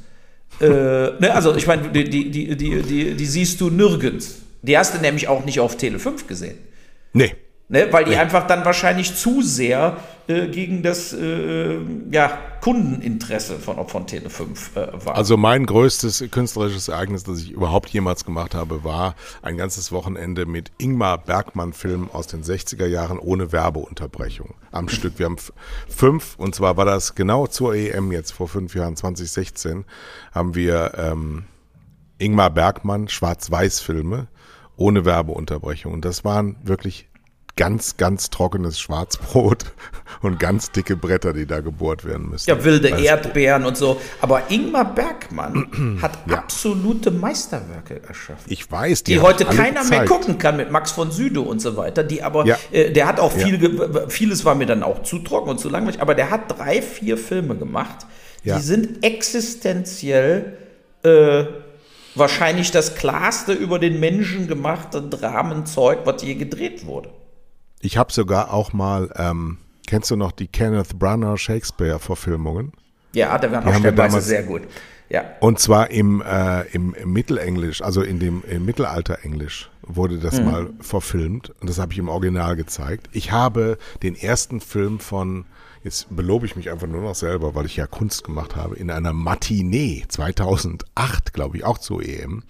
äh, 0.59 0.65
ne, 0.65 1.31
also 1.33 1.55
ich 1.55 1.67
meine, 1.67 1.89
die, 1.89 2.09
die, 2.09 2.29
die, 2.29 2.55
die, 2.55 3.13
die 3.13 3.25
siehst 3.25 3.61
du 3.61 3.69
nirgends. 3.69 4.41
Die 4.61 4.77
hast 4.77 4.95
du 4.95 4.99
nämlich 4.99 5.27
auch 5.27 5.45
nicht 5.45 5.59
auf 5.59 5.77
Tele 5.77 5.99
5 5.99 6.27
gesehen. 6.27 6.57
Nee. 7.13 7.35
Ne, 7.73 7.87
weil 7.89 8.05
die 8.05 8.11
ja. 8.11 8.21
einfach 8.21 8.45
dann 8.45 8.63
wahrscheinlich 8.65 9.15
zu 9.15 9.41
sehr 9.41 9.97
äh, 10.27 10.45
gegen 10.45 10.83
das 10.83 11.11
äh, 11.11 11.79
ja, 12.11 12.37
Kundeninteresse 12.61 13.55
von, 13.55 13.87
von 13.87 14.05
Tele5 14.05 14.75
äh, 14.75 15.05
war. 15.05 15.15
Also 15.15 15.37
mein 15.37 15.65
größtes 15.65 16.25
künstlerisches 16.29 16.89
Ereignis, 16.89 17.23
das 17.23 17.39
ich 17.39 17.49
überhaupt 17.49 17.89
jemals 17.89 18.25
gemacht 18.25 18.53
habe, 18.53 18.83
war 18.83 19.15
ein 19.41 19.57
ganzes 19.57 19.91
Wochenende 19.91 20.45
mit 20.45 20.71
Ingmar 20.77 21.17
Bergmann-Filmen 21.17 22.11
aus 22.13 22.27
den 22.27 22.43
60er 22.43 22.85
Jahren 22.85 23.17
ohne 23.17 23.51
Werbeunterbrechung 23.51 24.53
am 24.71 24.87
Stück. 24.87 25.17
Wir 25.17 25.25
haben 25.25 25.37
fünf, 25.89 26.35
und 26.37 26.53
zwar 26.53 26.77
war 26.77 26.85
das 26.85 27.15
genau 27.15 27.47
zur 27.47 27.73
EM 27.73 28.11
jetzt 28.11 28.33
vor 28.33 28.47
fünf 28.47 28.75
Jahren, 28.75 28.95
2016, 28.95 29.83
haben 30.31 30.53
wir 30.53 30.91
ähm, 30.95 31.45
Ingmar 32.19 32.51
Bergmann 32.51 33.07
Schwarz-Weiß-Filme 33.07 34.27
ohne 34.75 35.05
Werbeunterbrechung. 35.05 35.91
Und 35.91 36.05
das 36.05 36.23
waren 36.23 36.57
wirklich 36.61 37.09
ganz, 37.55 37.97
ganz 37.97 38.29
trockenes 38.29 38.79
Schwarzbrot 38.79 39.65
und 40.21 40.39
ganz 40.39 40.71
dicke 40.71 40.95
Bretter, 40.95 41.33
die 41.33 41.45
da 41.45 41.61
gebohrt 41.61 42.03
werden 42.05 42.29
müssen. 42.29 42.49
Ja, 42.49 42.63
wilde 42.63 42.91
also, 42.91 43.05
Erdbeeren 43.05 43.65
und 43.65 43.77
so. 43.77 44.01
Aber 44.21 44.49
Ingmar 44.49 44.95
Bergmann 44.95 45.99
hat 46.01 46.17
ja. 46.27 46.37
absolute 46.37 47.11
Meisterwerke 47.11 48.01
erschaffen. 48.07 48.43
Ich 48.47 48.71
weiß, 48.71 49.03
die, 49.03 49.13
die 49.13 49.19
heute 49.19 49.45
keiner 49.45 49.81
gezeigt. 49.81 49.89
mehr 49.89 50.05
gucken 50.05 50.37
kann 50.37 50.57
mit 50.57 50.71
Max 50.71 50.91
von 50.91 51.11
Südow 51.11 51.47
und 51.47 51.61
so 51.61 51.77
weiter. 51.77 52.03
Die 52.03 52.23
aber, 52.23 52.45
ja. 52.45 52.57
äh, 52.71 52.91
der 52.91 53.07
hat 53.07 53.19
auch 53.19 53.31
viel, 53.31 53.61
ja. 53.61 54.07
vieles 54.07 54.45
war 54.45 54.55
mir 54.55 54.65
dann 54.65 54.81
auch 54.81 55.03
zu 55.03 55.19
trocken 55.19 55.49
und 55.49 55.59
zu 55.59 55.69
langweilig, 55.69 56.01
aber 56.01 56.15
der 56.15 56.31
hat 56.31 56.57
drei, 56.57 56.81
vier 56.81 57.17
Filme 57.17 57.55
gemacht, 57.55 58.07
die 58.45 58.59
sind 58.59 59.05
existenziell 59.05 60.57
äh, 61.03 61.45
wahrscheinlich 62.15 62.71
das 62.71 62.95
klarste 62.95 63.53
über 63.53 63.79
den 63.79 64.01
Menschen 64.01 64.47
gemachte 64.47 65.01
Dramenzeug, 65.01 65.99
was 66.03 66.23
je 66.23 66.35
gedreht 66.35 66.85
wurde. 66.85 67.09
Ich 67.83 67.97
habe 67.97 68.13
sogar 68.13 68.53
auch 68.53 68.71
mal, 68.71 69.11
ähm, 69.17 69.57
kennst 69.87 70.09
du 70.09 70.15
noch 70.15 70.31
die 70.31 70.47
Kenneth 70.47 70.97
Branagh 70.97 71.37
Shakespeare-Verfilmungen? 71.37 72.71
Ja, 73.11 73.37
da 73.37 73.51
waren 73.51 73.67
auch 73.67 73.75
stellenweise 73.77 74.21
sehr 74.21 74.43
gut. 74.43 74.61
Ja. 75.09 75.25
Und 75.41 75.59
zwar 75.59 75.91
im, 75.91 76.21
äh, 76.21 76.61
im, 76.71 76.93
im 76.93 77.11
Mittelenglisch, 77.11 77.81
also 77.81 78.01
in 78.01 78.19
dem 78.19 78.41
im 78.49 78.63
Mittelalterenglisch 78.63 79.69
wurde 79.81 80.17
das 80.17 80.39
mhm. 80.39 80.45
mal 80.45 80.69
verfilmt 80.79 81.51
und 81.59 81.69
das 81.69 81.77
habe 81.77 81.91
ich 81.91 81.99
im 81.99 82.07
Original 82.07 82.55
gezeigt. 82.55 83.09
Ich 83.11 83.33
habe 83.33 83.77
den 84.01 84.15
ersten 84.15 84.61
Film 84.61 84.99
von, 84.99 85.43
jetzt 85.83 86.07
belobe 86.15 86.45
ich 86.45 86.55
mich 86.55 86.71
einfach 86.71 86.87
nur 86.87 87.01
noch 87.01 87.15
selber, 87.15 87.53
weil 87.53 87.65
ich 87.65 87.75
ja 87.75 87.85
Kunst 87.85 88.23
gemacht 88.23 88.55
habe, 88.55 88.77
in 88.77 88.89
einer 88.89 89.11
Matinee 89.11 90.05
2008, 90.07 91.33
glaube 91.33 91.57
ich, 91.57 91.65
auch 91.65 91.79
zur 91.79 92.01
EM, 92.01 92.31
mhm. 92.31 92.43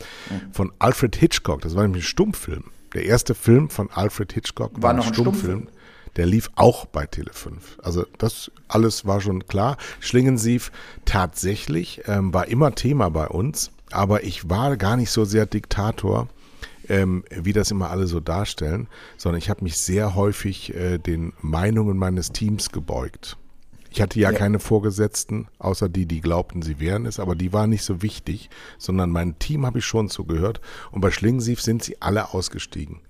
von 0.52 0.72
Alfred 0.78 1.16
Hitchcock. 1.16 1.62
Das 1.62 1.76
war 1.76 1.82
nämlich 1.82 2.04
ein 2.04 2.08
Stummfilm. 2.08 2.66
Der 2.94 3.06
erste 3.06 3.36
Film 3.36 3.70
von 3.70 3.90
Alfred 3.92 4.34
Hitchcock 4.34 4.74
war, 4.76 4.84
war 4.84 4.94
noch 4.94 5.08
ein 5.08 5.14
Stummfilm. 5.14 5.62
Stummfilm. 5.62 5.68
Der 6.16 6.26
lief 6.28 6.52
auch 6.56 6.86
bei 6.86 7.06
Tele5. 7.06 7.54
Also 7.82 8.06
das 8.20 8.52
alles 8.68 9.06
war 9.06 9.20
schon 9.20 9.48
klar. 9.48 9.78
Schlingensief 10.00 10.72
tatsächlich 11.06 12.04
ähm, 12.06 12.34
war 12.34 12.48
immer 12.48 12.76
Thema 12.76 13.10
bei 13.10 13.28
uns, 13.28 13.72
aber 13.92 14.24
ich 14.24 14.50
war 14.50 14.78
gar 14.78 14.96
nicht 14.96 15.10
so 15.10 15.26
sehr 15.26 15.48
Diktator, 15.48 16.28
ähm, 16.88 17.24
wie 17.32 17.54
das 17.54 17.72
immer 17.72 17.90
alle 17.90 18.06
so 18.06 18.20
darstellen, 18.20 18.88
sondern 19.18 19.40
ich 19.40 19.50
habe 19.50 19.64
mich 19.64 19.78
sehr 19.78 20.14
häufig 20.14 20.76
äh, 20.76 21.00
den 21.00 21.34
Meinungen 21.42 21.98
meines 21.98 22.32
Teams 22.32 22.70
gebeugt. 22.70 23.38
Ich 23.94 24.02
hatte 24.02 24.20
ja, 24.20 24.32
ja, 24.32 24.38
keine 24.40 24.58
Vorgesetzten, 24.58 25.48
außer 25.60 25.88
die, 25.88 26.08
die 26.08 26.20
glaubten, 26.20 26.64
sie 26.64 26.80
wären 26.80 27.06
es, 27.06 27.20
aber 27.20 27.36
die 27.36 27.54
waren 27.54 27.70
nicht 27.70 27.84
so 27.84 28.02
wichtig, 28.02 28.50
sondern 28.80 29.12
mein 29.12 29.38
Team 29.38 29.68
habe 29.68 29.78
ich 29.78 29.86
schon 29.86 30.10
zugehört. 30.10 30.62
Und 30.90 31.02
bei 31.02 31.12
Schlingensief 31.12 31.62
sind 31.62 31.84
sie 31.84 32.02
alle 32.02 32.34
ausgestiegen. 32.34 33.02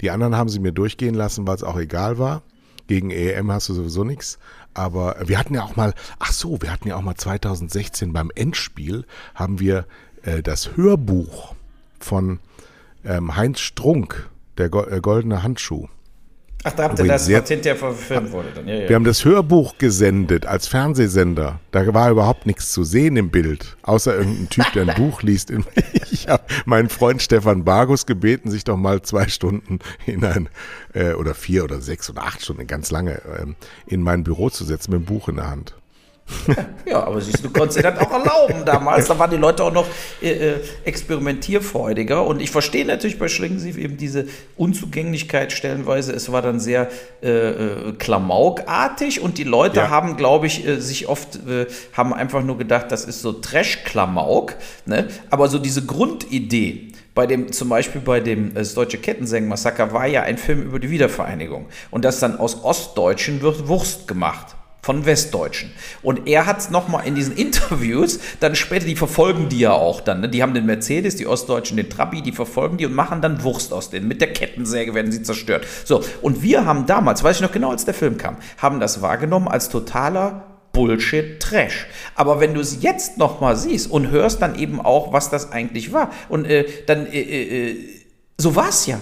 Die 0.00 0.10
anderen 0.10 0.34
haben 0.34 0.48
sie 0.48 0.58
mir 0.58 0.72
durchgehen 0.72 1.14
lassen, 1.14 1.46
weil 1.46 1.54
es 1.54 1.62
auch 1.62 1.78
egal 1.78 2.18
war. 2.18 2.42
Gegen 2.88 3.12
EM 3.12 3.52
hast 3.52 3.68
du 3.68 3.74
sowieso 3.74 4.02
nichts. 4.02 4.40
Aber 4.74 5.14
wir 5.24 5.38
hatten 5.38 5.54
ja 5.54 5.62
auch 5.62 5.76
mal, 5.76 5.94
ach 6.18 6.32
so, 6.32 6.60
wir 6.60 6.72
hatten 6.72 6.88
ja 6.88 6.96
auch 6.96 7.02
mal 7.02 7.14
2016 7.14 8.12
beim 8.12 8.32
Endspiel, 8.34 9.04
haben 9.36 9.60
wir 9.60 9.86
äh, 10.22 10.42
das 10.42 10.76
Hörbuch 10.76 11.54
von 12.00 12.40
ähm, 13.04 13.36
Heinz 13.36 13.60
Strunk, 13.60 14.28
der 14.58 14.70
Go 14.70 14.82
äh, 14.82 15.00
Goldene 15.00 15.44
Handschuh. 15.44 15.86
Ach, 16.64 16.72
da 16.72 16.84
habt 16.84 16.98
ihr 16.98 17.06
das, 17.06 17.30
was 17.30 17.48
hinterher 17.48 17.76
verfilmt 17.76 18.30
wurde 18.32 18.48
dann. 18.54 18.68
Ja, 18.68 18.74
ja. 18.74 18.88
Wir 18.88 18.96
haben 18.96 19.04
das 19.04 19.24
Hörbuch 19.24 19.78
gesendet 19.78 20.46
als 20.46 20.68
Fernsehsender. 20.68 21.60
Da 21.72 21.92
war 21.92 22.10
überhaupt 22.10 22.46
nichts 22.46 22.72
zu 22.72 22.84
sehen 22.84 23.16
im 23.16 23.30
Bild, 23.30 23.76
außer 23.82 24.16
irgendein 24.16 24.48
Typ, 24.48 24.72
der 24.72 24.88
ein 24.88 24.94
Buch 24.96 25.22
liest. 25.22 25.52
Ich 26.12 26.28
habe 26.28 26.44
meinen 26.66 26.88
Freund 26.88 27.20
Stefan 27.20 27.64
Bargus 27.64 28.06
gebeten, 28.06 28.50
sich 28.50 28.64
doch 28.64 28.76
mal 28.76 29.02
zwei 29.02 29.28
Stunden 29.28 29.80
in 30.06 30.24
ein, 30.24 30.48
äh, 30.92 31.14
oder 31.14 31.34
vier 31.34 31.64
oder 31.64 31.80
sechs 31.80 32.08
oder 32.10 32.22
acht 32.22 32.42
Stunden, 32.42 32.66
ganz 32.66 32.90
lange, 32.90 33.22
ähm, 33.40 33.56
in 33.86 34.02
mein 34.02 34.22
Büro 34.22 34.50
zu 34.50 34.64
setzen 34.64 34.92
mit 34.92 34.98
einem 34.98 35.06
Buch 35.06 35.28
in 35.28 35.36
der 35.36 35.50
Hand. 35.50 35.74
Ja, 36.86 37.04
aber 37.04 37.20
siehst 37.20 37.42
du, 37.44 37.50
konntest 37.50 37.78
dir 37.78 37.82
das 37.82 37.98
auch 38.00 38.12
erlauben 38.12 38.64
damals. 38.66 39.06
Da 39.06 39.18
waren 39.18 39.30
die 39.30 39.36
Leute 39.36 39.64
auch 39.64 39.72
noch 39.72 39.86
äh, 40.20 40.30
äh, 40.30 40.60
experimentierfreudiger. 40.84 42.26
Und 42.26 42.42
ich 42.42 42.50
verstehe 42.50 42.84
natürlich 42.84 43.18
bei 43.18 43.28
Schlingensief 43.28 43.78
eben 43.78 43.96
diese 43.96 44.26
Unzugänglichkeit 44.56 45.52
stellenweise. 45.52 46.12
Es 46.12 46.30
war 46.32 46.42
dann 46.42 46.60
sehr 46.60 46.90
äh, 47.22 47.28
äh, 47.28 47.92
klamaukartig 47.92 49.20
und 49.22 49.38
die 49.38 49.44
Leute 49.44 49.78
ja. 49.78 49.90
haben, 49.90 50.16
glaube 50.16 50.46
ich, 50.46 50.66
äh, 50.66 50.80
sich 50.80 51.08
oft, 51.08 51.36
äh, 51.48 51.66
haben 51.94 52.12
einfach 52.12 52.42
nur 52.42 52.58
gedacht, 52.58 52.86
das 52.90 53.04
ist 53.04 53.22
so 53.22 53.32
Trash-Klamauk. 53.32 54.56
Ne? 54.84 55.08
Aber 55.30 55.48
so 55.48 55.58
diese 55.58 55.86
Grundidee, 55.86 56.88
bei 57.14 57.26
dem, 57.26 57.52
zum 57.52 57.68
Beispiel 57.68 58.00
bei 58.00 58.20
dem 58.20 58.54
das 58.54 58.74
Deutsche 58.74 58.98
Kettensägen-Massaker 58.98 59.92
war 59.92 60.06
ja 60.06 60.22
ein 60.22 60.36
Film 60.36 60.62
über 60.62 60.78
die 60.78 60.90
Wiedervereinigung. 60.90 61.66
Und 61.90 62.04
das 62.04 62.20
dann 62.20 62.38
aus 62.38 62.64
Ostdeutschen 62.64 63.40
wird 63.40 63.68
Wurst 63.68 64.08
gemacht 64.08 64.56
von 64.82 65.06
Westdeutschen. 65.06 65.70
Und 66.02 66.26
er 66.26 66.44
hat 66.44 66.58
es 66.58 66.70
nochmal 66.70 67.06
in 67.06 67.14
diesen 67.14 67.36
Interviews, 67.36 68.18
dann 68.40 68.56
später, 68.56 68.84
die 68.84 68.96
verfolgen 68.96 69.48
die 69.48 69.60
ja 69.60 69.72
auch 69.72 70.00
dann. 70.00 70.20
Ne? 70.20 70.28
Die 70.28 70.42
haben 70.42 70.54
den 70.54 70.66
Mercedes, 70.66 71.16
die 71.16 71.26
Ostdeutschen 71.26 71.76
den 71.76 71.88
Trabi, 71.88 72.20
die 72.20 72.32
verfolgen 72.32 72.76
die 72.76 72.86
und 72.86 72.94
machen 72.94 73.22
dann 73.22 73.42
Wurst 73.44 73.72
aus 73.72 73.90
denen. 73.90 74.08
Mit 74.08 74.20
der 74.20 74.32
Kettensäge 74.32 74.94
werden 74.94 75.12
sie 75.12 75.22
zerstört. 75.22 75.66
So, 75.84 76.02
und 76.20 76.42
wir 76.42 76.66
haben 76.66 76.86
damals, 76.86 77.22
weiß 77.22 77.36
ich 77.36 77.42
noch 77.42 77.52
genau, 77.52 77.70
als 77.70 77.84
der 77.84 77.94
Film 77.94 78.18
kam, 78.18 78.36
haben 78.58 78.80
das 78.80 79.00
wahrgenommen 79.00 79.46
als 79.46 79.68
totaler 79.68 80.46
Bullshit 80.72 81.38
Trash. 81.38 81.86
Aber 82.16 82.40
wenn 82.40 82.54
du 82.54 82.60
es 82.60 82.82
jetzt 82.82 83.18
nochmal 83.18 83.56
siehst 83.56 83.90
und 83.90 84.10
hörst 84.10 84.42
dann 84.42 84.58
eben 84.58 84.80
auch, 84.80 85.12
was 85.12 85.30
das 85.30 85.52
eigentlich 85.52 85.92
war, 85.92 86.10
und 86.28 86.44
äh, 86.46 86.66
dann, 86.86 87.06
äh, 87.06 87.20
äh, 87.20 87.70
äh 87.70 87.76
so 88.38 88.56
war 88.56 88.70
es 88.70 88.86
ja. 88.86 88.98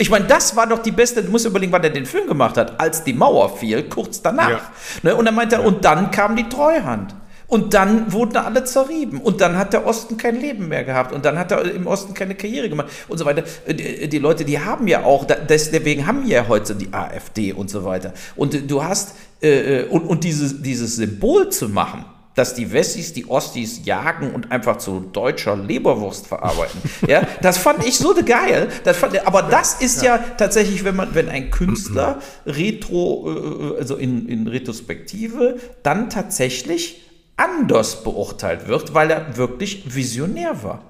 Ich 0.00 0.10
meine, 0.10 0.26
das 0.26 0.54
war 0.54 0.68
doch 0.68 0.80
die 0.80 0.92
beste, 0.92 1.24
du 1.24 1.30
musst 1.30 1.44
überlegen, 1.44 1.72
wann 1.72 1.82
er 1.82 1.90
den 1.90 2.06
Film 2.06 2.28
gemacht 2.28 2.56
hat, 2.56 2.80
als 2.80 3.02
die 3.02 3.12
Mauer 3.12 3.56
fiel, 3.56 3.82
kurz 3.88 4.22
danach. 4.22 4.50
Ja. 4.50 4.60
Ne? 5.02 5.16
Und 5.16 5.24
dann 5.24 5.34
meinte 5.34 5.56
er, 5.56 5.62
ja. 5.62 5.66
und 5.66 5.84
dann 5.84 6.12
kam 6.12 6.36
die 6.36 6.48
Treuhand. 6.48 7.16
Und 7.48 7.72
dann 7.72 8.12
wurden 8.12 8.36
alle 8.36 8.62
zerrieben. 8.64 9.20
Und 9.20 9.40
dann 9.40 9.56
hat 9.56 9.72
der 9.72 9.86
Osten 9.86 10.18
kein 10.18 10.38
Leben 10.38 10.68
mehr 10.68 10.84
gehabt. 10.84 11.12
Und 11.12 11.24
dann 11.24 11.38
hat 11.38 11.50
er 11.50 11.64
im 11.64 11.86
Osten 11.86 12.12
keine 12.12 12.34
Karriere 12.34 12.68
gemacht 12.68 12.90
und 13.08 13.16
so 13.16 13.24
weiter. 13.24 13.42
Die, 13.66 14.06
die 14.06 14.18
Leute, 14.18 14.44
die 14.44 14.60
haben 14.60 14.86
ja 14.86 15.02
auch, 15.02 15.24
deswegen 15.24 16.06
haben 16.06 16.24
wir 16.26 16.36
ja 16.36 16.46
heute 16.46 16.74
die 16.74 16.92
AfD 16.92 17.54
und 17.54 17.70
so 17.70 17.84
weiter. 17.84 18.12
Und 18.36 18.70
du 18.70 18.84
hast, 18.84 19.14
äh, 19.42 19.80
äh, 19.80 19.88
und, 19.88 20.02
und 20.02 20.24
dieses, 20.24 20.60
dieses 20.60 20.96
Symbol 20.96 21.48
zu 21.48 21.70
machen, 21.70 22.04
dass 22.38 22.54
die 22.54 22.72
Wessis 22.72 23.12
die 23.12 23.28
Ostis 23.28 23.84
jagen 23.84 24.32
und 24.32 24.52
einfach 24.52 24.78
zu 24.78 25.00
deutscher 25.00 25.56
Leberwurst 25.56 26.28
verarbeiten. 26.28 26.80
Ja, 27.08 27.26
das 27.42 27.58
fand 27.58 27.84
ich 27.84 27.98
so 27.98 28.14
geil. 28.24 28.68
Das 28.84 28.96
fand, 28.96 29.26
aber 29.26 29.42
das 29.42 29.80
ist 29.80 30.02
ja. 30.02 30.16
ja 30.16 30.24
tatsächlich, 30.36 30.84
wenn 30.84 30.94
man, 30.94 31.14
wenn 31.14 31.28
ein 31.28 31.50
Künstler 31.50 32.20
retro, 32.46 33.74
äh, 33.74 33.78
also 33.78 33.96
in, 33.96 34.28
in 34.28 34.46
Retrospektive, 34.46 35.58
dann 35.82 36.10
tatsächlich 36.10 37.02
anders 37.36 38.04
beurteilt 38.04 38.68
wird, 38.68 38.94
weil 38.94 39.10
er 39.10 39.36
wirklich 39.36 39.94
visionär 39.94 40.62
war. 40.62 40.82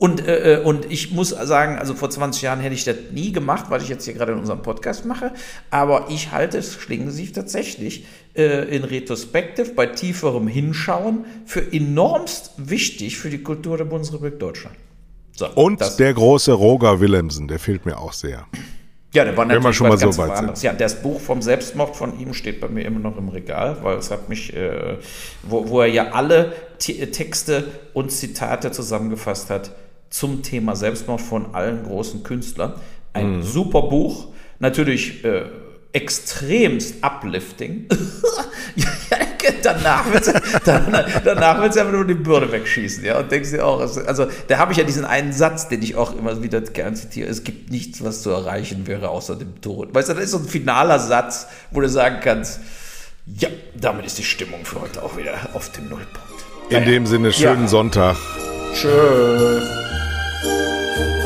Und, 0.00 0.26
äh, 0.26 0.54
äh 0.54 0.62
und 0.62 0.90
ich 0.90 1.12
muss 1.12 1.28
sagen, 1.28 1.78
also 1.78 1.94
vor 1.94 2.08
20 2.08 2.40
Jahren 2.40 2.60
hätte 2.60 2.74
ich 2.74 2.84
das 2.84 2.96
nie 3.12 3.32
gemacht, 3.32 3.66
was 3.68 3.82
ich 3.82 3.90
jetzt 3.90 4.06
hier 4.06 4.14
gerade 4.14 4.32
in 4.32 4.38
unserem 4.38 4.62
Podcast 4.62 5.04
mache. 5.04 5.32
Aber 5.68 6.06
ich 6.08 6.32
halte 6.32 6.56
es 6.56 6.74
Schlingensief 6.74 7.32
tatsächlich 7.32 8.06
äh, 8.34 8.74
in 8.74 8.84
Retrospektiv 8.84 9.76
bei 9.76 9.84
tieferem 9.84 10.48
Hinschauen 10.48 11.26
für 11.44 11.70
enormst 11.70 12.52
wichtig 12.56 13.18
für 13.18 13.28
die 13.28 13.42
Kultur 13.42 13.76
der 13.76 13.84
Bundesrepublik 13.84 14.40
Deutschland. 14.40 14.74
So, 15.36 15.50
und 15.50 15.82
das. 15.82 15.98
der 15.98 16.14
große 16.14 16.52
Roger 16.52 16.98
Willemsen, 17.00 17.46
der 17.46 17.58
fehlt 17.58 17.84
mir 17.84 17.98
auch 17.98 18.14
sehr. 18.14 18.46
Ja, 19.12 19.24
der 19.24 19.36
war 19.36 19.44
natürlich 19.44 19.64
Wenn 19.64 19.72
schon 19.74 19.88
mal 19.88 19.98
so 19.98 20.16
weit 20.16 20.36
sind. 20.38 20.62
Ja, 20.62 20.72
das 20.72 21.02
Buch 21.02 21.20
vom 21.20 21.42
Selbstmord 21.42 21.94
von 21.94 22.18
ihm 22.18 22.32
steht 22.32 22.62
bei 22.62 22.68
mir 22.68 22.86
immer 22.86 23.00
noch 23.00 23.18
im 23.18 23.28
Regal, 23.28 23.76
weil 23.82 23.98
es 23.98 24.10
hat 24.10 24.30
mich, 24.30 24.56
äh, 24.56 24.96
wo, 25.42 25.68
wo 25.68 25.82
er 25.82 25.88
ja 25.88 26.12
alle 26.12 26.54
T 26.78 27.04
Texte 27.06 27.64
und 27.92 28.10
Zitate 28.10 28.72
zusammengefasst 28.72 29.50
hat 29.50 29.72
zum 30.10 30.42
Thema 30.42 30.76
Selbstmord 30.76 31.20
von 31.20 31.54
allen 31.54 31.84
großen 31.84 32.22
Künstlern. 32.22 32.74
Ein 33.12 33.38
mhm. 33.38 33.42
super 33.42 33.82
Buch, 33.82 34.28
natürlich 34.58 35.24
äh, 35.24 35.44
extremst 35.92 37.02
uplifting. 37.02 37.86
danach 39.62 40.12
wird 40.12 40.26
es 40.26 40.34
danach 41.24 41.60
wird's 41.60 41.76
einfach 41.76 41.92
nur 41.92 42.06
die 42.06 42.14
Bürde 42.14 42.50
wegschießen, 42.52 43.04
ja, 43.04 43.18
und 43.18 43.30
denkst 43.30 43.50
dir 43.50 43.64
auch, 43.64 43.80
also, 43.80 44.00
also 44.02 44.26
da 44.48 44.58
habe 44.58 44.72
ich 44.72 44.78
ja 44.78 44.84
diesen 44.84 45.04
einen 45.04 45.32
Satz, 45.32 45.68
den 45.68 45.82
ich 45.82 45.96
auch 45.96 46.16
immer 46.16 46.42
wieder 46.42 46.60
gern 46.60 46.94
zitiere, 46.94 47.28
es 47.28 47.44
gibt 47.44 47.70
nichts, 47.70 48.04
was 48.04 48.22
zu 48.22 48.30
erreichen 48.30 48.86
wäre, 48.86 49.08
außer 49.08 49.36
dem 49.36 49.60
Tod. 49.60 49.94
Weißt 49.94 50.08
du, 50.08 50.14
das 50.14 50.24
ist 50.24 50.30
so 50.32 50.38
ein 50.38 50.44
finaler 50.44 50.98
Satz, 50.98 51.46
wo 51.70 51.80
du 51.80 51.88
sagen 51.88 52.16
kannst, 52.22 52.60
ja, 53.26 53.48
damit 53.78 54.06
ist 54.06 54.18
die 54.18 54.24
Stimmung 54.24 54.64
für 54.64 54.80
heute 54.80 55.02
auch 55.02 55.16
wieder 55.16 55.34
auf 55.54 55.70
dem 55.72 55.88
Nullpunkt. 55.88 56.44
In 56.68 56.84
dem 56.84 57.06
Sinne, 57.06 57.32
schönen 57.32 57.62
ja. 57.62 57.68
Sonntag. 57.68 58.16
Tschüss. 58.74 59.89
Música 60.42 61.19